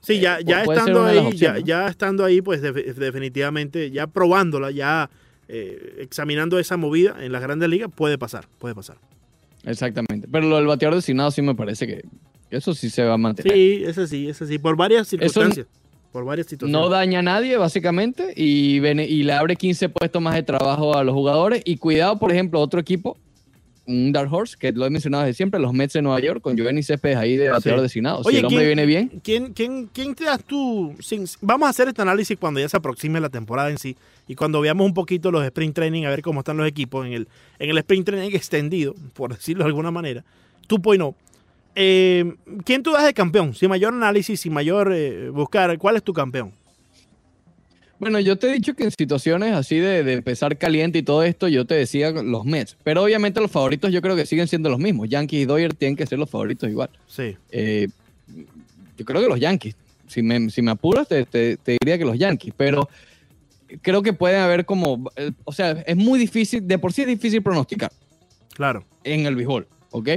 Sí, 0.00 0.20
ya, 0.20 0.40
ya 0.40 0.62
estando 0.62 1.04
ahí, 1.04 1.36
ya, 1.36 1.88
estando 1.88 2.24
ahí, 2.24 2.40
pues 2.40 2.62
definitivamente, 2.62 3.90
ya 3.90 4.06
probándola, 4.06 4.70
ya 4.70 5.10
eh, 5.48 5.96
examinando 6.00 6.58
esa 6.58 6.76
movida 6.76 7.16
en 7.20 7.32
las 7.32 7.42
grandes 7.42 7.68
ligas, 7.68 7.90
puede 7.94 8.18
pasar, 8.18 8.46
puede 8.58 8.74
pasar. 8.74 8.96
Exactamente. 9.64 10.28
Pero 10.30 10.48
lo 10.48 10.56
del 10.56 10.66
bateador 10.66 10.94
designado 10.96 11.30
sí 11.30 11.42
me 11.42 11.54
parece 11.54 11.86
que 11.86 12.04
eso 12.50 12.74
sí 12.74 12.90
se 12.90 13.02
va 13.02 13.14
a 13.14 13.18
mantener. 13.18 13.52
Sí, 13.52 13.82
eso 13.84 14.06
sí, 14.06 14.28
eso 14.28 14.46
sí, 14.46 14.58
por 14.58 14.76
varias 14.76 15.08
circunstancias. 15.08 15.66
por 16.12 16.24
varias 16.24 16.46
situaciones. 16.46 16.80
No 16.80 16.88
daña 16.88 17.18
a 17.18 17.22
nadie, 17.22 17.56
básicamente, 17.56 18.32
y, 18.36 18.76
y 18.78 19.22
le 19.24 19.32
abre 19.32 19.56
15 19.56 19.88
puestos 19.90 20.22
más 20.22 20.34
de 20.34 20.42
trabajo 20.42 20.96
a 20.96 21.04
los 21.04 21.14
jugadores. 21.14 21.62
Y 21.64 21.76
cuidado, 21.76 22.18
por 22.18 22.32
ejemplo, 22.32 22.60
otro 22.60 22.80
equipo 22.80 23.18
un 23.88 24.12
Dark 24.12 24.32
Horse, 24.32 24.56
que 24.58 24.70
lo 24.70 24.84
he 24.84 24.90
mencionado 24.90 25.24
desde 25.24 25.36
siempre, 25.36 25.58
los 25.58 25.72
Mets 25.72 25.94
de 25.94 26.02
Nueva 26.02 26.20
York, 26.20 26.42
con 26.42 26.56
Giovanni 26.56 26.82
Céspedes 26.82 27.16
ahí 27.16 27.36
de 27.36 27.48
bateador 27.48 27.80
designado. 27.80 28.22
si 28.22 28.36
el 28.36 28.44
hombre 28.44 28.66
viene 28.66 28.84
bien. 28.84 29.10
¿quién, 29.24 29.54
quién, 29.54 29.88
quién 29.92 30.14
te 30.14 30.24
das 30.24 30.44
tú? 30.44 30.94
vamos 31.40 31.66
a 31.66 31.70
hacer 31.70 31.88
este 31.88 32.02
análisis 32.02 32.36
cuando 32.38 32.60
ya 32.60 32.68
se 32.68 32.76
aproxime 32.76 33.18
la 33.18 33.30
temporada 33.30 33.70
en 33.70 33.78
sí 33.78 33.96
y 34.28 34.34
cuando 34.34 34.60
veamos 34.60 34.86
un 34.86 34.94
poquito 34.94 35.30
los 35.30 35.42
sprint 35.42 35.74
training, 35.74 36.04
a 36.04 36.10
ver 36.10 36.20
cómo 36.20 36.40
están 36.40 36.58
los 36.58 36.68
equipos 36.68 37.06
en 37.06 37.14
el, 37.14 37.28
en 37.58 37.70
el 37.70 37.78
sprint 37.78 38.06
training 38.06 38.36
extendido, 38.36 38.94
por 39.14 39.34
decirlo 39.34 39.64
de 39.64 39.68
alguna 39.68 39.90
manera. 39.90 40.22
Tú, 40.66 40.80
pues 40.82 40.98
no. 40.98 41.14
Eh, 41.74 42.34
¿Quién 42.64 42.82
tú 42.82 42.92
das 42.92 43.04
de 43.04 43.14
campeón? 43.14 43.54
Sin 43.54 43.70
mayor 43.70 43.94
análisis, 43.94 44.40
sin 44.40 44.52
mayor 44.52 44.92
eh, 44.92 45.30
buscar, 45.30 45.78
¿cuál 45.78 45.96
es 45.96 46.02
tu 46.02 46.12
campeón? 46.12 46.52
Bueno, 47.98 48.20
yo 48.20 48.36
te 48.38 48.48
he 48.48 48.52
dicho 48.52 48.74
que 48.74 48.84
en 48.84 48.92
situaciones 48.92 49.52
así 49.52 49.78
de, 49.78 50.12
empezar 50.12 50.56
caliente 50.56 50.98
y 50.98 51.02
todo 51.02 51.24
esto, 51.24 51.48
yo 51.48 51.66
te 51.66 51.74
decía 51.74 52.10
los 52.10 52.44
Mets. 52.44 52.76
Pero 52.84 53.02
obviamente 53.02 53.40
los 53.40 53.50
favoritos 53.50 53.92
yo 53.92 54.00
creo 54.00 54.14
que 54.14 54.24
siguen 54.24 54.46
siendo 54.46 54.70
los 54.70 54.78
mismos. 54.78 55.08
Yankees 55.08 55.42
y 55.42 55.44
Dodgers 55.46 55.76
tienen 55.76 55.96
que 55.96 56.06
ser 56.06 56.18
los 56.18 56.30
favoritos 56.30 56.70
igual. 56.70 56.90
Sí. 57.08 57.36
Eh, 57.50 57.88
yo 58.96 59.04
creo 59.04 59.20
que 59.20 59.28
los 59.28 59.40
Yankees. 59.40 59.74
Si 60.06 60.22
me, 60.22 60.48
si 60.48 60.62
me 60.62 60.70
apuras, 60.70 61.08
te, 61.08 61.58
diría 61.66 61.98
que 61.98 62.04
los 62.04 62.16
Yankees. 62.16 62.54
Pero 62.56 62.88
creo 63.82 64.02
que 64.02 64.12
pueden 64.12 64.40
haber 64.40 64.64
como. 64.64 65.10
Eh, 65.16 65.32
o 65.44 65.52
sea, 65.52 65.72
es 65.72 65.96
muy 65.96 66.20
difícil. 66.20 66.66
De 66.66 66.78
por 66.78 66.92
sí 66.92 67.02
es 67.02 67.08
difícil 67.08 67.42
pronosticar. 67.42 67.90
Claro. 68.54 68.84
En 69.02 69.26
el 69.26 69.34
béisbol, 69.34 69.66
¿ok? 69.90 70.08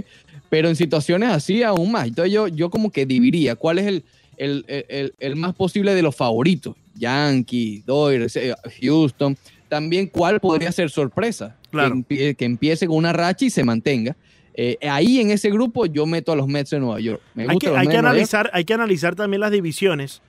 Pero 0.50 0.70
en 0.70 0.76
situaciones 0.76 1.30
así 1.30 1.64
aún 1.64 1.92
más. 1.92 2.08
Entonces 2.08 2.32
yo, 2.32 2.48
yo 2.48 2.70
como 2.70 2.92
que 2.92 3.08
dividiría 3.08 3.56
cuál 3.56 3.80
es 3.80 3.88
el, 3.88 4.04
el, 4.38 4.66
el, 4.68 5.14
el 5.20 5.36
más 5.36 5.56
posible 5.56 5.96
de 5.96 6.04
los 6.04 6.16
favoritos. 6.16 6.76
Yankees, 7.02 7.86
Dodgers, 7.86 8.36
eh, 8.38 8.54
Houston. 8.82 9.36
también 9.68 10.08
cuál 10.08 10.40
podría 10.40 10.72
ser 10.72 10.90
sorpresa. 10.90 11.58
Claro. 11.70 12.04
Que, 12.08 12.36
que 12.36 12.46
empiece 12.46 12.88
con 12.88 12.96
una 12.98 13.12
racha 13.14 13.46
y 13.46 13.50
se 13.50 13.64
mantenga. 13.64 14.16
Eh, 14.54 14.78
ahí 14.82 15.20
en 15.22 15.32
ese 15.32 15.50
grupo 15.50 15.86
yo 15.86 16.06
meto 16.06 16.32
a 16.32 16.36
los 16.36 16.48
Mets 16.48 16.70
de 16.72 16.80
Nueva 16.80 17.00
York. 17.00 17.22
Me 17.34 17.44
hay, 17.50 17.58
que, 17.58 17.68
los 17.68 17.78
hay, 17.78 17.88
que 17.88 17.98
analizar, 17.98 18.50
hay 18.54 18.66
que 18.66 18.74
analizar 18.74 19.16
también 19.16 19.40
las 19.42 19.52
divisiones. 19.52 20.22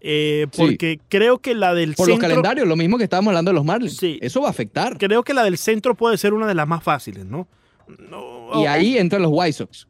eh, 0.00 0.46
Sí. 0.52 0.60
porque 0.62 1.00
creo 1.08 1.38
que 1.38 1.54
la 1.54 1.74
del 1.74 1.94
por 1.94 2.06
los 2.06 2.14
centro. 2.14 2.28
calendarios, 2.28 2.66
lo 2.68 2.76
mismo 2.76 2.96
que 2.98 3.04
estábamos 3.04 3.30
hablando 3.32 3.50
de 3.50 3.54
los 3.54 3.64
Marlins. 3.64 3.96
Sí. 3.96 4.18
Eso 4.22 4.40
va 4.40 4.48
a 4.48 4.50
afectar. 4.50 4.96
Creo 4.98 5.22
que 5.24 5.34
la 5.34 5.42
del 5.44 5.58
centro 5.58 5.94
puede 5.94 6.16
ser 6.16 6.32
una 6.32 6.46
de 6.46 6.54
las 6.54 6.66
más 6.68 6.82
fáciles, 6.82 7.24
¿no? 7.26 7.46
No, 8.10 8.62
Y 8.62 8.66
ahí 8.66 8.96
entran 8.98 9.22
los 9.22 9.30
White 9.34 9.52
Sox. 9.52 9.86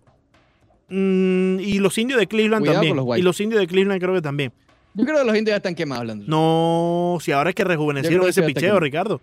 Mm, 0.89 1.59
y 1.61 1.79
los 1.81 1.97
indios 1.99 2.19
de 2.21 2.27
Cleveland 2.27 2.63
Cuidado 2.65 2.81
también. 2.85 2.97
los 2.97 3.19
y 3.19 3.23
los 3.23 3.41
indios 3.41 3.61
de 3.61 3.67
Cleveland 3.67 4.01
creo 4.01 4.15
que 4.15 4.23
también. 4.23 4.53
Yo 4.97 5.05
creo 5.05 5.19
que 5.19 5.25
los 5.25 5.37
indios 5.37 5.53
ya 5.53 5.57
están 5.57 5.75
quemados 5.75 6.01
hablando. 6.01 6.25
No, 6.29 7.19
si 7.21 7.33
ahora 7.33 7.51
es 7.51 7.55
que 7.57 7.65
rejuvenecieron 7.65 8.29
ese 8.29 8.43
picheo, 8.43 8.81
Ricardo. 8.81 9.21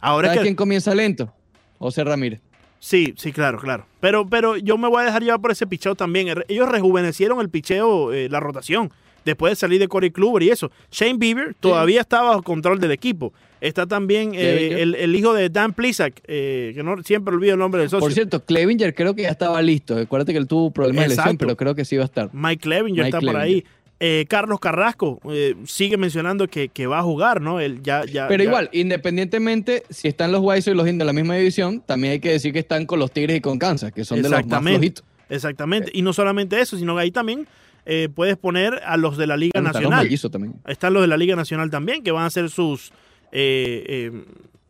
Ahora 0.00 0.28
es 0.28 0.30
¿Sabes 0.30 0.38
que. 0.40 0.46
quién 0.48 0.54
comienza 0.56 0.94
lento? 0.94 1.32
José 1.78 2.04
Ramírez. 2.04 2.40
Sí, 2.78 3.14
sí, 3.16 3.32
claro, 3.32 3.58
claro. 3.58 3.86
Pero, 4.00 4.26
pero 4.28 4.56
yo 4.56 4.78
me 4.78 4.88
voy 4.88 5.02
a 5.02 5.06
dejar 5.06 5.22
llevar 5.22 5.40
por 5.40 5.50
ese 5.50 5.66
picheo 5.66 5.94
también. 5.94 6.28
Er- 6.28 6.44
Ellos 6.48 6.68
rejuvenecieron 6.68 7.40
el 7.40 7.48
picheo, 7.48 8.12
eh, 8.12 8.28
la 8.28 8.38
rotación, 8.38 8.90
después 9.24 9.50
de 9.52 9.56
salir 9.56 9.80
de 9.80 9.88
Corey 9.88 10.10
Kluber 10.10 10.42
y 10.42 10.50
eso. 10.50 10.70
Shane 10.92 11.14
Bieber 11.18 11.54
todavía 11.58 12.02
está 12.02 12.22
bajo 12.22 12.42
control 12.42 12.78
del 12.78 12.92
equipo. 12.92 13.32
Está 13.60 13.86
también 13.86 14.32
eh, 14.34 14.82
el, 14.82 14.94
el 14.94 15.14
hijo 15.16 15.32
de 15.32 15.48
Dan 15.48 15.72
Plisak, 15.72 16.20
eh, 16.28 16.72
que 16.74 16.82
no 16.82 17.02
siempre 17.02 17.34
olvido 17.34 17.54
el 17.54 17.58
nombre 17.58 17.80
del 17.80 17.88
socio. 17.88 18.00
Por 18.04 18.12
cierto, 18.12 18.44
Clevinger 18.44 18.94
creo 18.94 19.14
que 19.14 19.22
ya 19.22 19.30
estaba 19.30 19.60
listo. 19.62 19.96
Acuérdate 19.96 20.32
que 20.32 20.38
él 20.38 20.46
tuvo 20.46 20.70
problemas 20.70 21.04
de 21.08 21.16
lesión, 21.16 21.38
pero 21.38 21.56
creo 21.56 21.74
que 21.74 21.86
sí 21.86 21.96
va 21.96 22.02
a 22.02 22.04
estar. 22.04 22.28
Mike 22.34 22.60
Clevinger 22.60 23.04
Mike 23.06 23.16
está 23.16 23.20
por 23.32 23.40
ahí. 23.40 23.64
Eh, 23.98 24.26
Carlos 24.28 24.60
Carrasco 24.60 25.20
eh, 25.30 25.54
sigue 25.64 25.96
mencionando 25.96 26.48
que, 26.48 26.68
que 26.68 26.86
va 26.86 26.98
a 26.98 27.02
jugar, 27.02 27.40
¿no? 27.40 27.60
Él 27.60 27.80
ya, 27.82 28.04
ya, 28.04 28.28
Pero 28.28 28.42
ya- 28.44 28.48
igual, 28.50 28.68
independientemente 28.72 29.84
si 29.88 30.08
están 30.08 30.32
los 30.32 30.42
Sox 30.42 30.66
y 30.68 30.74
los 30.74 30.86
indios 30.86 31.02
en 31.02 31.06
la 31.06 31.12
misma 31.14 31.34
división, 31.36 31.80
también 31.80 32.12
hay 32.12 32.20
que 32.20 32.30
decir 32.32 32.52
que 32.52 32.58
están 32.58 32.84
con 32.84 32.98
los 32.98 33.10
Tigres 33.10 33.38
y 33.38 33.40
con 33.40 33.58
Kansas, 33.58 33.92
que 33.92 34.04
son 34.04 34.18
de 34.18 34.24
los 34.24 34.32
más 34.32 34.40
Exactamente. 34.40 34.78
flojitos. 34.78 35.04
Exactamente. 35.30 35.90
Y 35.94 36.02
no 36.02 36.12
solamente 36.12 36.60
eso, 36.60 36.76
sino 36.76 36.94
que 36.94 37.02
ahí 37.02 37.10
también 37.10 37.46
eh, 37.86 38.08
puedes 38.14 38.36
poner 38.36 38.82
a 38.84 38.96
los 38.98 39.16
de 39.16 39.26
la 39.26 39.36
Liga 39.36 39.50
Están 39.54 39.64
los 39.64 39.72
Nacional. 39.74 40.04
mellizos 40.04 40.30
también. 40.30 40.54
Están 40.66 40.92
los 40.92 41.02
de 41.02 41.08
la 41.08 41.16
Liga 41.16 41.34
Nacional 41.36 41.70
también, 41.70 42.02
que 42.02 42.10
van 42.10 42.24
a 42.24 42.30
ser 42.30 42.50
sus 42.50 42.90
eh, 43.32 43.84
eh, 43.88 44.24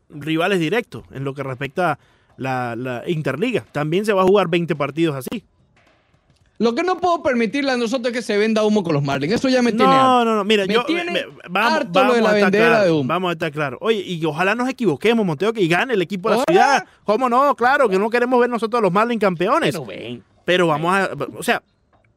rivales 0.09 0.59
directos 0.59 1.03
en 1.11 1.23
lo 1.25 1.33
que 1.33 1.43
respecta 1.43 1.91
a 1.93 1.99
la, 2.37 2.75
la 2.77 3.03
Interliga. 3.07 3.65
También 3.71 4.05
se 4.05 4.13
va 4.13 4.21
a 4.21 4.25
jugar 4.25 4.47
20 4.47 4.75
partidos 4.75 5.15
así. 5.15 5.43
Lo 6.59 6.73
que 6.73 6.81
no 6.81 6.97
puedo 6.97 7.21
permitirle 7.21 7.71
a 7.71 7.77
nosotros 7.77 8.07
es 8.07 8.13
que 8.13 8.21
se 8.23 8.35
venda 8.37 8.63
humo 8.63 8.83
con 8.83 8.93
los 8.93 9.03
Marlins. 9.03 9.33
Eso 9.35 9.47
ya 9.47 9.61
me 9.61 9.71
tiene 9.71 9.85
No, 9.93 10.25
no, 10.25 10.35
no. 10.37 10.43
Mira, 10.43 10.65
Me 10.65 10.73
yo. 10.73 10.83
tiene 10.85 11.11
me- 11.11 11.25
vamos, 11.49 11.71
harto 11.73 12.03
lo 12.03 12.13
de 12.13 12.21
vamos 12.21 12.23
la 12.23 12.29
a 12.29 12.33
estar 12.37 12.51
vendedera 12.51 12.69
claro, 12.69 12.85
de 12.85 12.91
humo. 12.91 13.07
Vamos 13.07 13.29
a 13.29 13.31
estar 13.33 13.51
claros. 13.51 13.79
Oye, 13.81 13.99
y 14.01 14.25
ojalá 14.25 14.55
nos 14.55 14.67
equivoquemos, 14.67 15.23
Monteo, 15.23 15.53
que 15.53 15.67
gane 15.67 15.93
el 15.93 16.01
equipo 16.01 16.31
de 16.31 16.37
la 16.37 16.43
ciudad. 16.47 16.85
¿Cómo 17.03 17.29
no? 17.29 17.55
Claro, 17.55 17.87
que 17.87 17.99
no 17.99 18.09
queremos 18.09 18.39
ver 18.39 18.49
nosotros 18.49 18.79
a 18.79 18.81
los 18.81 18.91
Marlins 18.91 19.21
campeones. 19.21 19.71
Pero 19.71 19.85
ven, 19.85 20.23
Pero 20.45 20.65
vamos 20.67 20.95
a. 20.95 21.09
O 21.37 21.43
sea, 21.43 21.61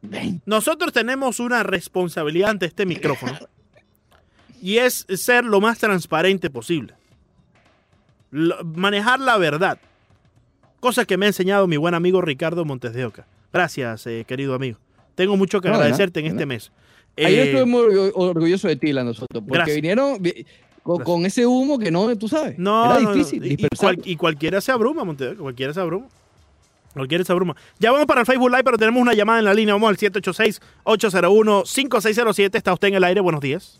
ven. 0.01 0.41
nosotros 0.47 0.91
tenemos 0.91 1.39
una 1.39 1.61
responsabilidad 1.61 2.49
ante 2.49 2.65
este 2.65 2.87
micrófono. 2.87 3.33
y 4.61 4.77
es 4.77 5.05
ser 5.15 5.45
lo 5.45 5.61
más 5.61 5.77
transparente 5.77 6.49
posible. 6.49 6.95
Lo- 8.31 8.63
manejar 8.63 9.19
la 9.19 9.37
verdad. 9.37 9.77
Cosa 10.79 11.05
que 11.05 11.15
me 11.17 11.25
ha 11.25 11.29
enseñado 11.29 11.67
mi 11.67 11.77
buen 11.77 11.93
amigo 11.93 12.21
Ricardo 12.21 12.65
Montes 12.65 12.93
de 12.93 13.05
Oca. 13.05 13.27
Gracias, 13.53 14.05
eh, 14.07 14.25
querido 14.27 14.53
amigo. 14.55 14.77
Tengo 15.15 15.35
mucho 15.37 15.59
que 15.61 15.67
No, 15.69 15.75
agradecerte 15.75 16.19
en 16.21 16.25
este 16.27 16.45
mes. 16.45 16.71
Ayer 17.17 17.39
Eh, 17.39 17.43
estuve 17.47 17.65
muy 17.65 17.81
orgu- 17.81 18.11
orgulloso 18.15 18.67
de 18.69 18.77
ti, 18.77 18.93
la 18.93 19.03
nosotros, 19.03 19.43
porque 19.43 19.57
Gracias. 19.57 19.75
vinieron 19.75 20.21
vi- 20.21 20.45
con, 20.83 21.03
con 21.03 21.25
ese 21.25 21.45
humo 21.45 21.77
que 21.77 21.91
no, 21.91 22.15
tú 22.17 22.27
sabes. 22.29 22.57
No, 22.57 22.97
Era 22.97 23.11
difícil 23.11 23.45
Y, 23.45 23.49
dispersarlo. 23.55 23.97
cual- 23.97 24.07
y 24.09 24.15
cualquiera 24.15 24.61
se 24.61 24.71
abruma, 24.71 25.03
Montevideo, 25.03 25.41
cualquiera 25.43 25.73
se 25.73 25.81
abruma. 25.81 26.07
Cualquiera 26.93 27.23
se 27.23 27.31
abruma. 27.31 27.55
Ya 27.79 27.91
vamos 27.91 28.05
para 28.05 28.19
el 28.21 28.25
Facebook 28.25 28.49
Live, 28.49 28.63
pero 28.63 28.77
tenemos 28.77 29.01
una 29.01 29.13
llamada 29.13 29.39
en 29.39 29.45
la 29.45 29.53
línea. 29.53 29.73
Vamos 29.73 29.89
al 29.89 29.97
786-801-5607. 29.97 32.57
Está 32.57 32.73
usted 32.73 32.89
en 32.89 32.95
el 32.95 33.03
aire. 33.05 33.21
Buenos 33.21 33.39
días. 33.41 33.79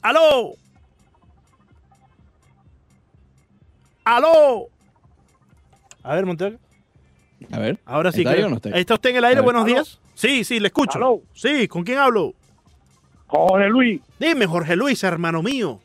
¡Aló! 0.00 0.54
¡Aló! 4.04 4.66
A 6.02 6.14
ver, 6.14 6.24
Montevideo. 6.26 6.58
A 7.50 7.58
ver. 7.58 7.78
Ahora 7.84 8.12
sí. 8.12 8.20
¿Está 8.20 8.30
ahí 8.30 8.36
creo. 8.36 8.46
o 8.46 8.50
no 8.50 8.56
está 8.56 8.94
usted 8.94 9.10
en 9.10 9.16
el 9.16 9.24
aire? 9.24 9.38
A 9.38 9.42
ver. 9.42 9.44
Buenos 9.44 9.64
¿Aló? 9.64 9.72
días. 9.74 10.00
Sí, 10.14 10.44
sí, 10.44 10.60
le 10.60 10.68
escucho. 10.68 10.98
¿Aló? 10.98 11.20
Sí, 11.32 11.66
¿con 11.68 11.82
quién 11.84 11.98
hablo? 11.98 12.34
Jorge 13.26 13.68
Luis. 13.68 14.00
Dime, 14.18 14.46
Jorge 14.46 14.76
Luis, 14.76 15.02
hermano 15.04 15.42
mío. 15.42 15.80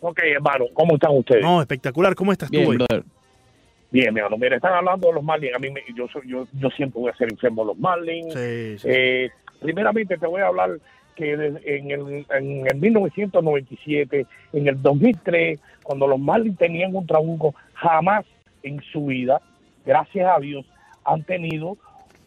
Ok, 0.00 0.20
hermano, 0.24 0.66
¿cómo 0.74 0.94
están 0.94 1.10
ustedes? 1.16 1.42
No, 1.42 1.60
espectacular. 1.60 2.14
¿Cómo 2.14 2.30
estás 2.32 2.50
Bien, 2.50 2.64
tú 2.64 2.70
hoy? 2.70 2.76
brother. 2.76 3.04
Bien, 3.90 4.12
mi 4.14 4.20
hermano. 4.20 4.36
Mira, 4.38 4.56
están 4.56 4.74
hablando 4.74 5.08
de 5.08 5.14
los 5.14 5.24
Marlins. 5.24 5.56
A 5.56 5.58
mí, 5.58 5.70
me- 5.70 5.82
yo, 5.96 6.06
soy, 6.12 6.22
yo, 6.28 6.46
yo 6.52 6.68
siempre 6.70 7.00
voy 7.00 7.10
a 7.10 7.16
ser 7.16 7.28
enfermo 7.32 7.62
de 7.62 7.66
los 7.68 7.78
Marlins. 7.78 8.32
Sí, 8.32 8.78
sí. 8.78 8.88
Eh, 8.88 9.30
primeramente 9.60 10.16
te 10.16 10.26
voy 10.26 10.40
a 10.42 10.46
hablar 10.46 10.78
que 11.16 11.32
en 11.32 11.40
el, 11.90 12.26
en 12.30 12.66
el 12.68 12.76
1997, 12.76 14.26
en 14.52 14.68
el 14.68 14.80
2003, 14.80 15.58
cuando 15.82 16.06
los 16.06 16.20
Marlins 16.20 16.56
tenían 16.58 16.94
un 16.94 17.06
trabuco, 17.06 17.54
jamás 17.74 18.24
en 18.62 18.80
su 18.92 19.06
vida, 19.06 19.40
gracias 19.88 20.28
a 20.28 20.38
Dios, 20.38 20.66
han 21.02 21.24
tenido 21.24 21.78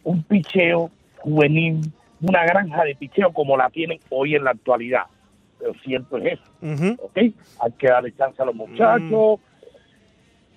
un 0.02 0.24
picheo 0.24 0.90
juvenil, 1.20 1.80
una 2.20 2.44
granja 2.44 2.82
de 2.82 2.96
picheo 2.96 3.32
como 3.32 3.56
la 3.56 3.70
tienen 3.70 4.00
hoy 4.10 4.34
en 4.34 4.42
la 4.42 4.50
actualidad. 4.50 5.04
Pero 5.60 5.72
cierto 5.84 6.18
es 6.18 6.40
eso. 6.60 6.96
¿ok? 7.00 7.16
Hay 7.16 7.72
que 7.78 7.86
darle 7.86 8.12
chance 8.16 8.42
a 8.42 8.46
los 8.46 8.56
muchachos. 8.56 9.38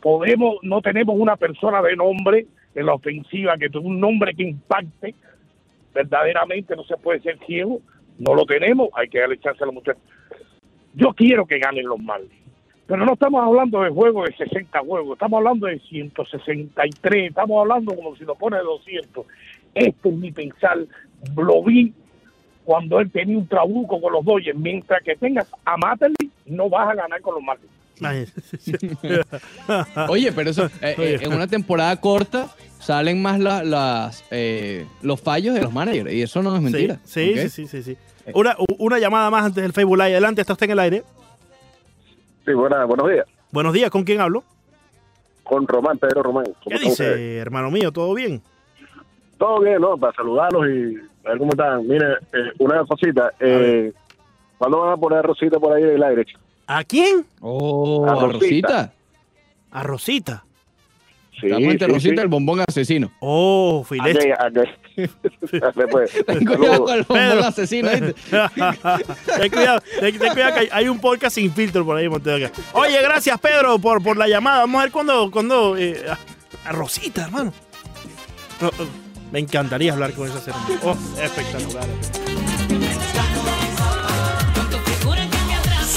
Podemos, 0.02 0.56
no 0.64 0.82
tenemos 0.82 1.16
una 1.18 1.36
persona 1.36 1.80
de 1.84 1.96
nombre 1.96 2.48
en 2.74 2.86
la 2.88 2.96
ofensiva 2.96 3.56
que 3.56 3.70
tenga 3.70 3.86
un 3.86 4.00
nombre 4.00 4.34
que 4.34 4.44
impacte. 4.44 5.14
Verdaderamente 5.94 6.76
no 6.76 6.84
se 6.86 6.98
puede 6.98 7.20
ser 7.20 7.38
ciego. 7.46 7.82
No 8.18 8.34
lo 8.34 8.46
tenemos, 8.46 8.90
hay 8.96 9.10
que 9.10 9.20
darle 9.20 9.38
chance 9.38 9.64
a 9.64 9.68
los 9.68 9.76
muchachos. 9.76 10.02
Yo 10.96 11.14
quiero 11.14 11.46
que 11.46 11.60
ganen 11.60 11.86
los 11.86 12.00
Marlins. 12.00 12.45
Pero 12.88 13.06
no 13.06 13.14
estamos 13.14 13.44
hablando 13.44 13.82
de 13.82 13.90
juegos 13.90 14.30
de 14.30 14.36
60 14.46 14.80
juegos, 14.80 15.14
estamos 15.14 15.38
hablando 15.40 15.66
de 15.68 15.80
163, 15.80 17.30
estamos 17.30 17.60
hablando 17.62 17.96
como 17.96 18.16
si 18.16 18.24
lo 18.26 18.36
pone 18.36 18.58
de 18.58 18.64
200. 18.64 19.26
Este 19.74 20.10
es 20.10 20.16
mi 20.16 20.32
pensar, 20.32 20.78
lo 21.36 21.64
vi 21.64 21.94
cuando 22.64 23.00
él 23.00 23.10
tenía 23.12 23.38
un 23.38 23.48
trabuco 23.48 24.00
con 24.00 24.14
los 24.14 24.24
Dodgers. 24.24 24.58
Mientras 24.58 25.02
que 25.04 25.16
tengas 25.16 25.48
a 25.66 25.78
Matterly, 25.78 26.32
no 26.46 26.70
vas 26.70 26.90
a 26.90 26.96
ganar 26.96 27.22
con 27.22 27.36
los 27.36 27.44
Marlins. 27.44 27.72
Oye, 30.10 30.32
pero 30.32 30.50
eso, 30.50 30.66
eh, 30.82 30.96
eh, 30.98 31.20
en 31.22 31.34
una 31.34 31.48
temporada 31.48 32.00
corta 32.00 32.48
salen 32.80 33.22
más 33.22 33.40
la- 33.40 33.64
las, 33.64 34.24
eh, 34.32 34.86
los 35.02 35.20
fallos 35.22 35.56
de 35.56 35.62
los 35.62 35.74
managers 35.74 36.12
y 36.14 36.22
eso 36.22 36.42
no 36.44 36.56
es 36.56 36.62
mentira. 36.62 37.00
Sí, 37.04 37.34
sí, 37.50 37.52
sí, 37.68 37.68
sí, 37.68 37.84
sí. 37.84 37.98
Una, 38.34 38.56
una 38.80 39.00
llamada 39.00 39.30
más 39.30 39.46
antes 39.46 39.62
del 39.64 39.74
Facebook 39.74 39.98
Live. 39.98 40.12
Adelante, 40.12 40.42
está 40.42 40.54
usted 40.54 40.66
en 40.66 40.72
el 40.72 40.80
aire. 40.80 41.04
Sí, 42.46 42.54
buena, 42.54 42.86
buenos 42.86 43.10
días. 43.10 43.26
Buenos 43.52 43.74
días, 43.74 43.90
¿con 43.90 44.04
quién 44.04 44.22
hablo? 44.22 44.44
Con 45.44 45.68
Román, 45.68 45.98
Pedro 45.98 46.24
Román. 46.24 46.46
¿Cómo 46.64 46.76
¿Qué 46.78 46.80
dice, 46.80 46.90
ustedes? 46.90 47.42
hermano 47.42 47.72
mío? 47.72 47.92
¿Todo 47.92 48.14
bien? 48.14 48.42
Todo 49.38 49.60
bien, 49.62 49.82
¿no? 49.82 49.98
Para 49.98 50.14
saludarlos 50.14 50.66
y 50.68 50.96
a 51.26 51.30
ver 51.30 51.38
cómo 51.38 51.52
están. 51.52 51.88
Mire, 51.88 52.14
eh, 52.34 52.52
una 52.60 52.84
cosita. 52.86 53.32
Eh, 53.40 53.92
¿Cuándo 54.58 54.80
van 54.80 54.94
a 54.94 54.98
poner 54.98 55.20
a 55.20 55.22
Rosita 55.24 55.60
por 55.60 55.74
ahí 55.74 55.84
en 55.84 55.90
el 55.90 56.04
aire? 56.04 56.26
¿A 56.68 56.84
quién? 56.84 57.26
Oh, 57.42 58.06
A. 58.08 58.16
Rosita. 58.16 58.94
A 59.72 59.84
Rosita. 59.84 60.46
Sí, 61.42 61.50
sí, 61.50 61.78
Rosita 61.86 62.16
sí. 62.16 62.22
el 62.22 62.28
bombón 62.28 62.62
asesino. 62.66 63.12
Oh, 63.20 63.82
¿A 63.84 63.88
filete. 63.88 64.34
Después. 65.76 66.12
Ten 66.26 66.46
cuidado 66.46 66.86
con 66.86 66.96
el 66.96 67.04
bombón 67.04 67.30
Pedro. 67.30 67.46
asesino. 67.46 67.90
ten 67.90 69.52
cuidado, 69.52 69.82
ten, 70.00 70.18
ten 70.18 70.32
cuidado 70.32 70.54
que 70.54 70.60
hay, 70.60 70.70
hay 70.72 70.88
un 70.88 71.00
podcast 71.00 71.36
sin 71.36 71.52
filtro 71.52 71.86
por 71.86 71.98
ahí, 71.98 72.08
Montego. 72.08 72.50
Oye, 72.74 73.02
gracias, 73.02 73.40
Pedro, 73.40 73.78
por, 73.80 74.02
por 74.02 74.18
la 74.18 74.28
llamada. 74.28 74.60
Vamos 74.62 74.80
a 74.80 74.84
ver 74.84 74.92
cuándo, 74.92 75.30
cuándo 75.30 75.78
eh, 75.78 76.04
a, 76.66 76.72
Rosita, 76.72 77.26
hermano. 77.26 77.54
No, 78.62 78.68
eh, 78.70 78.72
me 79.32 79.40
encantaría 79.40 79.92
hablar 79.92 80.14
con 80.14 80.30
esa 80.30 80.40
humano. 80.52 80.80
Oh, 80.84 81.22
espectacular. 81.22 81.86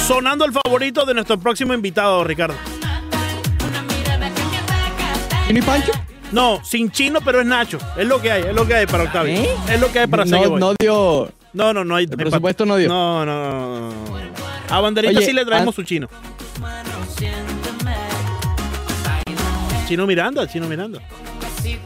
Sonando 0.09 0.45
el 0.47 0.53
favorito 0.53 1.05
de 1.05 1.15
nuestro 1.15 1.39
próximo 1.39 1.75
invitado, 1.75 2.25
Ricardo. 2.25 2.57
¿Y 5.49 5.63
Pancho? 5.63 5.93
No, 6.31 6.63
sin 6.63 6.91
chino, 6.91 7.21
pero 7.25 7.41
es 7.41 7.47
Nacho. 7.47 7.79
Es 7.97 8.07
lo 8.07 8.21
que 8.21 8.31
hay, 8.31 8.43
es 8.43 8.55
lo 8.55 8.67
que 8.67 8.75
hay 8.75 8.87
para 8.87 9.05
Octavio. 9.05 9.33
¿Eh? 9.33 9.49
Es 9.71 9.81
lo 9.81 9.91
que 9.91 10.01
hay 10.01 10.07
para 10.07 10.25
no, 10.25 10.31
seguir. 10.31 10.59
no 10.59 10.75
dio. 10.79 11.33
no, 11.55 11.73
no, 11.73 11.85
no 11.85 11.97
hay. 11.97 12.05
El 12.05 12.17
presupuesto 12.17 12.67
no 12.67 12.77
dio. 12.77 12.89
No, 12.89 13.25
no, 13.25 13.91
no. 13.91 13.95
A 14.69 14.81
Banderita 14.81 15.17
Oye, 15.17 15.27
sí 15.27 15.33
le 15.33 15.45
traemos 15.47 15.75
su 15.75 15.83
chino. 15.85 16.09
Chino 19.87 20.07
Miranda, 20.07 20.47
Chino 20.47 20.69
Miranda. 20.69 21.01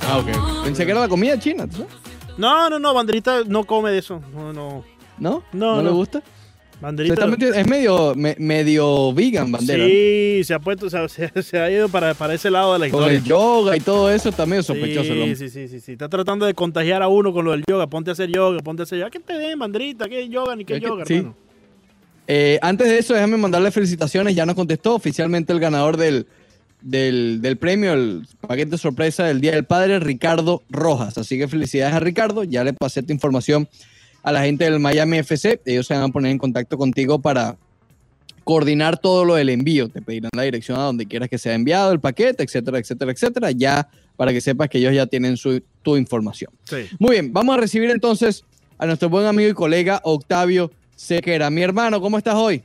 Ah, 0.09 0.19
ok. 0.19 0.65
Pensé 0.65 0.85
que 0.85 0.91
era 0.91 1.01
la 1.01 1.09
comida 1.09 1.39
china. 1.39 1.69
¿tú 1.69 1.77
sabes? 1.77 1.93
No, 2.37 2.69
no, 2.69 2.81
no, 2.81 2.93
Banderita 2.93 3.43
no 3.47 3.63
come 3.63 3.93
de 3.93 3.99
eso. 3.99 4.21
No, 4.35 4.53
no. 4.53 4.85
¿No? 5.19 5.45
No, 5.53 5.81
¿No, 5.81 5.83
le 5.83 5.91
es 6.83 7.67
medio, 7.69 8.15
medio 8.17 9.13
vegan, 9.15 9.53
bandera. 9.53 9.85
Sí, 9.87 10.43
se 10.45 10.55
ha 10.55 10.59
puesto, 10.59 10.91
se, 10.91 11.59
ha 11.59 11.71
ido 11.71 11.89
para, 11.89 12.15
para, 12.15 12.35
ese 12.35 12.51
lado 12.51 12.73
de 12.73 12.81
la 12.81 12.87
historia. 12.87 13.07
Con 13.07 13.17
el 13.17 13.25
yoga 13.25 13.77
y 13.77 13.81
todo 13.81 14.11
eso 14.11 14.31
está 14.31 14.47
medio 14.47 14.63
sospechoso. 14.63 15.13
Sí, 15.13 15.37
sí, 15.37 15.49
sí, 15.49 15.69
sí, 15.69 15.81
sí. 15.81 15.93
Está 15.93 16.09
tratando 16.09 16.45
de 16.45 16.55
contagiar 16.55 17.03
a 17.03 17.09
uno 17.09 17.33
con 17.33 17.45
lo 17.45 17.53
del 17.53 17.65
yoga. 17.69 17.87
Ponte 17.87 18.11
a 18.11 18.15
hacer 18.15 18.31
yoga, 18.31 18.59
ponte 18.61 18.83
a 18.83 18.85
hacer 18.85 18.99
yoga. 18.99 19.11
¿Qué 19.11 19.21
te 19.21 19.35
den, 19.35 19.59
banderita? 19.59 20.09
¿Qué 20.09 20.29
yoga 20.29 20.57
ni 20.57 20.65
qué 20.65 20.81
yoga, 20.81 21.05
hermano? 21.07 21.37
Eh, 22.27 22.59
antes 22.63 22.89
de 22.89 22.99
eso, 22.99 23.15
déjame 23.15 23.37
mandarle 23.37 23.71
felicitaciones. 23.71 24.35
Ya 24.35 24.45
nos 24.45 24.57
contestó 24.57 24.95
oficialmente 24.95 25.53
el 25.53 25.61
ganador 25.61 25.97
del, 25.97 26.27
del, 26.81 27.41
del, 27.43 27.57
premio, 27.59 27.93
el 27.93 28.27
paquete 28.41 28.77
sorpresa 28.77 29.25
del 29.25 29.41
Día 29.41 29.53
del 29.53 29.65
Padre, 29.65 30.01
Ricardo 30.01 30.63
Rojas. 30.69 31.17
Así 31.19 31.39
que 31.39 31.47
felicidades 31.47 31.95
a 31.95 32.01
Ricardo. 32.01 32.43
Ya 32.43 32.65
le 32.65 32.73
pasé 32.73 33.03
tu 33.03 33.13
información 33.13 33.69
a 34.23 34.33
la 34.33 34.43
gente 34.43 34.65
del 34.65 34.79
Miami 34.79 35.19
FC. 35.19 35.61
Ellos 35.65 35.87
se 35.87 35.95
van 35.95 36.05
a 36.05 36.09
poner 36.09 36.33
en 36.33 36.39
contacto 36.39 36.79
contigo 36.79 37.21
para 37.21 37.57
coordinar 38.45 38.99
todo 38.99 39.25
lo 39.25 39.35
del 39.35 39.49
envío. 39.49 39.89
Te 39.89 40.03
pedirán 40.03 40.31
la 40.35 40.43
dirección 40.43 40.79
a 40.79 40.83
donde 40.83 41.07
quieras 41.07 41.29
que 41.29 41.39
sea 41.39 41.55
enviado 41.55 41.93
el 41.93 42.01
paquete, 42.01 42.43
etcétera, 42.43 42.79
etcétera, 42.79 43.13
etcétera. 43.13 43.51
Ya 43.51 43.89
para 44.17 44.33
que 44.33 44.41
sepas 44.41 44.69
que 44.69 44.79
ellos 44.79 44.95
ya 44.95 45.07
tienen 45.07 45.37
su, 45.37 45.63
tu 45.83 45.97
información. 45.97 46.51
Muy 46.99 47.13
bien, 47.13 47.33
vamos 47.33 47.57
a 47.57 47.61
recibir 47.61 47.91
entonces 47.91 48.45
a 48.79 48.87
nuestro 48.87 49.09
buen 49.09 49.27
amigo 49.27 49.51
y 49.51 49.55
colega 49.55 50.01
Octavio 50.05 50.71
Sequera. 50.97 51.51
Mi 51.51 51.63
hermano, 51.63 52.01
¿cómo 52.01 52.19
estás 52.19 52.35
hoy? 52.35 52.63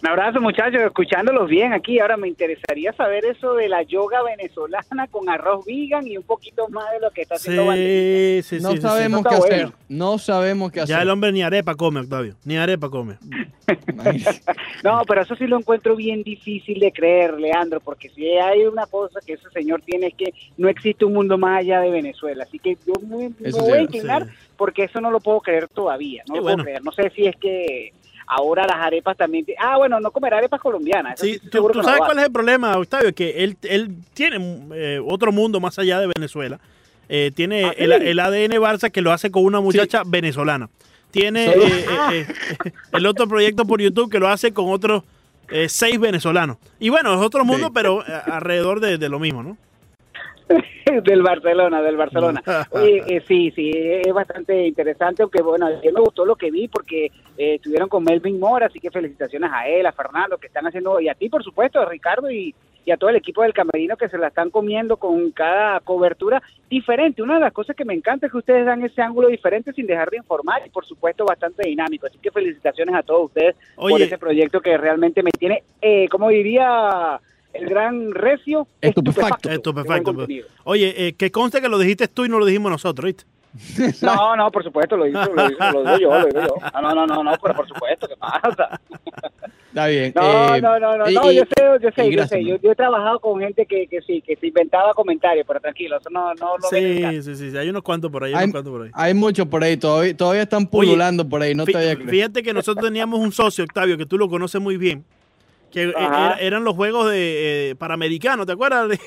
Un 0.00 0.08
abrazo 0.08 0.40
muchachos, 0.40 0.80
escuchándolos 0.80 1.48
bien 1.48 1.72
aquí. 1.72 1.98
Ahora 1.98 2.16
me 2.16 2.28
interesaría 2.28 2.92
saber 2.92 3.24
eso 3.24 3.54
de 3.54 3.68
la 3.68 3.82
yoga 3.82 4.22
venezolana 4.22 5.08
con 5.10 5.28
arroz 5.28 5.64
vegan 5.66 6.06
y 6.06 6.16
un 6.16 6.22
poquito 6.22 6.68
más 6.68 6.84
de 6.92 7.00
lo 7.00 7.10
que 7.10 7.22
está 7.22 7.34
haciendo 7.34 7.72
sí, 7.72 8.40
sí, 8.44 8.58
no 8.60 8.76
sabemos 8.76 9.24
qué 9.28 9.34
hacer. 9.34 9.72
No 9.88 10.18
sabemos 10.18 10.70
qué 10.70 10.80
hacer. 10.82 10.96
Ya 10.96 11.02
el 11.02 11.10
hombre 11.10 11.32
ni 11.32 11.42
arepa 11.42 11.74
come, 11.74 12.00
Octavio. 12.00 12.36
Ni 12.44 12.56
arepa 12.56 12.88
come. 12.88 13.18
no, 14.84 15.02
pero 15.06 15.22
eso 15.22 15.34
sí 15.34 15.46
lo 15.46 15.58
encuentro 15.58 15.96
bien 15.96 16.22
difícil 16.22 16.78
de 16.78 16.92
creer, 16.92 17.34
Leandro, 17.34 17.80
porque 17.80 18.08
si 18.10 18.28
hay 18.28 18.66
una 18.66 18.86
cosa 18.86 19.18
que 19.26 19.32
ese 19.32 19.50
señor 19.50 19.82
tiene 19.82 20.08
es 20.08 20.14
que 20.14 20.32
no 20.56 20.68
existe 20.68 21.04
un 21.04 21.14
mundo 21.14 21.38
más 21.38 21.58
allá 21.58 21.80
de 21.80 21.90
Venezuela. 21.90 22.44
Así 22.44 22.60
que 22.60 22.76
yo 22.86 22.94
me, 23.04 23.30
voy 23.50 23.72
a 23.72 23.82
inclinar 23.82 24.28
porque 24.56 24.84
eso 24.84 25.00
no 25.00 25.10
lo 25.10 25.18
puedo 25.18 25.40
creer 25.40 25.68
todavía. 25.68 26.22
No 26.28 26.36
lo 26.36 26.42
puedo 26.42 26.58
creer. 26.58 26.84
No 26.84 26.92
sé 26.92 27.10
si 27.10 27.26
es 27.26 27.36
que 27.36 27.92
ahora 28.28 28.66
las 28.66 28.76
arepas 28.76 29.16
también. 29.16 29.46
Ah, 29.58 29.76
bueno, 29.78 30.00
no 30.00 30.10
comer 30.10 30.34
arepas 30.34 30.60
colombianas. 30.60 31.18
Sí, 31.18 31.38
tú, 31.50 31.70
sabes 31.82 32.00
cuál 32.00 32.18
es 32.18 32.24
el 32.26 32.32
problema, 32.32 32.76
Octavio, 32.76 33.14
que 33.14 33.42
él, 33.44 33.56
él 33.62 33.96
tiene 34.14 34.38
eh, 34.74 35.00
otro 35.04 35.32
mundo 35.32 35.60
más 35.60 35.78
allá 35.78 36.00
de 36.00 36.10
Venezuela. 36.14 36.60
Eh, 37.08 37.30
tiene 37.34 37.64
ah, 37.64 37.74
el, 37.76 38.20
ADN 38.20 38.52
Barça 38.60 38.90
que 38.90 39.00
lo 39.00 39.12
hace 39.12 39.30
con 39.30 39.44
una 39.44 39.60
muchacha 39.60 40.02
venezolana. 40.06 40.68
Tiene 41.10 41.46
eh, 41.46 42.26
el 42.92 43.06
otro 43.06 43.26
proyecto 43.26 43.64
por 43.64 43.80
YouTube 43.80 44.10
que 44.10 44.18
lo 44.18 44.28
hace 44.28 44.52
con 44.52 44.70
otros 44.70 45.04
seis 45.68 45.98
venezolanos. 45.98 46.58
Y 46.78 46.90
bueno, 46.90 47.14
es 47.14 47.20
otro 47.20 47.42
mundo, 47.42 47.72
pero 47.72 48.04
alrededor 48.26 48.80
de 48.80 49.08
lo 49.08 49.18
mismo, 49.18 49.42
¿no? 49.42 49.56
del 51.04 51.22
Barcelona, 51.22 51.82
del 51.82 51.96
Barcelona. 51.96 52.42
Eh, 52.80 53.22
sí, 53.26 53.50
sí, 53.54 53.70
es 53.74 54.12
bastante 54.12 54.66
interesante, 54.66 55.22
aunque 55.22 55.42
bueno, 55.42 55.66
a 55.66 55.70
mí 55.70 55.76
me 55.82 56.00
gustó 56.00 56.24
lo 56.24 56.36
que 56.36 56.50
vi 56.50 56.68
porque 56.68 57.06
eh, 57.36 57.54
estuvieron 57.54 57.88
con 57.88 58.04
Melvin 58.04 58.38
Mora, 58.38 58.66
así 58.66 58.78
que 58.78 58.90
felicitaciones 58.90 59.50
a 59.52 59.66
él, 59.68 59.86
a 59.86 59.92
Fernando, 59.92 60.38
que 60.38 60.46
están 60.46 60.66
haciendo, 60.66 61.00
y 61.00 61.08
a 61.08 61.14
ti 61.14 61.28
por 61.28 61.42
supuesto, 61.42 61.80
a 61.80 61.86
Ricardo 61.86 62.30
y, 62.30 62.54
a 62.90 62.96
todo 62.96 63.10
el 63.10 63.16
equipo 63.16 63.42
del 63.42 63.52
Camerino 63.52 63.98
que 63.98 64.08
se 64.08 64.16
la 64.16 64.28
están 64.28 64.48
comiendo 64.48 64.96
con 64.96 65.30
cada 65.32 65.78
cobertura 65.80 66.42
diferente. 66.70 67.22
Una 67.22 67.34
de 67.34 67.40
las 67.40 67.52
cosas 67.52 67.76
que 67.76 67.84
me 67.84 67.92
encanta 67.92 68.24
es 68.24 68.32
que 68.32 68.38
ustedes 68.38 68.64
dan 68.64 68.82
ese 68.82 69.02
ángulo 69.02 69.28
diferente 69.28 69.74
sin 69.74 69.86
dejar 69.86 70.08
de 70.08 70.16
informar 70.16 70.62
y 70.64 70.70
por 70.70 70.86
supuesto 70.86 71.26
bastante 71.26 71.68
dinámico. 71.68 72.06
Así 72.06 72.16
que 72.16 72.30
felicitaciones 72.30 72.94
a 72.94 73.02
todos 73.02 73.26
ustedes 73.26 73.56
por 73.76 74.00
ese 74.00 74.16
proyecto 74.16 74.62
que 74.62 74.78
realmente 74.78 75.22
me 75.22 75.32
tiene, 75.32 75.64
eh, 75.82 76.08
como 76.08 76.30
diría 76.30 77.20
el 77.52 77.68
gran 77.68 78.12
recio 78.12 78.66
estupefacto. 78.80 79.50
Estupefacto. 79.50 80.26
Oye, 80.64 81.08
eh, 81.08 81.12
que 81.14 81.30
conste 81.30 81.60
que 81.60 81.68
lo 81.68 81.78
dijiste 81.78 82.08
tú 82.08 82.24
y 82.24 82.28
no 82.28 82.38
lo 82.38 82.46
dijimos 82.46 82.70
nosotros, 82.70 83.06
¿viste? 83.06 83.24
No, 84.02 84.36
no, 84.36 84.50
por 84.50 84.62
supuesto, 84.62 84.96
lo, 84.96 85.06
hizo, 85.06 85.24
lo, 85.34 85.48
digo 85.48 85.58
yo, 85.98 86.10
lo 86.10 86.26
digo 86.26 86.40
yo. 86.40 86.80
No, 86.80 86.94
no, 86.94 87.06
no, 87.06 87.24
no, 87.24 87.32
pero 87.42 87.54
por 87.54 87.66
supuesto, 87.66 88.06
¿qué 88.06 88.14
pasa? 88.16 88.78
Está 89.68 89.86
bien. 89.86 90.12
No, 90.14 90.54
eh, 90.54 90.60
no, 90.60 90.78
no, 90.78 90.96
no, 90.96 91.06
no, 91.06 91.32
yo 91.32 91.42
sé, 91.44 91.64
yo 91.80 91.90
sé, 91.90 92.10
yo 92.10 92.26
sé. 92.26 92.44
Yo, 92.44 92.56
he 92.62 92.74
trabajado 92.74 93.20
con 93.20 93.40
gente 93.40 93.66
que, 93.66 93.86
que 93.86 94.00
sí, 94.02 94.22
que 94.22 94.36
se 94.36 94.48
inventaba 94.48 94.94
comentarios, 94.94 95.46
pero 95.46 95.60
tranquilo, 95.60 95.98
eso 95.98 96.10
no, 96.10 96.34
no 96.34 96.58
lo 96.58 96.68
Sí, 96.68 97.22
sí, 97.22 97.50
sí, 97.50 97.56
hay 97.56 97.68
unos 97.68 97.82
cuantos 97.82 98.10
por 98.10 98.24
ahí, 98.24 98.32
hay, 98.34 98.44
unos 98.44 98.52
cuantos 98.52 98.72
por 98.72 98.82
ahí. 98.82 98.90
Hay 98.94 99.14
muchos 99.14 99.46
por 99.46 99.64
ahí, 99.64 99.76
todavía, 99.76 100.16
todavía 100.16 100.42
están 100.42 100.66
pululando 100.66 101.28
por 101.28 101.42
ahí, 101.42 101.54
no 101.54 101.64
te 101.64 101.96
Fíjate 101.96 102.42
que 102.42 102.52
nosotros 102.52 102.84
teníamos 102.84 103.18
un 103.18 103.32
socio, 103.32 103.64
Octavio, 103.64 103.96
que 103.96 104.06
tú 104.06 104.18
lo 104.18 104.28
conoces 104.28 104.60
muy 104.60 104.76
bien, 104.76 105.04
que 105.70 105.84
eh, 105.84 105.94
eran 106.40 106.64
los 106.64 106.74
juegos 106.74 107.10
de 107.10 107.70
eh, 107.70 107.74
panamericanos, 107.76 108.46
¿te 108.46 108.52
acuerdas? 108.52 108.90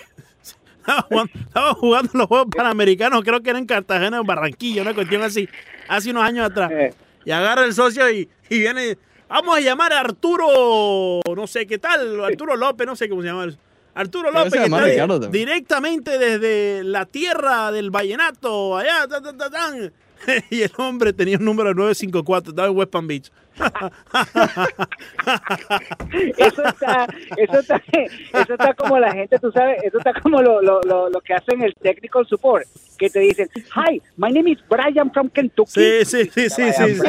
Estaba 0.81 1.73
jugando, 1.73 2.11
los 2.13 2.27
juegos 2.27 2.47
panamericanos, 2.55 3.23
creo 3.23 3.41
que 3.41 3.51
era 3.51 3.59
en 3.59 3.65
Cartagena 3.65 4.19
o 4.19 4.23
Barranquilla, 4.23 4.81
una 4.81 4.93
cuestión 4.93 5.21
así, 5.21 5.47
hace 5.87 6.11
unos 6.11 6.23
años 6.23 6.49
atrás. 6.49 6.71
Eh. 6.71 6.93
Y 7.23 7.31
agarra 7.31 7.65
el 7.65 7.73
socio 7.73 8.09
y, 8.09 8.27
viene, 8.49 8.97
vamos 9.29 9.57
a 9.57 9.61
llamar 9.61 9.93
a 9.93 9.99
Arturo, 9.99 11.21
no 11.35 11.47
sé 11.47 11.67
qué 11.67 11.77
tal, 11.77 12.23
Arturo 12.23 12.55
López, 12.55 12.87
no 12.87 12.95
sé 12.95 13.07
cómo 13.09 13.21
se 13.21 13.27
llama. 13.27 13.47
Arturo 13.93 14.31
López, 14.31 14.53
que 14.53 15.27
directamente 15.29 16.17
desde 16.17 16.83
la 16.83 17.05
tierra 17.05 17.71
del 17.71 17.91
vallenato, 17.91 18.77
allá, 18.77 19.05
y 20.49 20.61
el 20.61 20.71
hombre 20.77 21.13
tenía 21.13 21.37
un 21.37 21.45
número 21.45 21.73
954, 21.73 22.51
estaba 22.51 22.67
en 22.67 22.77
West 22.77 22.91
Palm 22.91 23.07
Beach. 23.07 23.31
Eso 26.37 26.63
está, 26.63 27.07
eso 27.37 27.59
está, 27.59 27.81
eso 27.91 28.53
está 28.53 28.73
como 28.73 28.99
la 28.99 29.11
gente, 29.13 29.37
tú 29.39 29.51
sabes, 29.51 29.83
eso 29.83 29.97
está 29.97 30.13
como 30.21 30.41
lo, 30.41 30.61
lo, 30.61 30.81
lo, 30.81 31.21
que 31.21 31.33
hacen 31.33 31.61
el 31.61 31.73
technical 31.75 32.25
support, 32.27 32.65
que 32.97 33.09
te 33.09 33.19
dicen, 33.19 33.49
hi, 33.55 34.01
my 34.17 34.31
name 34.31 34.51
is 34.51 34.59
Brian 34.69 35.11
from 35.11 35.29
Kentucky. 35.29 35.71
Sí, 35.71 36.05
sí, 36.05 36.29
sí, 36.33 36.49
sí, 36.49 36.71
sí, 36.73 36.99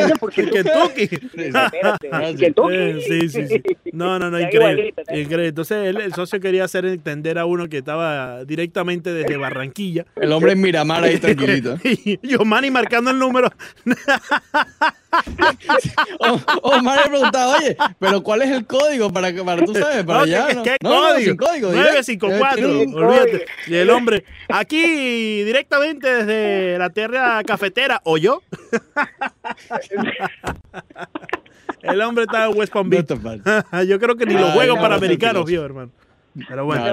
Kentucky. 0.50 1.08
Kentucky. 2.36 3.02
Sí, 3.02 3.28
sí, 3.28 3.46
sí. 3.48 3.62
No, 3.92 4.18
no, 4.18 4.30
no, 4.30 4.40
increíble. 4.40 4.94
increíble. 5.08 5.48
Entonces 5.48 5.88
el, 5.88 6.00
el, 6.00 6.14
socio 6.14 6.40
quería 6.40 6.64
hacer 6.64 6.84
entender 6.86 7.38
a 7.38 7.44
uno 7.46 7.68
que 7.68 7.78
estaba 7.78 8.44
directamente 8.44 9.12
desde 9.12 9.36
Barranquilla. 9.36 10.06
El 10.16 10.32
hombre 10.32 10.52
en 10.52 10.60
Miramar 10.60 11.04
ahí 11.04 11.18
tranquilito. 11.18 11.76
y 11.84 12.18
Giovanni 12.22 12.70
marcando 12.70 13.10
el 13.10 13.18
número. 13.18 13.50
Omar 16.62 17.00
le 17.04 17.10
preguntaba, 17.10 17.56
oye, 17.56 17.76
pero 17.98 18.22
¿cuál 18.22 18.42
es 18.42 18.50
el 18.50 18.66
código 18.66 19.12
para, 19.12 19.32
para 19.44 19.64
tú 19.64 19.74
sabes, 19.74 20.04
para 20.04 20.22
allá? 20.22 20.62
¿Qué, 20.62 20.76
código? 20.80 21.36
código 21.36 21.72
954, 21.72 22.80
olvídate. 22.80 23.46
Y 23.66 23.76
el 23.76 23.90
hombre, 23.90 24.24
aquí 24.48 25.42
directamente 25.44 26.24
desde 26.24 26.78
la 26.78 26.90
tierra 26.90 27.42
cafetera, 27.44 28.00
¿o 28.04 28.18
yo? 28.18 28.42
el 31.82 32.00
hombre 32.00 32.24
está 32.24 32.46
en 32.46 32.56
West 32.56 32.72
Palm 32.72 32.90
Beach. 32.90 33.08
yo 33.86 33.98
creo 33.98 34.16
que 34.16 34.26
ni 34.26 34.34
los 34.34 34.52
juegos 34.52 34.78
para 34.78 34.96
americanos 34.96 35.44
vio, 35.44 35.64
hermano. 35.64 35.90
Pero 36.48 36.64
bueno. 36.64 36.84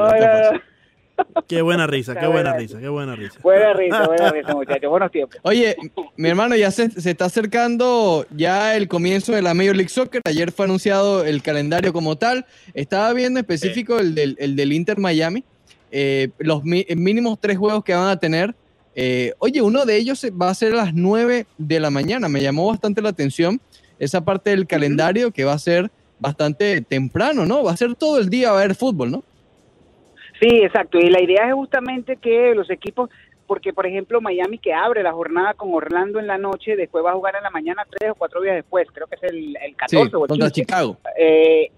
Qué 1.47 1.61
buena 1.61 1.87
risa, 1.87 2.15
qué 2.15 2.27
buena 2.27 2.53
risa, 2.55 2.79
qué 2.79 2.89
buena 2.89 3.15
risa. 3.15 3.39
Buena 3.41 3.73
risa, 3.73 4.05
buena 4.05 4.31
risa, 4.31 4.53
muchachos. 4.53 4.89
Buenos 4.89 5.11
tiempos. 5.11 5.39
Oye, 5.43 5.75
mi 6.15 6.29
hermano, 6.29 6.55
ya 6.55 6.71
se, 6.71 6.89
se, 6.91 7.11
está 7.11 7.25
acercando 7.25 8.25
ya 8.35 8.75
el 8.75 8.87
comienzo 8.87 9.33
de 9.33 9.41
la 9.41 9.53
Major 9.53 9.75
League 9.75 9.89
Soccer. 9.89 10.21
Ayer 10.25 10.51
fue 10.51 10.65
anunciado 10.65 11.25
el 11.25 11.41
calendario 11.41 11.91
como 11.93 12.17
tal. 12.17 12.45
Estaba 12.73 13.11
viendo 13.13 13.39
específico 13.39 13.99
el, 13.99 14.13
del, 14.13 14.35
el 14.39 14.55
del 14.55 14.73
Inter 14.73 14.99
Miami. 14.99 15.43
Eh, 15.91 16.29
los 16.37 16.63
mínimos 16.63 17.39
tres 17.41 17.57
juegos 17.57 17.83
que 17.83 17.93
van 17.93 18.09
a 18.09 18.17
tener. 18.17 18.53
Eh, 18.95 19.33
oye, 19.39 19.61
uno 19.61 19.85
de 19.85 19.97
ellos 19.97 20.25
va 20.39 20.49
a 20.49 20.53
ser 20.53 20.73
a 20.73 20.77
las 20.77 20.93
9 20.93 21.45
de 21.57 21.79
la 21.79 21.89
mañana. 21.89 22.29
Me 22.29 22.41
llamó 22.41 22.67
bastante 22.67 23.01
la 23.01 23.09
atención 23.09 23.59
esa 23.97 24.23
parte 24.23 24.51
del 24.51 24.67
calendario 24.67 25.31
que 25.31 25.43
va 25.43 25.53
a 25.53 25.59
ser 25.59 25.91
bastante 26.19 26.81
temprano, 26.81 27.45
¿no? 27.45 27.63
Va 27.63 27.71
a 27.71 27.77
ser 27.77 27.95
todo 27.95 28.19
el 28.19 28.29
día 28.29 28.51
va 28.51 28.59
a 28.59 28.63
haber 28.63 28.75
fútbol, 28.75 29.11
¿no? 29.11 29.23
Sí, 30.39 30.63
exacto. 30.63 30.97
Y 30.99 31.09
la 31.09 31.21
idea 31.21 31.47
es 31.47 31.53
justamente 31.53 32.17
que 32.17 32.53
los 32.55 32.69
equipos, 32.69 33.09
porque 33.45 33.73
por 33.73 33.85
ejemplo 33.85 34.21
Miami 34.21 34.57
que 34.57 34.73
abre 34.73 35.03
la 35.03 35.11
jornada 35.11 35.53
con 35.53 35.73
Orlando 35.73 36.19
en 36.19 36.27
la 36.27 36.37
noche, 36.37 36.75
después 36.75 37.03
va 37.03 37.11
a 37.11 37.15
jugar 37.15 37.35
en 37.35 37.43
la 37.43 37.49
mañana 37.49 37.85
tres 37.89 38.11
o 38.11 38.15
cuatro 38.15 38.41
días 38.41 38.55
después, 38.55 38.87
creo 38.93 39.07
que 39.07 39.15
es 39.15 39.23
el, 39.23 39.57
el 39.57 39.75
14 39.75 40.15
o 40.15 40.23
el 40.23 40.29
contra 40.29 40.51
Chicago. 40.51 40.97
Eh, 41.17 41.71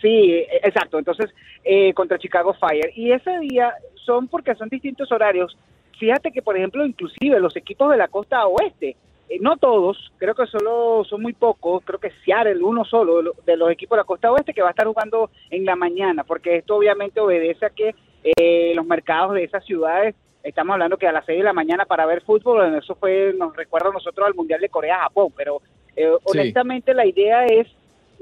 sí, 0.00 0.44
exacto. 0.62 0.98
Entonces, 0.98 1.30
eh, 1.64 1.92
contra 1.94 2.18
Chicago 2.18 2.54
Fire. 2.54 2.92
Y 2.96 3.12
ese 3.12 3.38
día 3.40 3.74
son 4.04 4.28
porque 4.28 4.54
son 4.54 4.68
distintos 4.68 5.12
horarios. 5.12 5.56
Fíjate 5.98 6.30
que, 6.32 6.42
por 6.42 6.56
ejemplo, 6.56 6.84
inclusive 6.86 7.40
los 7.40 7.56
equipos 7.56 7.90
de 7.90 7.98
la 7.98 8.08
costa 8.08 8.46
oeste, 8.46 8.96
eh, 9.28 9.38
no 9.40 9.56
todos, 9.56 10.12
creo 10.16 10.34
que 10.34 10.46
solo 10.46 11.04
son 11.04 11.20
muy 11.20 11.34
pocos, 11.34 11.84
creo 11.84 11.98
que 11.98 12.12
Seattle, 12.24 12.62
uno 12.62 12.84
solo 12.84 13.34
de 13.44 13.56
los 13.56 13.70
equipos 13.70 13.96
de 13.96 14.00
la 14.00 14.06
costa 14.06 14.32
oeste 14.32 14.54
que 14.54 14.62
va 14.62 14.68
a 14.68 14.70
estar 14.70 14.86
jugando 14.86 15.30
en 15.50 15.64
la 15.66 15.76
mañana, 15.76 16.24
porque 16.24 16.56
esto 16.56 16.76
obviamente 16.76 17.20
obedece 17.20 17.66
a 17.66 17.70
que 17.70 17.94
eh, 18.24 18.72
los 18.74 18.86
mercados 18.86 19.34
de 19.34 19.44
esas 19.44 19.64
ciudades, 19.64 20.14
estamos 20.42 20.74
hablando 20.74 20.96
que 20.96 21.06
a 21.06 21.12
las 21.12 21.26
6 21.26 21.38
de 21.38 21.44
la 21.44 21.52
mañana 21.52 21.84
para 21.84 22.06
ver 22.06 22.22
fútbol, 22.22 22.74
eso 22.76 22.94
fue, 22.94 23.32
nos 23.36 23.56
recuerda 23.56 23.90
a 23.90 23.92
nosotros 23.92 24.26
al 24.26 24.34
Mundial 24.34 24.60
de 24.60 24.68
Corea-Japón, 24.68 25.32
pero 25.36 25.60
Eh, 26.00 26.16
honestamente, 26.22 26.94
la 26.94 27.04
idea 27.06 27.44
es 27.46 27.66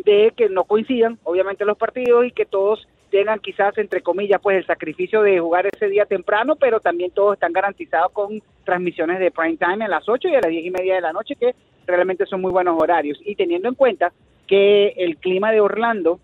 de 0.02 0.32
que 0.34 0.48
no 0.48 0.64
coincidan, 0.64 1.18
obviamente, 1.24 1.66
los 1.66 1.76
partidos 1.76 2.24
y 2.24 2.30
que 2.30 2.46
todos 2.46 2.88
tengan 3.10 3.38
quizás, 3.38 3.76
entre 3.76 4.00
comillas, 4.00 4.40
pues 4.42 4.56
el 4.56 4.66
sacrificio 4.66 5.20
de 5.20 5.38
jugar 5.40 5.66
ese 5.66 5.88
día 5.88 6.06
temprano, 6.06 6.56
pero 6.56 6.80
también 6.80 7.10
todos 7.10 7.34
están 7.34 7.52
garantizados 7.52 8.12
con 8.12 8.42
transmisiones 8.64 9.18
de 9.18 9.30
prime 9.30 9.58
time 9.58 9.84
a 9.84 9.88
las 9.88 10.08
8 10.08 10.28
y 10.28 10.34
a 10.34 10.40
las 10.40 10.50
10 10.50 10.64
y 10.64 10.70
media 10.70 10.94
de 10.94 11.02
la 11.02 11.12
noche, 11.12 11.36
que 11.36 11.54
realmente 11.86 12.24
son 12.24 12.40
muy 12.40 12.50
buenos 12.50 12.80
horarios. 12.82 13.20
Y 13.26 13.36
teniendo 13.36 13.68
en 13.68 13.74
cuenta 13.74 14.10
que 14.46 14.94
el 14.96 15.18
clima 15.18 15.52
de 15.52 15.60
Orlando, 15.60 16.18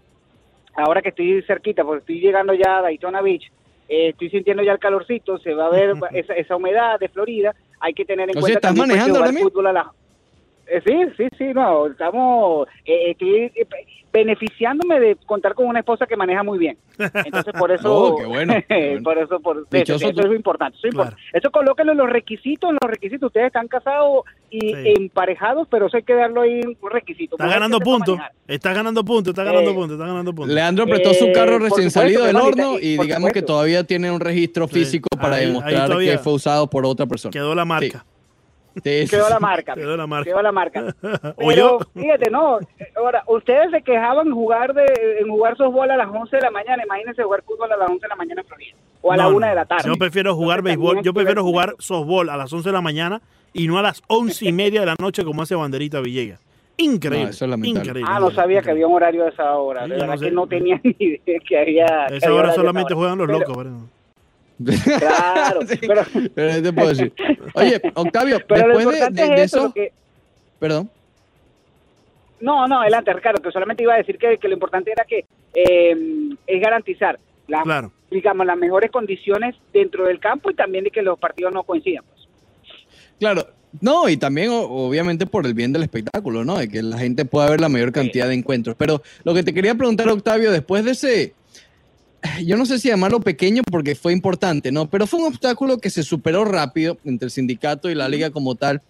ahora 0.75 1.03
que 1.03 1.11
estoy 1.11 1.43
cerquita, 1.43 1.85
porque 1.85 2.01
estoy 2.01 2.21
llegando 2.21 2.55
ya 2.55 2.79
a 2.79 2.83
Daytona 2.83 3.21
Beach, 3.21 3.53
eh, 3.89 4.09
estoy 4.11 4.31
sintiendo 4.31 4.63
ya 4.63 4.73
el 4.73 4.79
calorcito, 4.79 5.39
se 5.39 5.55
va 5.55 5.67
a 5.67 5.71
ver 5.71 5.95
esa, 6.13 6.35
esa 6.35 6.57
humedad 6.57 6.99
de 7.01 7.09
Florida, 7.09 7.55
hay 7.81 7.95
que 7.95 8.05
tener 8.05 8.29
en 8.29 8.35
cuenta 8.43 8.59
estás 8.59 8.69
también, 8.71 8.87
pues, 8.87 8.97
manejando 8.99 9.15
que 9.15 9.19
ahora 9.25 9.33
fútbol 9.43 9.67
a 9.67 9.73
la- 9.73 9.93
sí, 10.81 10.99
sí, 11.17 11.29
sí, 11.37 11.45
no, 11.55 11.87
estamos, 11.89 12.69
eh, 12.85 13.11
estoy 13.11 13.35
eh, 13.55 13.67
beneficiándome 14.13 15.01
de 15.01 15.17
contar 15.27 15.55
con 15.55 15.67
una 15.67 15.79
esposa 15.81 16.07
que 16.07 16.17
maneja 16.17 16.43
muy 16.43 16.59
bien. 16.59 16.77
Entonces, 16.99 17.53
por 17.59 17.73
eso, 17.73 17.93
Oh, 17.95 18.17
qué 18.17 18.27
bueno, 18.27 18.55
qué 18.69 18.89
bueno. 18.91 19.03
por 19.03 19.19
eso, 19.19 19.41
por 19.41 19.67
eso, 19.71 19.95
eso 19.95 20.09
es 20.09 20.37
importante. 20.37 20.77
Eso, 20.79 20.89
es 20.89 20.95
Claro. 20.95 21.09
importante. 21.11 21.39
eso 21.39 21.51
colóquenlo 21.51 21.93
en 21.93 21.99
los 21.99 22.11
requisitos, 22.11 22.71
en 22.71 22.79
los 22.83 22.91
requisitos. 22.91 23.29
Ustedes 23.29 23.47
están 23.47 23.69
casados 23.69 24.25
y 24.51 24.61
Sí. 24.61 24.75
emparejados, 24.99 25.67
pero 25.71 25.87
eso 25.87 25.97
hay 25.97 26.03
que 26.03 26.15
darlo 26.15 26.43
ahí 26.43 26.61
en 26.61 26.77
un 26.81 26.91
requisito. 26.91 27.37
Está 27.37 27.49
ganando 27.49 27.81
puntos. 27.81 28.19
Está 28.47 28.73
ganando 28.75 29.03
puntos, 29.05 29.33
está 29.33 29.45
ganando 29.45 29.71
Eh, 29.71 29.75
puntos, 29.75 29.93
está 29.93 30.07
ganando 30.07 30.35
puntos. 30.35 30.55
Leandro 30.55 30.87
prestó 30.87 31.15
su 31.15 31.25
Eh, 31.27 31.33
carro 31.33 31.53
recién 31.59 31.91
supuesto, 31.91 32.01
salido 32.01 32.25
del 32.25 32.37
horno 32.37 32.79
y 32.79 32.99
digamos 32.99 33.33
que 33.33 33.41
todavía 33.43 33.85
tiene 33.85 34.11
un 34.11 34.21
registro 34.21 34.69
Sí. 34.69 34.75
físico 34.75 35.09
para 35.19 35.37
Ahí- 35.37 35.47
demostrar 35.47 35.99
que 35.99 36.19
fue 36.19 36.35
usado 36.35 36.69
por 36.69 36.85
otra 36.85 37.07
persona. 37.07 37.33
Quedó 37.33 37.55
la 37.55 37.65
marca. 37.65 38.05
Sí, 38.05 38.12
sí, 38.77 39.07
Quedó 39.11 39.27
sí. 39.27 39.33
la 39.33 39.41
marca. 39.41 39.75
Quedó 39.75 39.97
la 39.97 40.07
marca. 40.07 40.25
Quedó 40.31 40.43
la 40.43 40.53
marca. 40.53 40.95
O 41.37 41.49
Pero 41.49 41.79
yo. 41.79 41.79
fíjate, 41.95 42.31
no, 42.31 42.59
ahora, 42.97 43.23
ustedes 43.27 43.71
se 43.71 43.83
quejaban 43.83 44.31
jugar 44.33 44.75
de, 44.75 44.85
en 45.21 45.29
jugar 45.29 45.57
softball 45.57 45.91
a 45.91 45.97
las 45.97 46.09
11 46.09 46.37
de 46.37 46.43
la 46.43 46.51
mañana, 46.51 46.83
imagínense 46.85 47.23
jugar 47.23 47.43
fútbol 47.43 47.73
a 47.73 47.77
las 47.77 47.91
11 47.91 48.03
de 48.03 48.09
la 48.09 48.17
mañana 48.17 48.41
en 48.43 48.47
Florida, 48.47 48.77
o 49.01 49.13
a 49.13 49.17
la 49.17 49.23
No, 49.25 49.29
1 49.31 49.41
no. 49.41 49.47
de 49.49 49.55
la 49.55 49.65
tarde. 49.65 49.85
Yo 49.89 49.95
prefiero 49.97 50.35
jugar 50.35 50.59
Entonces, 50.61 50.79
béisbol, 50.79 51.03
yo 51.05 51.15
prefiero 51.15 51.43
jugar 51.43 51.75
softball 51.79 52.29
a 52.31 52.37
las 52.37 52.53
11 52.53 52.69
de 52.69 52.73
la 52.73 52.81
mañana 52.81 53.21
y 53.53 53.67
no 53.69 53.79
a 53.79 53.83
las 53.83 54.03
11 54.09 54.47
y 54.49 54.53
media 54.53 54.81
de 54.81 54.87
la 54.87 54.97
noche 54.99 55.25
como 55.25 55.43
hace 55.43 55.55
Banderita 55.55 56.01
Villegas. 56.01 56.41
Increíble. 56.79 57.25
No, 57.27 57.31
eso 57.31 57.45
es 57.45 57.51
lamentable. 57.51 57.89
increíble, 57.91 58.11
Ah, 58.11 58.19
no 58.19 58.27
increíble, 58.27 58.43
sabía 58.43 58.63
que 58.63 58.71
había 58.71 58.87
un 58.87 58.95
horario 58.95 59.25
de 59.25 59.29
esa 59.31 59.55
hora, 59.57 59.85
Sí, 59.85 59.91
de 59.91 59.97
yo 59.97 60.01
verdad 60.01 60.15
no 60.15 60.19
sé. 60.19 60.25
que 60.25 60.31
no 60.33 60.47
tenía 60.47 60.81
ni 60.83 60.97
idea 60.99 61.39
que 61.47 61.59
había... 61.59 62.05
A 62.05 62.07
que 62.09 62.17
esa 62.17 62.29
había 62.29 62.39
hora 62.41 62.53
solamente 62.55 62.95
de 62.95 62.95
esa 62.95 63.01
hora. 63.01 63.15
juegan 63.15 63.19
los 63.19 63.27
Pero- 63.27 63.39
locos. 63.39 63.57
¿verdad? 63.57 63.79
Claro, 64.65 65.61
Sí, 65.67 65.79
pero, 65.81 66.03
pero 66.35 66.55
¿qué 66.55 66.63
te 66.63 66.73
puedo 66.73 66.89
decir? 66.89 67.13
Oye, 67.55 67.81
Octavio, 67.95 68.39
pero 68.49 68.69
después 68.79 69.15
de, 69.15 69.25
eso, 69.25 69.35
eso, 69.35 69.63
lo 69.65 69.73
que- 69.73 69.93
perdón. 70.59 70.91
No, 72.41 72.67
no, 72.67 72.81
adelante, 72.81 73.13
Ricardo, 73.13 73.41
que 73.41 73.53
solamente 73.53 73.83
iba 73.85 73.95
a 73.95 73.99
decir 73.99 74.19
que, 74.19 74.37
que 74.39 74.49
lo 74.49 74.55
importante 74.55 74.91
era 74.91 75.05
que 75.05 75.25
eh, 75.55 75.97
es 76.47 76.61
garantizar 76.61 77.19
las, 77.47 77.63
Claro. 77.63 77.93
digamos, 78.11 78.47
las 78.47 78.57
mejores 78.57 78.91
condiciones 78.91 79.55
dentro 79.73 80.05
del 80.07 80.19
campo 80.19 80.51
y 80.51 80.55
también 80.55 80.85
de 80.85 80.91
que 80.91 81.03
los 81.03 81.19
partidos 81.19 81.53
no 81.53 81.63
coincidan. 81.63 82.05
pues. 82.05 82.27
Claro, 83.21 83.47
no, 83.81 84.09
y 84.09 84.17
también 84.17 84.51
obviamente 84.53 85.25
por 85.27 85.47
el 85.47 85.55
bien 85.55 85.73
del 85.73 85.85
espectáculo, 85.85 86.45
¿no? 86.45 86.59
De 86.59 86.69
que 86.69 86.83
la 86.83 86.99
gente 86.99 87.25
pueda 87.25 87.49
ver 87.49 87.61
la 87.61 87.69
mayor 87.69 87.93
cantidad 87.93 88.27
de 88.27 88.35
encuentros. 88.35 88.75
Pero 88.77 89.03
lo 89.25 89.33
que 89.35 89.45
te 89.45 89.55
quería 89.55 89.75
preguntar, 89.77 90.09
Octavio, 90.09 90.51
después 90.51 90.85
de 90.85 90.91
ese, 90.91 91.35
yo 92.47 92.57
no 92.57 92.67
sé 92.67 92.79
si 92.79 92.89
llamarlo 92.89 93.21
pequeño 93.21 93.63
porque 93.71 93.95
fue 93.95 94.13
importante, 94.13 94.71
¿no? 94.73 94.89
Pero 94.89 95.07
fue 95.07 95.21
un 95.21 95.27
obstáculo 95.27 95.79
que 95.79 95.91
se 95.91 96.03
superó 96.03 96.45
rápido 96.45 96.99
entre 97.05 97.27
el 97.27 97.31
sindicato 97.31 97.91
y 97.91 97.95
la 97.95 98.09
liga 98.09 98.31
como 98.31 98.55
tal. 98.55 98.81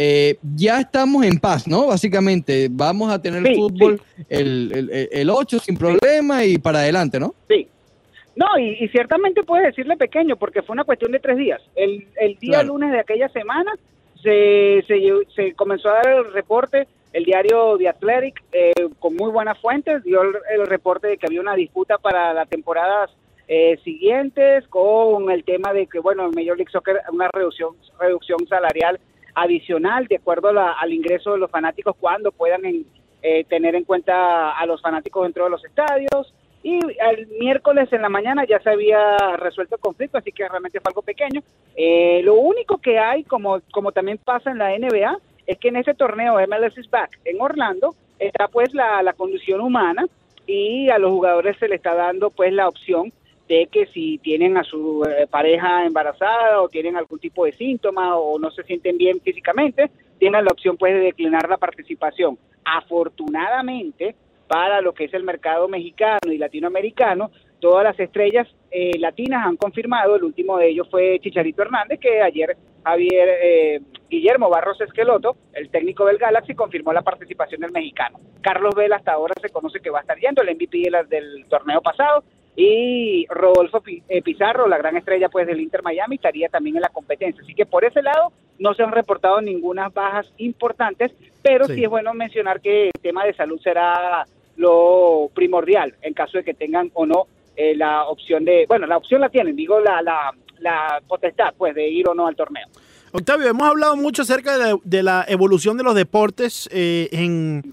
Eh, 0.00 0.36
ya 0.54 0.80
estamos 0.80 1.24
en 1.24 1.38
paz, 1.40 1.66
¿no? 1.66 1.88
Básicamente, 1.88 2.68
vamos 2.70 3.10
a 3.12 3.20
tener 3.20 3.42
Sí, 3.44 3.54
fútbol 3.56 4.00
el, 4.28 4.70
el, 4.92 5.08
el 5.10 5.30
8 5.30 5.58
sin 5.58 5.76
problema 5.76 6.44
y 6.44 6.56
para 6.58 6.78
adelante, 6.80 7.18
¿no? 7.18 7.34
Sí. 7.48 7.66
No, 8.36 8.46
y, 8.60 8.76
y 8.84 8.88
ciertamente 8.90 9.42
puedes 9.42 9.66
decirle 9.66 9.96
pequeño, 9.96 10.36
porque 10.36 10.62
fue 10.62 10.74
una 10.74 10.84
cuestión 10.84 11.10
de 11.10 11.18
tres 11.18 11.36
días. 11.36 11.60
El, 11.74 12.06
el 12.20 12.38
día 12.38 12.58
Claro. 12.60 12.68
lunes 12.68 12.92
de 12.92 13.00
aquella 13.00 13.28
semana 13.30 13.72
se, 14.22 14.84
se, 14.86 15.00
se 15.34 15.52
comenzó 15.54 15.88
a 15.88 15.94
dar 15.94 16.08
el 16.08 16.32
reporte, 16.32 16.86
el 17.18 17.24
diario 17.24 17.76
The 17.76 17.88
Athletic, 17.88 18.42
eh, 18.52 18.72
con 19.00 19.16
muy 19.16 19.30
buenas 19.32 19.58
fuentes, 19.58 20.04
dio 20.04 20.22
el, 20.22 20.66
reporte 20.66 21.08
de 21.08 21.18
que 21.18 21.26
había 21.26 21.40
una 21.40 21.54
disputa 21.56 21.98
para 21.98 22.32
las 22.32 22.48
temporadas 22.48 23.10
eh, 23.48 23.76
siguientes 23.82 24.66
con 24.68 25.30
el 25.30 25.42
tema 25.42 25.72
de 25.72 25.86
que, 25.86 25.98
bueno, 25.98 26.24
el 26.26 26.34
Major 26.34 26.56
League 26.56 26.70
Soccer, 26.70 27.00
una 27.12 27.28
reducción, 27.32 27.74
reducción 27.98 28.46
salarial 28.46 29.00
adicional 29.34 30.06
de 30.06 30.16
acuerdo 30.16 30.52
la- 30.52 30.72
al 30.72 30.92
ingreso 30.92 31.32
de 31.32 31.38
los 31.38 31.50
fanáticos 31.50 31.96
cuando 31.98 32.30
puedan 32.30 32.64
en- 32.64 32.86
eh, 33.22 33.44
tener 33.48 33.74
en 33.74 33.84
cuenta 33.84 34.52
a 34.52 34.66
los 34.66 34.80
fanáticos 34.80 35.24
dentro 35.24 35.44
de 35.44 35.50
los 35.50 35.64
estadios. 35.64 36.32
Y 36.62 36.78
el 37.10 37.26
miércoles 37.40 37.92
en 37.92 38.02
la 38.02 38.08
mañana 38.08 38.44
ya 38.44 38.60
se 38.60 38.70
había 38.70 39.16
resuelto 39.38 39.76
el 39.76 39.80
conflicto, 39.80 40.18
así 40.18 40.30
que 40.30 40.48
realmente 40.48 40.80
fue 40.80 40.90
algo 40.90 41.02
pequeño. 41.02 41.40
Eh, 41.74 42.20
lo 42.22 42.34
único 42.34 42.78
que 42.78 42.98
hay, 42.98 43.24
como, 43.24 43.60
como 43.72 43.90
también 43.92 44.18
pasa 44.18 44.50
en 44.50 44.58
la 44.58 44.72
NBA, 44.74 45.18
es 45.48 45.58
que 45.58 45.68
en 45.68 45.76
ese 45.76 45.94
torneo 45.94 46.36
MLS 46.46 46.76
is 46.76 46.90
Back 46.90 47.18
en 47.24 47.40
Orlando 47.40 47.94
está 48.18 48.48
pues 48.48 48.74
la, 48.74 49.02
la 49.02 49.14
condición 49.14 49.62
humana 49.62 50.06
y 50.46 50.90
a 50.90 50.98
los 50.98 51.10
jugadores 51.10 51.56
se 51.58 51.68
le 51.68 51.76
está 51.76 51.94
dando 51.94 52.30
pues 52.30 52.52
la 52.52 52.68
opción 52.68 53.12
de 53.48 53.66
que 53.72 53.86
si 53.86 54.18
tienen 54.18 54.58
a 54.58 54.62
su 54.62 55.02
eh, 55.04 55.26
pareja 55.26 55.86
embarazada 55.86 56.60
o 56.60 56.68
tienen 56.68 56.96
algún 56.96 57.18
tipo 57.18 57.46
de 57.46 57.52
síntoma 57.52 58.18
o 58.18 58.38
no 58.38 58.50
se 58.50 58.62
sienten 58.64 58.98
bien 58.98 59.20
físicamente, 59.22 59.90
tienen 60.18 60.44
la 60.44 60.52
opción 60.52 60.76
pues 60.76 60.92
de 60.92 61.00
declinar 61.00 61.48
la 61.48 61.56
participación. 61.56 62.38
Afortunadamente, 62.62 64.14
para 64.46 64.82
lo 64.82 64.92
que 64.92 65.04
es 65.04 65.14
el 65.14 65.24
mercado 65.24 65.66
mexicano 65.66 66.30
y 66.30 66.36
latinoamericano, 66.36 67.30
todas 67.58 67.84
las 67.84 67.98
estrellas 67.98 68.46
eh, 68.70 68.98
latinas 68.98 69.46
han 69.46 69.56
confirmado, 69.56 70.16
el 70.16 70.24
último 70.24 70.58
de 70.58 70.68
ellos 70.68 70.88
fue 70.90 71.18
Chicharito 71.20 71.62
Hernández, 71.62 71.98
que 72.00 72.20
ayer 72.20 72.54
Javier 72.88 73.28
eh, 73.42 73.80
Guillermo 74.08 74.48
Barros 74.48 74.80
Esqueloto, 74.80 75.36
el 75.52 75.68
técnico 75.68 76.06
del 76.06 76.16
Galaxy, 76.16 76.54
confirmó 76.54 76.92
la 76.92 77.02
participación 77.02 77.60
del 77.60 77.70
mexicano. 77.70 78.18
Carlos 78.40 78.74
Vela 78.74 78.96
hasta 78.96 79.12
ahora 79.12 79.34
se 79.40 79.50
conoce 79.50 79.80
que 79.80 79.90
va 79.90 79.98
a 79.98 80.00
estar 80.02 80.18
yendo, 80.18 80.40
el 80.40 80.54
MVP 80.54 80.90
del 81.08 81.44
torneo 81.48 81.82
pasado, 81.82 82.24
y 82.56 83.26
Rodolfo 83.28 83.82
eh, 83.86 84.22
Pizarro, 84.22 84.66
la 84.66 84.78
gran 84.78 84.96
estrella 84.96 85.28
pues 85.28 85.46
del 85.46 85.60
Inter 85.60 85.82
Miami, 85.82 86.16
estaría 86.16 86.48
también 86.48 86.76
en 86.76 86.82
la 86.82 86.88
competencia. 86.88 87.42
Así 87.42 87.54
que 87.54 87.66
por 87.66 87.84
ese 87.84 88.00
lado 88.00 88.32
no 88.58 88.72
se 88.72 88.82
han 88.82 88.92
reportado 88.92 89.42
ninguna 89.42 89.90
bajas 89.90 90.32
importantes, 90.38 91.12
pero 91.42 91.66
sí. 91.66 91.74
Sí. 91.74 91.84
es 91.84 91.90
bueno 91.90 92.14
mencionar 92.14 92.62
que 92.62 92.86
el 92.86 93.02
tema 93.02 93.26
de 93.26 93.34
salud 93.34 93.60
será 93.60 94.24
lo 94.56 95.30
primordial 95.34 95.94
en 96.00 96.14
caso 96.14 96.38
de 96.38 96.44
que 96.44 96.54
tengan 96.54 96.90
o 96.94 97.04
no 97.04 97.26
eh, 97.54 97.76
la 97.76 98.08
opción 98.08 98.44
de, 98.44 98.64
bueno, 98.66 98.86
la 98.86 98.96
opción 98.96 99.20
la 99.20 99.28
tienen, 99.28 99.54
digo 99.54 99.78
la, 99.78 100.00
la, 100.00 100.32
la 100.60 101.00
potestad 101.06 101.54
pues 101.56 101.74
de 101.74 101.88
ir 101.88 102.08
o 102.08 102.14
no 102.14 102.26
al 102.26 102.36
torneo. 102.36 102.66
Octavio, 103.12 103.48
hemos 103.48 103.66
hablado 103.68 103.96
mucho 103.96 104.22
acerca 104.22 104.52
de 104.58 104.58
la, 104.72 104.78
de 104.84 105.02
la 105.02 105.24
evolución 105.28 105.76
de 105.76 105.82
los 105.82 105.94
deportes 105.94 106.68
eh, 106.72 107.08
en, 107.12 107.72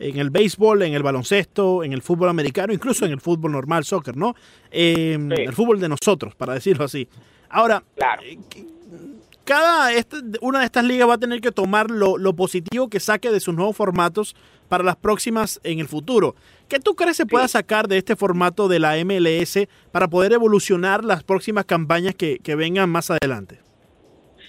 en 0.00 0.18
el 0.18 0.30
béisbol, 0.30 0.82
en 0.82 0.94
el 0.94 1.02
baloncesto, 1.04 1.84
en 1.84 1.92
el 1.92 2.02
fútbol 2.02 2.28
americano, 2.28 2.72
incluso 2.72 3.04
en 3.06 3.12
el 3.12 3.20
fútbol 3.20 3.52
normal, 3.52 3.84
soccer, 3.84 4.16
¿no? 4.16 4.34
Eh, 4.70 5.16
Sí. 5.36 5.42
El 5.42 5.52
fútbol 5.52 5.78
de 5.78 5.88
nosotros, 5.88 6.34
para 6.34 6.54
decirlo 6.54 6.84
así. 6.84 7.06
Ahora, 7.48 7.82
Claro. 7.94 8.22
eh, 8.24 8.38
cada 9.44 9.92
este- 9.92 10.16
una 10.40 10.60
de 10.60 10.64
estas 10.66 10.84
ligas 10.84 11.08
va 11.08 11.14
a 11.14 11.18
tener 11.18 11.40
que 11.40 11.50
tomar 11.52 11.90
lo, 11.90 12.16
lo 12.16 12.32
positivo 12.32 12.88
que 12.88 13.00
saque 13.00 13.30
de 13.30 13.40
sus 13.40 13.54
nuevos 13.54 13.76
formatos 13.76 14.34
para 14.68 14.84
las 14.84 14.96
próximas 14.96 15.60
en 15.64 15.78
el 15.80 15.88
futuro. 15.88 16.34
¿Qué 16.72 16.80
tú 16.80 16.94
crees 16.94 17.18
se 17.18 17.26
pueda 17.26 17.46
sacar 17.48 17.86
de 17.86 17.98
este 17.98 18.16
formato 18.16 18.66
de 18.66 18.78
la 18.78 18.94
MLS 19.04 19.68
para 19.90 20.08
poder 20.08 20.32
evolucionar 20.32 21.04
las 21.04 21.22
próximas 21.22 21.66
campañas 21.66 22.14
que, 22.14 22.38
que 22.38 22.54
vengan 22.54 22.88
más 22.88 23.10
adelante? 23.10 23.58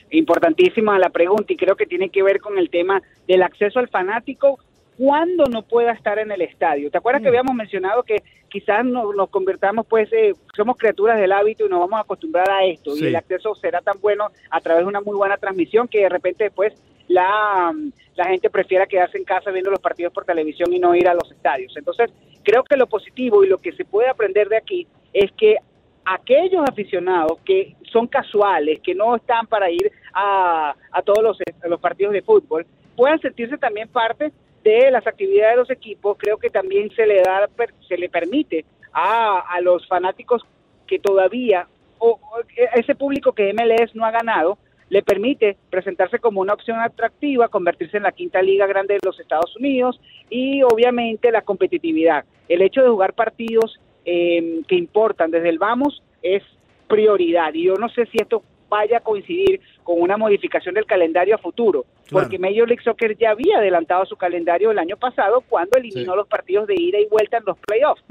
Importantísima 0.10 0.98
la 1.00 1.10
pregunta 1.10 1.52
y 1.52 1.58
creo 1.58 1.76
que 1.76 1.86
tiene 1.86 2.08
que 2.08 2.24
ver 2.24 2.40
con 2.40 2.58
el 2.58 2.70
tema 2.70 3.02
del 3.28 3.44
acceso 3.44 3.80
al 3.80 3.90
fanático 3.90 4.58
cuando 4.98 5.48
no 5.48 5.64
pueda 5.64 5.92
estar 5.92 6.18
en 6.18 6.32
el 6.32 6.42
estadio. 6.42 6.90
¿Te 6.90 6.98
acuerdas 6.98 7.22
que 7.22 7.28
habíamos 7.28 7.56
mencionado 7.56 8.04
que 8.04 8.24
quizás 8.48 8.86
nos, 8.86 9.14
nos 9.14 9.30
convirtamos, 9.30 9.86
pues, 9.86 10.08
eh, 10.14 10.32
somos 10.56 10.78
criaturas 10.78 11.20
del 11.20 11.34
hábito 11.34 11.66
y 11.66 11.70
nos 11.70 11.82
vamos 11.82 11.98
a 11.98 12.04
acostumbrar 12.04 12.50
a 12.50 12.64
esto 12.64 12.96
Sí. 12.96 13.04
y 13.04 13.08
el 13.08 13.18
acceso 13.18 13.54
será 13.56 13.82
tan 13.82 14.00
bueno 14.00 14.30
a 14.50 14.62
través 14.62 14.84
de 14.84 14.88
una 14.88 15.02
muy 15.02 15.18
buena 15.18 15.36
transmisión 15.36 15.90
que 15.90 16.04
de 16.04 16.10
repente 16.10 16.46
después 16.46 16.74
la, 17.08 17.74
la 18.16 18.26
gente 18.26 18.50
prefiera 18.50 18.86
quedarse 18.86 19.18
en 19.18 19.24
casa 19.24 19.52
viendo 19.52 19.72
los 19.72 19.80
partidos 19.80 20.14
por 20.14 20.26
televisión 20.26 20.72
y 20.74 20.80
no 20.80 20.96
ir 20.96 21.08
a 21.08 21.14
los 21.14 21.32
estadios. 21.32 21.76
Entonces, 21.76 22.12
creo 22.44 22.64
que 22.64 22.78
lo 22.78 22.88
positivo 22.88 23.44
y 23.44 23.48
lo 23.48 23.60
que 23.60 23.74
se 23.74 23.86
puede 23.86 24.10
aprender 24.10 24.50
de 24.50 24.58
aquí 24.58 24.88
es 25.14 25.32
que 25.34 25.58
aquellos 26.06 26.64
aficionados 26.68 27.40
que 27.46 27.76
son 27.92 28.08
casuales, 28.08 28.80
que 28.82 28.96
no 28.96 29.16
están 29.16 29.48
para 29.48 29.70
ir 29.70 29.92
a, 30.14 30.76
a 30.92 31.02
todos 31.02 31.24
los, 31.24 31.38
los 31.64 31.80
partidos 31.80 32.14
de 32.14 32.22
fútbol, 32.22 32.66
puedan 32.96 33.20
sentirse 33.20 33.58
también 33.58 33.88
parte 33.88 34.32
de 34.64 34.92
las 34.92 35.06
actividades 35.08 35.54
de 35.54 35.60
los 35.62 35.70
equipos. 35.70 36.18
Creo 36.18 36.38
que 36.38 36.50
también 36.50 36.90
se 36.96 37.06
le 37.06 37.22
da, 37.22 37.50
se 37.88 37.98
le 37.98 38.10
permite 38.10 38.66
a, 38.92 39.40
a 39.40 39.62
los 39.62 39.88
fanáticos 39.88 40.44
que 40.88 41.00
todavía, 41.00 41.68
o, 42.00 42.12
o 42.12 42.42
ese 42.76 42.96
público 42.96 43.32
que 43.32 43.54
MLS 43.54 43.96
no 43.96 44.06
ha 44.06 44.12
ganado, 44.12 44.58
le 44.94 45.02
permite 45.02 45.58
presentarse 45.72 46.20
como 46.20 46.40
una 46.40 46.54
opción 46.54 46.80
atractiva, 46.80 47.48
convertirse 47.48 47.98
en 47.98 48.04
la 48.04 48.12
quinta 48.12 48.44
liga 48.44 48.68
grande 48.68 48.94
de 48.94 49.00
los 49.04 49.20
Estados 49.20 49.56
Unidos 49.56 50.00
y 50.30 50.62
obviamente 50.62 51.32
la 51.32 51.42
competitividad. 51.42 52.26
El 52.48 52.62
hecho 52.62 52.84
de 52.84 52.90
jugar 52.90 53.14
partidos 53.14 53.80
eh, 54.06 54.62
que 54.68 54.76
importan 54.76 55.32
desde 55.32 55.50
el 55.50 55.58
vamos 55.58 56.04
es 56.22 56.44
prioridad 56.88 57.56
y 57.56 57.64
yo 57.64 57.74
no 57.74 57.90
sé 57.90 58.06
si 58.06 58.20
esto 58.22 58.44
vaya 58.74 58.98
a 58.98 59.02
coincidir 59.02 59.62
con 59.84 60.02
una 60.02 60.18
modificación 60.18 60.74
del 60.74 60.88
calendario 60.88 61.36
a 61.36 61.38
futuro, 61.38 61.86
porque 62.10 62.40
Major 62.40 62.68
League 62.68 62.84
Soccer 62.84 63.16
ya 63.16 63.30
había 63.30 63.60
adelantado 63.60 64.04
su 64.06 64.16
calendario 64.16 64.72
el 64.72 64.80
año 64.80 64.98
pasado 64.98 65.42
cuando 65.48 65.78
eliminó 65.78 66.16
los 66.16 66.28
partidos 66.28 66.66
de 66.66 66.74
ida 66.76 67.00
y 67.00 67.06
vuelta 67.06 67.38
en 67.38 67.44
los 67.46 67.58
playoffs. 67.60 68.04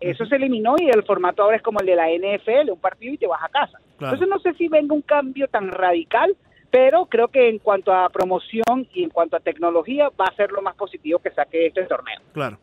Eso 0.00 0.24
se 0.24 0.36
eliminó 0.36 0.76
y 0.78 0.88
el 0.88 1.02
formato 1.04 1.42
ahora 1.42 1.58
es 1.58 1.62
como 1.62 1.80
el 1.80 1.86
de 1.86 1.96
la 1.96 2.08
NFL, 2.08 2.70
un 2.70 2.80
partido 2.80 3.12
y 3.12 3.18
te 3.18 3.26
vas 3.26 3.44
a 3.44 3.50
casa. 3.50 3.78
Entonces 4.00 4.26
no 4.26 4.38
sé 4.38 4.54
si 4.54 4.68
venga 4.68 4.94
un 4.94 5.02
cambio 5.02 5.48
tan 5.48 5.68
radical, 5.68 6.34
pero 6.70 7.06
creo 7.06 7.28
que 7.28 7.50
en 7.50 7.58
cuanto 7.58 7.92
a 7.92 8.08
promoción 8.08 8.88
y 8.94 9.04
en 9.04 9.10
cuanto 9.10 9.36
a 9.36 9.40
tecnología 9.40 10.08
va 10.18 10.26
a 10.30 10.34
ser 10.34 10.50
lo 10.50 10.62
más 10.62 10.76
positivo 10.76 11.18
que 11.18 11.30
saque 11.30 11.66
este 11.66 11.84
torneo. 11.84 12.20
Claro. 12.32 12.58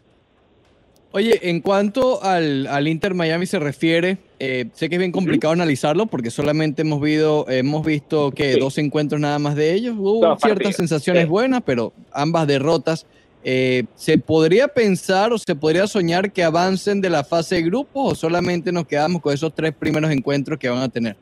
Oye, 1.12 1.40
en 1.44 1.62
cuanto 1.62 2.24
al, 2.24 2.66
al 2.66 2.88
Inter 2.88 3.14
Miami 3.14 3.46
se 3.46 3.60
refiere, 3.60 4.18
eh, 4.46 4.66
sé 4.74 4.90
que 4.90 4.96
es 4.96 5.00
bien 5.00 5.14
complicado 5.14 5.54
analizarlo 5.54 6.06
porque 6.06 6.30
solamente 6.30 6.82
hemos, 6.82 7.00
visto, 7.00 7.50
hemos 7.50 7.86
visto 7.86 8.30
que 8.32 8.58
dos 8.58 8.78
encuentros 8.78 9.22
nada 9.22 9.40
más 9.40 9.56
de 9.56 9.74
ellos. 9.74 9.96
Hubo 9.98 10.36
ciertas 10.36 10.76
sensaciones 10.76 11.30
buenas, 11.30 11.62
pero 11.62 11.94
ambas 12.12 12.46
derrotas. 12.46 13.08
Eh, 13.46 13.86
¿Se 13.96 14.18
podría 14.18 14.68
pensar 14.68 15.32
o 15.32 15.38
se 15.38 15.56
podría 15.56 15.88
soñar 15.88 16.34
que 16.34 16.44
avancen 16.44 17.00
de 17.00 17.10
la 17.10 17.24
fase 17.24 17.56
de 17.56 17.62
grupo 17.62 18.04
o 18.04 18.16
solamente 18.16 18.74
nos 18.74 18.86
quedamos 18.86 19.22
con 19.22 19.34
esos 19.34 19.56
tres 19.56 19.74
primeros 19.74 20.12
encuentros 20.12 20.60
que 20.60 20.68
van 20.68 20.82
a 20.82 20.90
tener? 20.90 21.16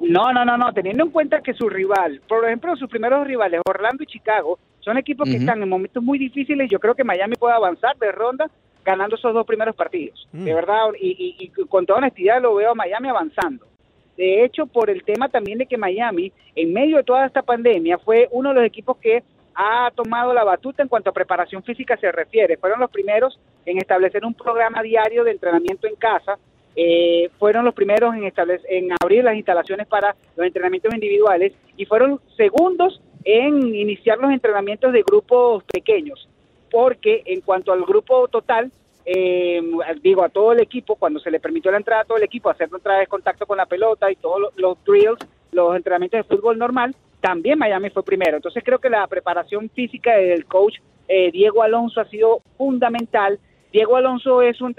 No, 0.00 0.32
no, 0.32 0.44
no, 0.44 0.56
no, 0.56 0.72
teniendo 0.72 1.02
en 1.02 1.10
cuenta 1.10 1.40
que 1.40 1.54
su 1.54 1.68
rival, 1.68 2.20
por 2.28 2.44
ejemplo, 2.44 2.76
sus 2.76 2.88
primeros 2.88 3.26
rivales, 3.26 3.62
Orlando 3.68 4.04
y 4.04 4.06
Chicago, 4.06 4.60
son 4.78 4.96
equipos 4.96 5.28
que 5.28 5.38
están 5.38 5.60
en 5.60 5.68
momentos 5.68 6.00
muy 6.04 6.20
difíciles. 6.20 6.70
Yo 6.70 6.78
creo 6.78 6.94
que 6.94 7.02
Miami 7.02 7.34
puede 7.34 7.54
avanzar 7.54 7.96
de 7.98 8.12
ronda 8.12 8.48
ganando 8.86 9.16
esos 9.16 9.34
dos 9.34 9.44
primeros 9.44 9.74
partidos. 9.74 10.28
De 10.32 10.52
mm. 10.52 10.54
verdad, 10.54 10.80
y, 10.98 11.50
con 11.68 11.84
toda 11.84 11.98
honestidad 11.98 12.40
lo 12.40 12.54
veo 12.54 12.70
a 12.70 12.74
Miami 12.74 13.08
avanzando. 13.08 13.66
De 14.16 14.44
hecho, 14.44 14.66
por 14.66 14.88
el 14.88 15.02
tema 15.02 15.28
también 15.28 15.58
de 15.58 15.66
que 15.66 15.76
Miami, 15.76 16.32
en 16.54 16.72
medio 16.72 16.98
de 16.98 17.02
toda 17.02 17.26
esta 17.26 17.42
pandemia, 17.42 17.98
fue 17.98 18.28
uno 18.30 18.50
de 18.50 18.54
los 18.54 18.64
equipos 18.64 18.96
que 18.98 19.24
ha 19.54 19.90
tomado 19.94 20.32
la 20.32 20.44
batuta 20.44 20.82
en 20.82 20.88
cuanto 20.88 21.10
a 21.10 21.12
preparación 21.12 21.62
física 21.64 21.96
se 21.96 22.12
refiere. 22.12 22.56
Fueron 22.56 22.78
los 22.78 22.90
primeros 22.90 23.38
en 23.66 23.78
establecer 23.78 24.24
un 24.24 24.34
programa 24.34 24.82
diario 24.82 25.24
de 25.24 25.32
entrenamiento 25.32 25.88
en 25.88 25.96
casa. 25.96 26.38
Eh, 26.76 27.28
fueron 27.38 27.64
los 27.64 27.74
primeros 27.74 28.14
en, 28.14 28.24
en 28.68 28.92
abrir 29.02 29.24
las 29.24 29.34
instalaciones 29.34 29.86
para 29.88 30.14
los 30.36 30.46
entrenamientos 30.46 30.94
individuales 30.94 31.52
y 31.76 31.86
fueron 31.86 32.20
segundos 32.36 33.02
en 33.24 33.74
iniciar 33.74 34.18
los 34.18 34.30
entrenamientos 34.30 34.92
de 34.92 35.02
grupos 35.02 35.64
pequeños 35.64 36.28
porque 36.76 37.22
en 37.24 37.40
cuanto 37.40 37.72
al 37.72 37.86
grupo 37.86 38.28
total, 38.28 38.70
eh, 39.06 39.62
digo 40.02 40.22
a 40.22 40.28
todo 40.28 40.52
el 40.52 40.60
equipo, 40.60 40.96
cuando 40.96 41.18
se 41.20 41.30
le 41.30 41.40
permitió 41.40 41.70
la 41.70 41.78
entrada 41.78 42.02
a 42.02 42.04
todo 42.04 42.18
el 42.18 42.24
equipo, 42.24 42.50
hacer 42.50 42.68
otra 42.70 42.98
vez 42.98 43.08
contacto 43.08 43.46
con 43.46 43.56
la 43.56 43.64
pelota 43.64 44.12
y 44.12 44.16
todos 44.16 44.52
los, 44.56 44.84
drills, 44.84 45.16
los 45.52 45.74
entrenamientos 45.74 46.18
de 46.18 46.36
fútbol 46.36 46.58
normal, 46.58 46.94
también 47.22 47.58
Miami 47.58 47.88
fue 47.88 48.02
primero. 48.02 48.36
Entonces 48.36 48.62
creo 48.62 48.78
que 48.78 48.90
la 48.90 49.06
preparación 49.06 49.70
física 49.70 50.16
del 50.18 50.44
coach 50.44 50.74
eh, 51.08 51.30
Diego 51.32 51.62
Alonso 51.62 51.98
ha 51.98 52.10
sido 52.10 52.42
fundamental. 52.58 53.40
Diego 53.72 53.96
Alonso 53.96 54.42
es 54.42 54.60
un 54.60 54.76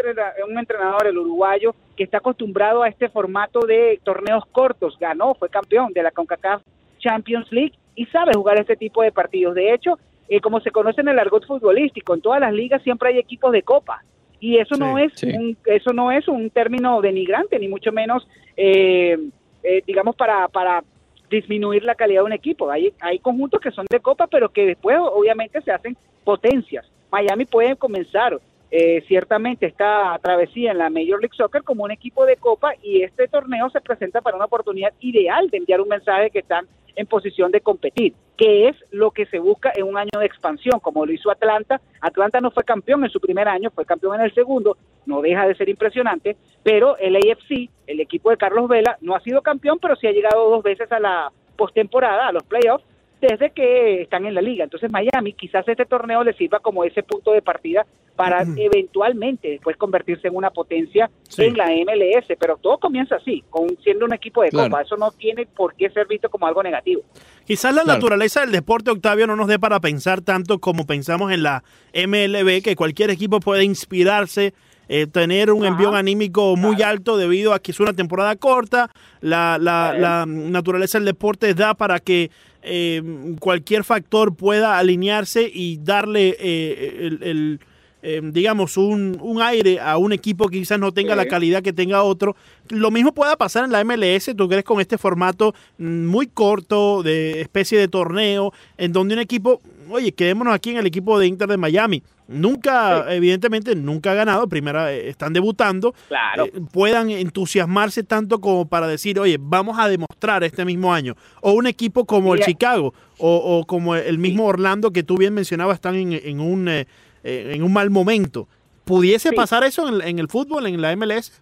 un 0.47 0.59
entrenador, 0.59 1.07
el 1.07 1.17
uruguayo, 1.17 1.73
que 1.95 2.03
está 2.03 2.19
acostumbrado 2.19 2.83
a 2.83 2.89
este 2.89 3.09
formato 3.09 3.61
de 3.61 3.99
torneos 4.03 4.43
cortos. 4.51 4.99
Ganó, 4.99 5.33
fue 5.33 5.49
campeón 5.49 5.93
de 5.93 6.03
la 6.03 6.11
CONCACAF 6.11 6.61
Champions 6.99 7.51
League 7.51 7.73
y 7.95 8.05
sabe 8.05 8.33
jugar 8.35 8.59
este 8.59 8.75
tipo 8.75 9.01
de 9.01 9.11
partidos. 9.11 9.55
De 9.55 9.73
hecho, 9.73 9.97
eh, 10.29 10.41
como 10.41 10.59
se 10.59 10.71
conoce 10.71 11.01
en 11.01 11.09
el 11.09 11.19
argot 11.19 11.45
futbolístico, 11.45 12.13
en 12.13 12.21
todas 12.21 12.39
las 12.39 12.53
ligas 12.53 12.81
siempre 12.83 13.09
hay 13.09 13.19
equipos 13.19 13.51
de 13.51 13.63
copa. 13.63 14.03
Y 14.39 14.57
eso 14.57 14.75
no 14.75 14.99
es 14.99 15.23
un, 15.23 15.57
eso 15.65 15.93
no 15.93 16.11
es 16.11 16.27
un 16.27 16.49
término 16.51 17.01
denigrante 17.01 17.57
ni 17.57 17.67
mucho 17.67 17.91
menos 17.91 18.27
eh, 18.55 19.17
eh, 19.63 19.81
digamos 19.87 20.15
para 20.15 20.47
para 20.47 20.83
disminuir 21.29 21.83
la 21.83 21.95
calidad 21.95 22.21
de 22.21 22.25
un 22.25 22.33
equipo. 22.33 22.69
Hay 22.69 22.93
hay 22.99 23.17
conjuntos 23.19 23.59
que 23.59 23.71
son 23.71 23.87
de 23.89 23.99
copa 23.99 24.27
pero 24.27 24.49
que 24.49 24.67
después 24.67 24.97
obviamente 24.99 25.61
se 25.61 25.71
hacen 25.71 25.97
potencias. 26.23 26.85
Miami 27.09 27.45
puede 27.45 27.75
comenzar 27.77 28.39
eh, 28.69 29.01
ciertamente 29.07 29.65
esta 29.65 30.19
travesía 30.21 30.71
en 30.71 30.79
la 30.79 30.89
Major 30.89 31.21
League 31.21 31.35
Soccer 31.37 31.63
como 31.63 31.85
un 31.85 31.91
equipo 31.91 32.25
de 32.25 32.35
copa 32.35 32.73
y 32.83 33.01
este 33.01 33.29
torneo 33.29 33.69
se 33.69 33.79
presenta 33.79 34.19
para 34.19 34.35
una 34.35 34.45
oportunidad 34.45 34.91
ideal 34.99 35.49
de 35.49 35.57
enviar 35.57 35.79
un 35.79 35.87
mensaje 35.87 36.29
que 36.31 36.39
están 36.39 36.67
en 36.97 37.05
posición 37.05 37.51
de 37.51 37.61
competir, 37.61 38.13
que 38.35 38.67
es 38.67 38.75
lo 38.91 39.11
que 39.11 39.27
se 39.27 39.39
busca 39.39 39.71
en 39.75 39.85
un 39.85 39.97
año 39.97 40.19
de 40.19 40.25
expansión, 40.25 40.79
como 40.79 41.05
lo 41.05 41.13
hizo 41.13 41.31
Atlanta. 41.31 41.79
Atlanta 42.01 42.41
no 42.41 42.51
fue 42.51 42.63
campeón 42.63 43.03
en 43.03 43.11
su 43.11 43.21
primer 43.21 43.47
año, 43.47 43.69
fue 43.69 43.85
campeón 43.85 44.15
en 44.15 44.21
el 44.21 44.33
segundo, 44.33 44.77
no 45.05 45.21
deja 45.21 45.47
de 45.47 45.55
ser 45.55 45.69
impresionante, 45.69 46.35
pero 46.63 46.97
el 46.97 47.15
AFC, 47.15 47.69
el 47.85 47.99
equipo 47.99 48.31
de 48.31 48.37
Carlos 48.37 48.67
Vela, 48.67 48.97
no 48.99 49.15
ha 49.15 49.19
sido 49.21 49.43
campeón, 49.43 49.77
pero 49.79 49.95
sí 49.95 50.07
ha 50.07 50.11
llegado 50.11 50.49
dos 50.49 50.63
veces 50.63 50.91
a 50.91 50.99
la 50.99 51.31
postemporada, 51.55 52.27
a 52.27 52.31
los 52.31 52.43
playoffs, 52.43 52.83
desde 53.21 53.51
que 53.51 54.01
están 54.01 54.25
en 54.25 54.35
la 54.35 54.41
liga. 54.41 54.63
Entonces 54.63 54.91
Miami 54.91 55.33
quizás 55.33 55.67
este 55.67 55.85
torneo 55.85 56.23
le 56.23 56.33
sirva 56.33 56.59
como 56.59 56.83
ese 56.83 57.03
punto 57.03 57.31
de 57.31 57.41
partida 57.41 57.85
para 58.15 58.41
eventualmente 58.41 59.47
después 59.49 59.77
convertirse 59.77 60.27
en 60.27 60.35
una 60.35 60.49
potencia 60.49 61.09
en 61.37 61.55
la 61.55 61.67
MLS, 61.67 62.25
pero 62.39 62.57
todo 62.57 62.79
comienza 62.79 63.15
así, 63.15 63.43
con 63.49 63.77
siendo 63.83 64.05
un 64.05 64.13
equipo 64.13 64.41
de 64.41 64.49
copa, 64.49 64.81
eso 64.81 64.97
no 64.97 65.11
tiene 65.11 65.45
por 65.45 65.75
qué 65.75 65.89
ser 65.91 66.07
visto 66.07 66.27
como 66.27 66.47
algo 66.47 66.63
negativo. 66.63 67.03
Quizás 67.45 67.75
la 67.75 67.83
naturaleza 67.83 68.41
del 68.41 68.51
deporte, 68.51 68.89
Octavio, 68.89 69.27
no 69.27 69.35
nos 69.35 69.47
dé 69.47 69.59
para 69.59 69.79
pensar 69.79 70.21
tanto 70.21 70.57
como 70.57 70.87
pensamos 70.87 71.31
en 71.31 71.43
la 71.43 71.63
MLB, 71.93 72.63
que 72.63 72.75
cualquier 72.75 73.11
equipo 73.11 73.39
puede 73.39 73.63
inspirarse 73.63 74.53
eh, 74.89 75.05
tener 75.05 75.51
un 75.51 75.65
envío 75.65 75.93
anímico 75.93 76.55
muy 76.55 76.81
alto 76.81 77.17
debido 77.17 77.53
a 77.53 77.59
que 77.59 77.71
es 77.71 77.79
una 77.79 77.93
temporada 77.93 78.35
corta, 78.37 78.89
la, 79.21 79.57
la 79.59 80.25
naturaleza 80.25 80.97
del 80.97 81.05
deporte 81.05 81.53
da 81.53 81.75
para 81.75 81.99
que 81.99 82.31
eh, 82.67 83.35
cualquier 83.39 83.83
factor 83.83 84.35
pueda 84.35 84.77
alinearse 84.77 85.49
y 85.51 85.77
darle 85.77 86.35
eh, 86.39 87.09
el, 87.21 87.59
eh, 88.03 88.21
digamos, 88.23 88.77
un, 88.77 89.17
un, 89.21 89.41
aire 89.41 89.79
a 89.79 89.97
un 89.97 90.13
equipo 90.13 90.47
que 90.47 90.59
quizás 90.59 90.79
no 90.79 90.91
tenga 90.91 91.15
la 91.15 91.25
calidad 91.25 91.63
que 91.63 91.73
tenga 91.73 92.03
otro. 92.03 92.35
Lo 92.69 92.91
mismo 92.91 93.13
pueda 93.13 93.35
pasar 93.35 93.65
en 93.65 93.71
la 93.71 93.83
MLS, 93.83 94.35
¿tú 94.37 94.47
crees 94.47 94.63
con 94.63 94.79
este 94.79 94.97
formato 94.97 95.55
muy 95.77 96.27
corto 96.27 97.01
de 97.01 97.41
especie 97.41 97.79
de 97.79 97.87
torneo, 97.87 98.53
en 98.77 98.93
donde 98.93 99.15
un 99.15 99.19
equipo, 99.19 99.61
oye, 99.89 100.11
quedémonos 100.11 100.53
aquí 100.53 100.69
en 100.69 100.77
el 100.77 100.85
equipo 100.85 101.17
de 101.17 101.27
Inter 101.27 101.49
de 101.49 101.57
Miami, 101.57 102.03
Nunca, 102.27 103.05
evidentemente, 103.13 103.73
nunca 103.75 104.11
ha 104.11 104.13
ganado, 104.13 104.47
primera, 104.47 104.91
eh, 104.91 105.07
están 105.07 105.31
debutando, 105.31 105.93
claro. 106.09 106.45
Eh, 106.45 106.51
puedan 106.73 107.09
entusiasmarse 107.09 108.03
tanto 108.03 108.41
como 108.41 108.67
para 108.67 108.87
decir, 108.87 109.19
oye, 109.19 109.37
vamos 109.39 109.79
a 109.79 109.87
demostrar 109.87 110.43
este 110.43 110.65
mismo 110.65 110.93
año. 110.93 111.15
O 111.41 111.53
un 111.53 111.67
equipo 111.67 112.05
como 112.05 112.33
el 112.33 112.41
Chicago, 112.41 112.93
o, 113.17 113.63
como 113.65 113.95
el 113.95 114.17
mismo 114.17 114.45
Orlando 114.45 114.91
que 114.91 115.03
tú 115.03 115.17
bien 115.17 115.33
mencionabas, 115.33 115.75
están 115.75 115.95
en, 115.95 116.39
un, 116.39 116.67
eh, 116.67 116.85
en 117.23 117.63
un 117.63 117.71
mal 117.71 117.89
momento. 117.89 118.47
¿Pudiese 118.83 119.31
pasar 119.31 119.63
eso 119.63 119.87
en, 119.87 120.05
en, 120.07 120.19
el 120.19 120.27
fútbol, 120.27 120.67
en 120.67 120.81
la 120.81 120.95
MLS? 120.95 121.41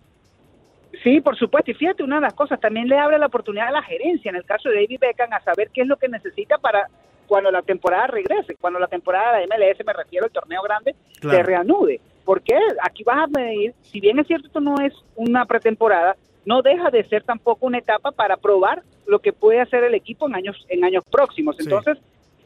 Sí, 1.03 1.21
por 1.21 1.37
supuesto. 1.37 1.71
Y 1.71 1.73
fíjate, 1.73 2.03
una 2.03 2.15
de 2.15 2.21
las 2.21 2.33
cosas, 2.33 2.59
también 2.59 2.87
le 2.87 2.97
abre 2.97 3.17
la 3.17 3.25
oportunidad 3.27 3.67
a 3.67 3.71
la 3.71 3.83
gerencia, 3.83 4.29
en 4.29 4.35
el 4.35 4.45
caso 4.45 4.69
de 4.69 4.75
David 4.75 4.99
Beckham, 4.99 5.33
a 5.33 5.43
saber 5.43 5.69
qué 5.73 5.81
es 5.81 5.87
lo 5.87 5.97
que 5.97 6.07
necesita 6.07 6.57
para 6.57 6.87
cuando 7.25 7.51
la 7.51 7.61
temporada 7.61 8.07
regrese, 8.07 8.55
cuando 8.55 8.79
la 8.79 8.87
temporada 8.87 9.37
de 9.37 9.47
MLS, 9.47 9.85
me 9.85 9.93
refiero 9.93 10.25
al 10.25 10.31
torneo 10.31 10.61
grande, 10.61 10.95
se 11.21 11.43
reanude. 11.43 11.99
Porque 12.23 12.57
aquí 12.81 13.03
vas 13.03 13.25
a 13.25 13.27
medir, 13.27 13.73
si 13.83 13.99
bien 13.99 14.19
es 14.19 14.27
cierto 14.27 14.47
esto 14.47 14.59
no 14.59 14.75
es 14.81 14.93
una 15.15 15.45
pretemporada, 15.45 16.15
no 16.45 16.61
deja 16.61 16.89
de 16.89 17.03
ser 17.03 17.23
tampoco 17.23 17.65
una 17.65 17.79
etapa 17.79 18.11
para 18.11 18.37
probar 18.37 18.83
lo 19.07 19.19
que 19.19 19.33
puede 19.33 19.61
hacer 19.61 19.83
el 19.83 19.93
equipo 19.93 20.27
en 20.27 20.35
años, 20.35 20.65
en 20.69 20.83
años 20.83 21.03
próximos. 21.11 21.55
Entonces, 21.59 21.97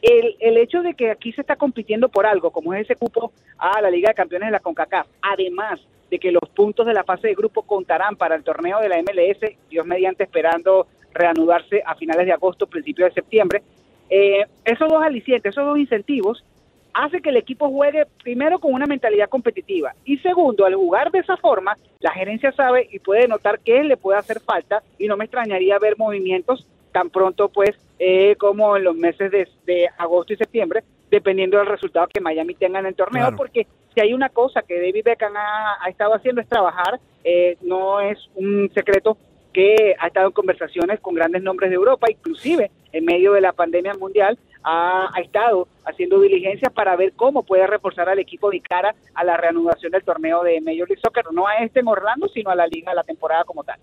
el, 0.02 0.36
el 0.40 0.56
hecho 0.56 0.82
de 0.82 0.94
que 0.94 1.10
aquí 1.10 1.32
se 1.32 1.42
está 1.42 1.56
compitiendo 1.56 2.08
por 2.08 2.26
algo, 2.26 2.50
como 2.50 2.74
es 2.74 2.82
ese 2.82 2.96
cupo 2.96 3.32
a 3.58 3.80
la 3.80 3.90
Liga 3.90 4.08
de 4.08 4.14
Campeones 4.14 4.48
de 4.48 4.52
la 4.52 4.60
CONCACAF, 4.60 5.06
además 5.22 5.80
de 6.10 6.18
que 6.18 6.32
los 6.32 6.48
puntos 6.54 6.86
de 6.86 6.94
la 6.94 7.04
fase 7.04 7.28
de 7.28 7.34
grupo 7.34 7.62
contarán 7.62 8.16
para 8.16 8.34
el 8.34 8.42
torneo 8.42 8.80
de 8.80 8.88
la 8.88 9.00
MLS, 9.00 9.56
Dios 9.68 9.86
mediante 9.86 10.24
esperando 10.24 10.86
reanudarse 11.12 11.82
a 11.84 11.94
finales 11.94 12.26
de 12.26 12.32
agosto, 12.32 12.66
principios 12.66 13.10
de 13.10 13.14
septiembre, 13.14 13.62
eh, 14.10 14.44
esos 14.64 14.88
dos 14.88 15.02
alicientes, 15.02 15.50
esos 15.50 15.64
dos 15.64 15.78
incentivos, 15.78 16.44
hace 16.92 17.20
que 17.20 17.30
el 17.30 17.36
equipo 17.36 17.70
juegue 17.70 18.06
primero 18.22 18.58
con 18.58 18.72
una 18.74 18.86
mentalidad 18.86 19.28
competitiva 19.28 19.94
y 20.04 20.18
segundo, 20.18 20.66
al 20.66 20.74
jugar 20.74 21.10
de 21.10 21.20
esa 21.20 21.36
forma, 21.36 21.76
la 22.00 22.10
gerencia 22.10 22.52
sabe 22.52 22.88
y 22.90 22.98
puede 22.98 23.28
notar 23.28 23.60
qué 23.60 23.84
le 23.84 23.96
puede 23.96 24.18
hacer 24.18 24.40
falta 24.40 24.82
y 24.98 25.06
no 25.06 25.16
me 25.16 25.24
extrañaría 25.24 25.78
ver 25.78 25.96
movimientos 25.96 26.66
tan 26.92 27.10
pronto 27.10 27.48
pues 27.48 27.76
eh, 27.98 28.34
como 28.36 28.76
en 28.76 28.84
los 28.84 28.96
meses 28.96 29.30
de, 29.30 29.88
agosto 29.98 30.32
y 30.32 30.36
septiembre, 30.36 30.82
dependiendo 31.10 31.58
del 31.58 31.66
resultado 31.66 32.08
que 32.08 32.20
Miami 32.20 32.54
tenga 32.54 32.78
en 32.78 32.86
el 32.86 32.94
torneo, 32.94 33.34
porque 33.36 33.66
si 33.94 34.00
hay 34.00 34.14
una 34.14 34.28
cosa 34.28 34.62
que 34.62 34.80
David 34.80 35.04
Beckham 35.04 35.34
ha, 35.36 35.88
estado 35.88 36.14
haciendo 36.14 36.40
es 36.40 36.48
trabajar, 36.48 36.98
eh, 37.24 37.56
no 37.60 38.00
es 38.00 38.18
un 38.34 38.70
secreto 38.74 39.16
que 39.52 39.94
ha 39.98 40.06
estado 40.06 40.28
en 40.28 40.32
conversaciones 40.32 41.00
con 41.00 41.14
grandes 41.14 41.42
nombres 41.42 41.70
de 41.70 41.76
Europa, 41.76 42.10
inclusive 42.10 42.70
en 42.92 43.04
medio 43.04 43.32
de 43.32 43.40
la 43.40 43.52
pandemia 43.52 43.94
mundial, 43.94 44.38
ha, 44.62 45.10
estado 45.22 45.68
haciendo 45.84 46.20
diligencias 46.20 46.72
para 46.72 46.96
ver 46.96 47.12
cómo 47.14 47.42
puede 47.42 47.66
reforzar 47.66 48.08
al 48.08 48.18
equipo 48.18 48.50
de 48.50 48.60
cara 48.60 48.94
a 49.14 49.24
la 49.24 49.36
reanudación 49.36 49.92
del 49.92 50.02
torneo 50.02 50.42
de 50.42 50.60
Major 50.60 50.88
League 50.88 51.00
Soccer, 51.02 51.24
no 51.32 51.46
a 51.46 51.56
este 51.56 51.80
en 51.80 51.88
Orlando, 51.88 52.28
sino 52.28 52.50
a 52.50 52.54
la 52.54 52.66
liga, 52.66 52.92
a 52.92 52.94
la 52.94 53.04
temporada 53.04 53.44
como 53.44 53.64
tal. 53.64 53.78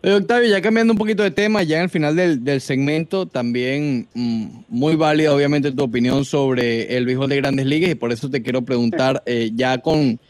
Oye, 0.00 0.14
Octavio, 0.14 0.48
ya 0.48 0.62
cambiando 0.62 0.92
un 0.92 0.98
poquito 0.98 1.24
de 1.24 1.32
tema, 1.32 1.64
ya 1.64 1.78
en 1.78 1.84
el 1.84 1.90
final 1.90 2.14
del, 2.14 2.60
segmento, 2.60 3.26
también 3.26 4.06
mm, 4.14 4.46
muy 4.68 4.94
válida 4.94 5.34
obviamente 5.34 5.72
tu 5.72 5.82
opinión 5.82 6.24
sobre 6.24 6.96
el 6.96 7.04
béisbol 7.04 7.28
de 7.28 7.36
grandes 7.36 7.66
ligas 7.66 7.90
y 7.90 7.96
por 7.96 8.12
eso 8.12 8.30
te 8.30 8.42
quiero 8.42 8.62
preguntar 8.62 9.22
eh, 9.26 9.50
ya 9.54 9.78
con 9.78 10.20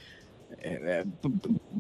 eh, 0.70 1.04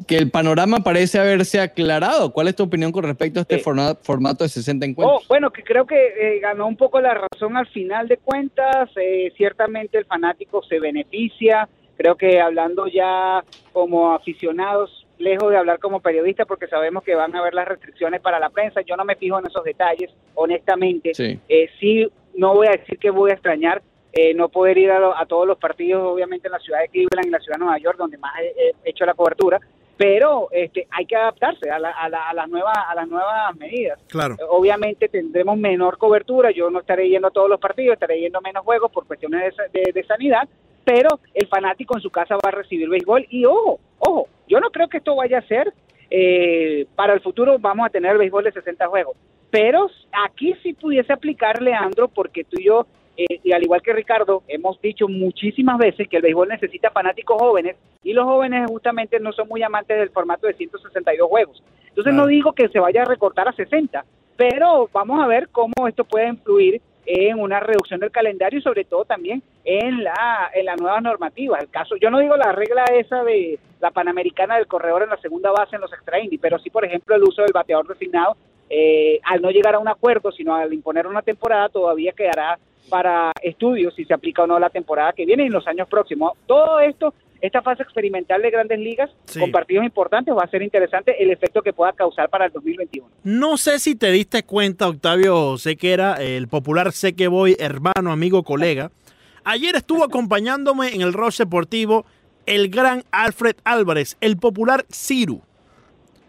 que 0.06 0.16
el 0.16 0.30
panorama 0.30 0.78
parece 0.80 1.18
haberse 1.18 1.60
aclarado. 1.60 2.32
¿Cuál 2.32 2.48
es 2.48 2.56
tu 2.56 2.62
opinión 2.64 2.92
con 2.92 3.04
respecto 3.04 3.40
a 3.40 3.42
este 3.42 3.58
formato 3.58 4.44
de 4.44 4.48
60 4.48 4.86
encuentros? 4.86 5.22
Oh, 5.24 5.28
bueno, 5.28 5.50
que 5.50 5.62
creo 5.62 5.86
que 5.86 5.96
eh, 5.96 6.40
ganó 6.40 6.66
un 6.66 6.76
poco 6.76 7.00
la 7.00 7.14
razón 7.14 7.56
al 7.56 7.66
final 7.68 8.08
de 8.08 8.16
cuentas. 8.16 8.90
ciertamente 9.36 9.98
el 9.98 10.04
fanático 10.04 10.62
se 10.62 10.80
beneficia. 10.80 11.68
Creo 11.96 12.16
que 12.16 12.40
hablando 12.40 12.86
ya 12.86 13.44
como 13.72 14.12
aficionados 14.14 15.06
lejos 15.18 15.50
de 15.50 15.56
hablar 15.56 15.78
como 15.78 16.00
periodista 16.00 16.44
porque 16.44 16.68
sabemos 16.68 17.02
que 17.02 17.14
van 17.14 17.34
a 17.34 17.40
haber 17.40 17.54
las 17.54 17.68
restricciones 17.68 18.20
para 18.20 18.38
la 18.38 18.50
prensa. 18.50 18.80
Yo 18.82 18.96
no 18.96 19.04
me 19.04 19.16
fijo 19.16 19.38
en 19.38 19.46
esos 19.46 19.64
detalles, 19.64 20.10
honestamente. 20.34 21.14
Sí, 21.14 21.38
eh, 21.48 21.68
sí 21.78 22.08
no 22.34 22.54
voy 22.54 22.68
a 22.68 22.72
decir 22.72 22.98
que 22.98 23.10
voy 23.10 23.32
a 23.32 23.34
extrañar 23.34 23.82
eh, 24.12 24.34
no 24.34 24.48
poder 24.48 24.78
ir 24.78 24.90
a, 24.90 25.26
todos 25.26 25.46
los 25.46 25.58
partidos, 25.58 26.02
obviamente 26.02 26.48
en 26.48 26.52
la 26.52 26.58
ciudad 26.58 26.80
de 26.80 26.88
Cleveland 26.88 27.26
y 27.26 27.30
la 27.30 27.40
ciudad 27.40 27.56
de 27.56 27.64
Nueva 27.64 27.78
York, 27.78 27.98
donde 27.98 28.18
más 28.18 28.32
he, 28.40 28.74
hecho 28.84 29.04
la 29.04 29.14
cobertura, 29.14 29.60
pero 29.96 30.48
este, 30.52 30.86
hay 30.90 31.06
que 31.06 31.16
adaptarse 31.16 31.70
a, 31.70 31.78
la, 31.78 31.90
a, 31.90 32.08
la, 32.08 32.28
a, 32.28 32.34
las 32.34 32.48
nuevas 32.48 32.76
a 32.88 32.94
las 32.94 33.08
nuevas 33.08 33.56
medidas. 33.56 33.98
Claro. 34.08 34.36
obviamente 34.48 35.08
tendremos 35.08 35.58
menor 35.58 35.98
cobertura, 35.98 36.50
yo 36.50 36.70
no 36.70 36.80
estaré 36.80 37.08
yendo 37.08 37.28
a 37.28 37.32
todos 37.32 37.48
los 37.48 37.60
partidos, 37.60 37.94
estaré 37.94 38.20
yendo 38.20 38.40
menos 38.40 38.64
juegos 38.64 38.90
por 38.90 39.06
cuestiones 39.06 39.54
de, 39.72 39.92
de 39.92 40.04
sanidad, 40.04 40.48
pero 40.84 41.20
el 41.34 41.46
fanático 41.48 41.96
en 41.96 42.00
su 42.00 42.10
casa 42.10 42.36
va 42.36 42.48
a 42.48 42.52
recibir 42.52 42.88
béisbol 42.88 43.26
y 43.28 43.44
ojo, 43.44 43.78
ojo, 43.98 44.28
yo 44.48 44.60
no 44.60 44.70
creo 44.70 44.88
que 44.88 44.98
esto 44.98 45.14
vaya 45.16 45.38
a 45.38 45.42
ser 45.42 45.72
eh, 46.10 46.86
para 46.96 47.12
el 47.12 47.20
futuro 47.20 47.58
vamos 47.58 47.86
a 47.86 47.90
tener 47.90 48.12
el 48.12 48.18
béisbol 48.18 48.44
de 48.44 48.52
60 48.52 48.86
juegos, 48.86 49.16
pero 49.50 49.90
aquí 50.26 50.54
sí 50.62 50.72
pudiese 50.72 51.12
aplicar, 51.12 51.60
Leandro, 51.60 52.08
porque 52.08 52.44
tú 52.44 52.56
y 52.58 52.64
yo, 52.64 52.86
eh, 53.18 53.40
y 53.42 53.52
al 53.52 53.64
igual 53.64 53.82
que 53.82 53.92
Ricardo, 53.92 54.44
hemos 54.46 54.80
dicho 54.80 55.08
muchísimas 55.08 55.76
veces 55.76 56.08
que 56.08 56.16
el 56.16 56.22
béisbol 56.22 56.48
necesita 56.48 56.92
fanáticos 56.92 57.36
jóvenes 57.36 57.76
y 58.04 58.12
los 58.12 58.24
jóvenes 58.24 58.64
justamente 58.68 59.18
no 59.18 59.32
son 59.32 59.48
muy 59.48 59.60
amantes 59.60 59.98
del 59.98 60.10
formato 60.10 60.46
de 60.46 60.54
162 60.54 61.28
juegos. 61.28 61.62
Entonces 61.88 62.14
no 62.14 62.28
digo 62.28 62.52
que 62.52 62.68
se 62.68 62.78
vaya 62.78 63.02
a 63.02 63.06
recortar 63.06 63.48
a 63.48 63.52
60, 63.52 64.04
pero 64.36 64.88
vamos 64.92 65.20
a 65.20 65.26
ver 65.26 65.48
cómo 65.48 65.88
esto 65.88 66.04
puede 66.04 66.28
influir 66.28 66.80
en 67.06 67.40
una 67.40 67.58
reducción 67.58 67.98
del 67.98 68.12
calendario 68.12 68.60
y 68.60 68.62
sobre 68.62 68.84
todo 68.84 69.04
también 69.04 69.42
en 69.64 70.04
la, 70.04 70.52
en 70.54 70.66
la 70.66 70.76
nueva 70.76 71.00
normativa. 71.00 71.58
El 71.58 71.70
caso, 71.70 71.96
yo 71.96 72.10
no 72.10 72.20
digo 72.20 72.36
la 72.36 72.52
regla 72.52 72.84
esa 72.94 73.24
de 73.24 73.58
la 73.80 73.90
panamericana 73.90 74.56
del 74.56 74.68
corredor 74.68 75.02
en 75.02 75.10
la 75.10 75.16
segunda 75.16 75.50
base 75.50 75.74
en 75.74 75.82
los 75.82 75.92
extra 75.92 76.18
pero 76.40 76.60
sí, 76.60 76.70
por 76.70 76.84
ejemplo, 76.84 77.16
el 77.16 77.24
uso 77.24 77.42
del 77.42 77.52
bateador 77.52 77.88
designado, 77.88 78.36
eh, 78.70 79.18
al 79.24 79.42
no 79.42 79.50
llegar 79.50 79.74
a 79.74 79.78
un 79.80 79.88
acuerdo, 79.88 80.30
sino 80.30 80.54
al 80.54 80.72
imponer 80.72 81.06
una 81.06 81.22
temporada, 81.22 81.68
todavía 81.68 82.12
quedará 82.12 82.58
para 82.88 83.32
estudios 83.42 83.94
si 83.94 84.04
se 84.04 84.14
aplica 84.14 84.42
o 84.42 84.46
no 84.46 84.58
la 84.58 84.70
temporada 84.70 85.12
que 85.12 85.26
viene 85.26 85.46
en 85.46 85.52
los 85.52 85.66
años 85.66 85.88
próximos. 85.88 86.32
Todo 86.46 86.80
esto 86.80 87.14
esta 87.40 87.62
fase 87.62 87.82
experimental 87.82 88.42
de 88.42 88.50
grandes 88.50 88.78
ligas 88.78 89.10
con 89.38 89.52
partidos 89.52 89.84
importantes 89.84 90.34
va 90.34 90.42
a 90.42 90.50
ser 90.50 90.62
interesante 90.62 91.22
el 91.22 91.30
efecto 91.30 91.62
que 91.62 91.72
pueda 91.72 91.92
causar 91.92 92.28
para 92.28 92.46
el 92.46 92.52
2021. 92.52 93.08
No 93.22 93.56
sé 93.56 93.78
si 93.78 93.94
te 93.94 94.10
diste 94.10 94.42
cuenta, 94.42 94.88
Octavio 94.88 95.56
Sequera, 95.56 96.14
el 96.14 96.48
popular 96.48 96.92
Sé 96.92 97.14
que 97.14 97.28
voy, 97.28 97.56
hermano, 97.60 98.10
amigo, 98.10 98.42
colega. 98.42 98.90
Ayer 99.44 99.76
estuvo 99.76 100.04
acompañándome 100.04 100.94
en 100.94 101.00
el 101.00 101.12
Roche 101.12 101.44
Deportivo 101.44 102.04
el 102.46 102.70
gran 102.70 103.04
Alfred 103.12 103.56
Álvarez, 103.64 104.16
el 104.20 104.36
popular 104.36 104.84
Ciru. 104.90 105.42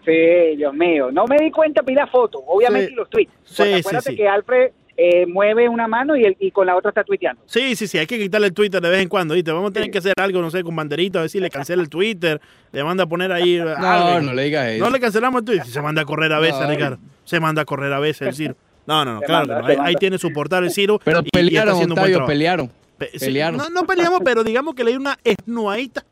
Sí, 0.06 0.56
Dios 0.58 0.74
mío. 0.74 1.12
No 1.12 1.26
me 1.26 1.38
di 1.38 1.52
cuenta, 1.52 1.82
pide 1.84 2.06
foto, 2.08 2.40
obviamente, 2.46 2.92
los 2.92 3.10
tweets. 3.10 3.32
Sí, 3.44 3.74
acuérdate 3.74 4.16
que 4.16 4.28
Alfred 4.28 4.72
eh, 5.02 5.26
mueve 5.26 5.70
una 5.70 5.88
mano 5.88 6.18
y, 6.18 6.26
el, 6.26 6.36
y 6.42 6.52
con 6.52 6.68
la 6.68 6.76
otra 6.76 6.90
está 6.90 7.06
tuiteando. 7.06 7.42
Sí, 7.46 7.74
sí, 7.78 7.88
sí, 7.88 7.98
hay 7.98 8.06
que 8.06 8.20
quitarle 8.20 8.48
el 8.48 8.54
Twitter 8.54 8.82
de 8.82 8.90
vez 8.90 9.02
en 9.02 9.08
cuando, 9.08 9.34
¿viste? 9.34 9.50
Vamos 9.50 9.70
a 9.70 9.74
tener 9.74 9.90
que 9.90 10.00
hacer 10.00 10.12
algo, 10.20 10.42
no 10.42 10.52
sé, 10.52 10.62
con 10.62 10.76
banderita, 10.76 11.20
a 11.20 11.22
ver 11.22 11.30
si 11.30 11.40
le 11.40 11.50
cancela 11.50 11.82
el 11.82 11.88
Twitter, 11.88 12.42
le 12.74 12.84
manda 12.84 13.06
a 13.06 13.08
poner 13.08 13.32
ahí. 13.32 13.58
No, 13.80 14.20
no 14.20 14.34
le 14.34 14.44
digas 14.44 14.68
eso. 14.68 14.84
No 14.84 14.92
le 14.92 15.00
cancelamos 15.00 15.40
el 15.40 15.46
Twitter, 15.46 15.66
se 15.66 15.82
manda 15.82 16.02
a 16.02 16.06
correr 16.06 16.34
a 16.34 16.40
veces, 16.40 16.68
Ricardo. 16.68 16.98
Se 17.24 17.40
manda 17.40 17.62
a 17.62 17.66
correr 17.66 17.94
a 17.94 18.00
veces 18.00 18.28
el 18.28 18.34
Ciro. 18.34 18.56
No, 18.86 19.06
no, 19.06 19.14
no, 19.16 19.22
claro, 19.22 19.66
ahí, 19.82 19.96
tiene 19.96 20.18
su 20.18 20.34
portal 20.34 20.66
el 20.66 20.72
Ciro. 20.72 21.00
Pero 21.06 21.24
pelearon, 21.24 21.76
Octavio, 21.92 22.26
pelearon. 22.26 22.70
pelearon. 22.98 23.58
No, 23.58 23.70
no 23.70 23.88
peleamos, 23.88 24.20
pero 24.26 24.44
digamos 24.44 24.76
que 24.76 24.84
le 24.84 24.92
di 24.92 24.98
una 24.98 25.18
esnuadita 25.24 26.04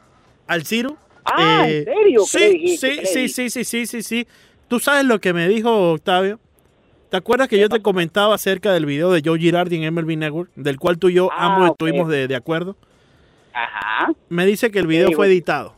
al 0.47 0.65
Ciro. 0.65 0.95
Ah, 1.25 1.65
¿en 1.67 1.73
eh, 1.73 1.83
serio? 1.83 2.21
Sí, 2.25 2.77
sí, 2.77 3.05
sí, 3.05 3.27
sí, 3.27 3.49
sí, 3.49 3.63
sí, 3.65 3.85
sí, 3.85 4.01
sí. 4.01 4.27
¿Tú 4.69 4.79
sabes 4.79 5.03
lo 5.03 5.19
que 5.19 5.33
me 5.33 5.49
dijo 5.49 5.91
Octavio? 5.91 6.39
¿Te 7.09 7.15
acuerdas 7.15 7.47
que 7.47 7.57
yo 7.57 7.69
te 7.69 7.81
comentaba 7.81 8.35
acerca 8.35 8.73
del 8.73 8.85
video 8.85 9.11
de 9.11 9.21
Joe 9.23 9.39
Girardi 9.39 9.81
en 9.81 9.93
MLB 9.93 10.17
Network, 10.17 10.51
del 10.55 10.77
cual 10.77 10.99
tú 10.99 11.07
y 11.07 11.13
yo 11.13 11.29
ah, 11.31 11.45
ambos 11.45 11.71
estuvimos 11.71 12.09
de, 12.09 12.35
acuerdo? 12.35 12.75
Ajá. 13.53 14.11
Me 14.27 14.45
dice 14.45 14.69
que 14.71 14.79
el 14.79 14.87
video 14.87 15.11
fue 15.13 15.27
editado. 15.27 15.73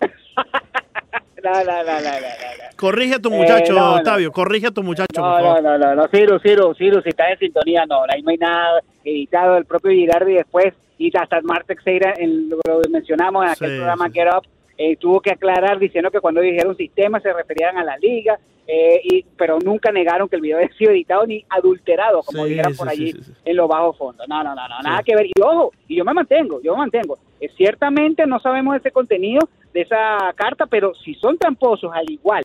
no, 0.00 1.52
no, 1.52 1.64
no, 1.64 1.84
no, 1.84 2.00
no, 2.00 2.72
Corrige 2.76 3.16
a 3.16 3.18
tu 3.18 3.30
muchacho, 3.30 3.76
eh, 3.76 3.80
Octavio, 3.80 4.32
corrige 4.32 4.68
a 4.68 4.70
tu 4.70 4.84
muchacho. 4.84 5.20
No, 5.20 5.40
no, 5.40 5.60
no, 5.60 5.78
no, 5.78 5.94
no, 5.96 6.08
Ciro, 6.08 6.38
Ciro, 6.38 6.72
Ciro, 6.74 7.02
si 7.02 7.08
estás 7.08 7.32
en 7.32 7.38
sintonía, 7.38 7.84
no, 7.86 8.02
ahí 8.08 8.22
no 8.22 8.30
hay 8.30 8.38
nada 8.38 8.80
editado. 9.04 9.56
El 9.56 9.64
propio 9.64 9.90
Girardi 9.90 10.34
después, 10.34 10.72
y 10.98 11.16
hasta 11.16 11.40
Mark 11.42 11.64
Teixeira, 11.66 12.14
en, 12.16 12.48
lo 12.48 12.60
mencionamos 12.90 13.44
en 13.44 13.50
aquel 13.50 13.76
programa 13.76 14.08
Get 14.10 14.28
Up, 14.28 14.46
eh, 14.78 14.96
tuvo 14.96 15.20
que 15.20 15.32
aclarar 15.32 15.80
diciendo 15.80 16.12
que 16.12 16.20
cuando 16.20 16.40
dijeron 16.40 16.76
sistema 16.76 17.20
se 17.20 17.32
referían 17.32 17.76
a 17.76 17.84
la 17.84 17.96
liga, 17.98 18.38
eh, 18.66 19.00
y, 19.04 19.24
pero 19.36 19.58
nunca 19.58 19.90
negaron 19.90 20.28
que 20.28 20.36
el 20.36 20.42
video 20.42 20.56
había 20.58 20.72
sido 20.74 20.92
editado 20.92 21.26
ni 21.26 21.44
adulterado, 21.48 22.22
como 22.22 22.44
dijeron 22.44 22.74
por 22.76 22.88
allí 22.88 23.14
en 23.44 23.56
los 23.56 23.68
bajos 23.68 23.96
fondos. 23.98 24.26
No, 24.28 24.42
no, 24.42 24.54
no, 24.54 24.68
no 24.68 24.80
nada 24.82 25.02
que 25.02 25.14
ver. 25.14 25.26
Y 25.26 25.32
ojo, 25.42 25.72
y 25.88 25.96
yo 25.96 26.04
me 26.04 26.14
mantengo, 26.14 26.60
yo 26.62 26.72
me 26.72 26.78
mantengo. 26.78 27.18
Eh, 27.40 27.50
ciertamente 27.56 28.26
no 28.26 28.38
sabemos 28.40 28.76
ese 28.76 28.90
contenido 28.90 29.48
de 29.72 29.82
esa 29.82 30.32
carta, 30.34 30.66
pero 30.66 30.94
si 30.94 31.14
son 31.14 31.38
tramposos, 31.38 31.92
al 31.92 32.10
igual 32.10 32.42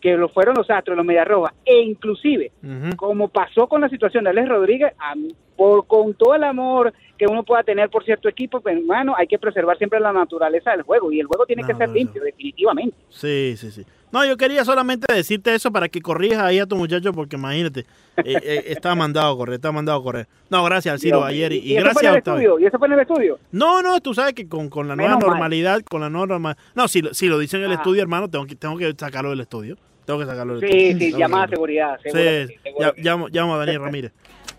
que 0.00 0.16
lo 0.16 0.28
fueron 0.28 0.54
los 0.56 0.70
Astros, 0.70 0.96
los 0.96 1.04
Mediarrojas, 1.04 1.52
e 1.64 1.82
inclusive, 1.82 2.50
como 2.96 3.28
pasó 3.28 3.68
con 3.68 3.82
la 3.82 3.88
situación 3.88 4.24
de 4.24 4.30
Alex 4.30 4.48
Rodríguez, 4.48 4.92
por, 5.56 5.86
con 5.86 6.14
todo 6.14 6.34
el 6.34 6.44
amor 6.44 6.94
que 7.18 7.26
uno 7.26 7.42
pueda 7.42 7.62
tener 7.62 7.90
por 7.90 8.02
cierto 8.02 8.28
equipo, 8.28 8.60
pero 8.62 8.80
hermano, 8.80 9.14
hay 9.14 9.26
que 9.26 9.38
preservar 9.38 9.76
siempre 9.76 10.00
la 10.00 10.10
naturaleza 10.12 10.70
del 10.70 10.82
juego, 10.82 11.12
y 11.12 11.20
el 11.20 11.26
juego 11.26 11.44
tiene 11.44 11.64
que 11.64 11.74
ser 11.74 11.90
limpio, 11.90 12.22
definitivamente. 12.22 12.96
Sí, 13.10 13.54
sí, 13.58 13.70
sí. 13.70 13.84
No, 14.12 14.24
yo 14.24 14.36
quería 14.36 14.64
solamente 14.64 15.12
decirte 15.12 15.54
eso 15.54 15.70
para 15.70 15.88
que 15.88 16.00
corrijas 16.00 16.42
ahí 16.42 16.58
a 16.58 16.66
tu 16.66 16.76
muchacho, 16.76 17.12
porque 17.12 17.36
imagínate, 17.36 17.80
eh, 18.24 18.36
eh, 18.42 18.64
está 18.66 18.94
mandado 18.94 19.32
a 19.32 19.36
correr, 19.36 19.54
está 19.54 19.70
mandado 19.70 20.00
a 20.00 20.02
correr. 20.02 20.26
No, 20.48 20.64
gracias, 20.64 21.00
Ciro, 21.00 21.24
ayer. 21.24 21.52
Y, 21.52 21.74
gracias, 21.74 22.16
Octavio. 22.16 22.58
¿Y 22.58 22.66
eso 22.66 22.78
fue 22.78 22.88
en 22.88 22.94
el 22.94 23.00
estudio? 23.00 23.38
No, 23.52 23.82
no, 23.82 24.00
tú 24.00 24.12
sabes 24.12 24.34
que 24.34 24.48
con, 24.48 24.68
con 24.68 24.88
la 24.88 24.96
nueva 24.96 25.16
normalidad, 25.16 25.82
con 25.82 26.00
la 26.00 26.10
nueva 26.10 26.56
No, 26.74 26.88
si, 26.88 27.02
si 27.12 27.28
lo 27.28 27.38
dicen 27.38 27.60
en 27.60 27.66
el 27.66 27.72
estudio, 27.72 28.02
hermano, 28.02 28.28
tengo 28.28 28.46
que, 28.46 28.56
tengo 28.56 28.76
que 28.76 28.92
sacarlo 28.98 29.30
del 29.30 29.40
estudio. 29.40 29.76
Tengo 30.04 30.18
que 30.18 30.26
sacarlo 30.26 30.54
del 30.54 30.64
estudio. 30.64 30.98
Sí, 30.98 31.12
sí, 31.12 31.16
llamada 31.16 31.44
a 31.44 31.48
seguridad. 31.48 32.00
sí, 32.02 32.56
llamo, 32.96 33.28
llamo, 33.28 33.54
a 33.54 33.58
Daniel 33.58 33.82
Ramírez. 33.82 34.12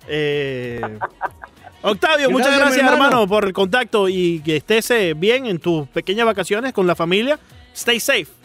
Eh, 0.08 0.82
Octavio, 1.84 2.30
muchas 2.30 2.58
gracias, 2.58 2.89
hermano. 2.91 3.28
por 3.28 3.45
el 3.45 3.54
contacto 3.54 4.08
y 4.08 4.39
que 4.41 4.58
estés 4.58 4.91
eh, 4.91 5.14
bien 5.16 5.47
en 5.47 5.60
tus 5.60 5.88
pequeñas 5.88 6.26
vacaciones 6.26 6.74
con 6.74 6.86
la 6.86 6.95
familia. 6.95 7.39
Stay 7.74 7.99
safe. 7.99 8.41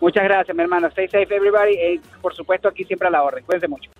Muchas 0.00 0.24
gracias, 0.24 0.56
mi 0.56 0.62
hermano. 0.62 0.88
Stay 0.88 1.08
safe, 1.08 1.34
everybody. 1.34 1.74
Y 1.74 2.00
por 2.20 2.34
supuesto, 2.34 2.68
aquí 2.68 2.84
siempre 2.84 3.08
a 3.08 3.10
la 3.10 3.22
orden. 3.22 3.44
Cuídense 3.44 3.68
mucho. 3.68 3.90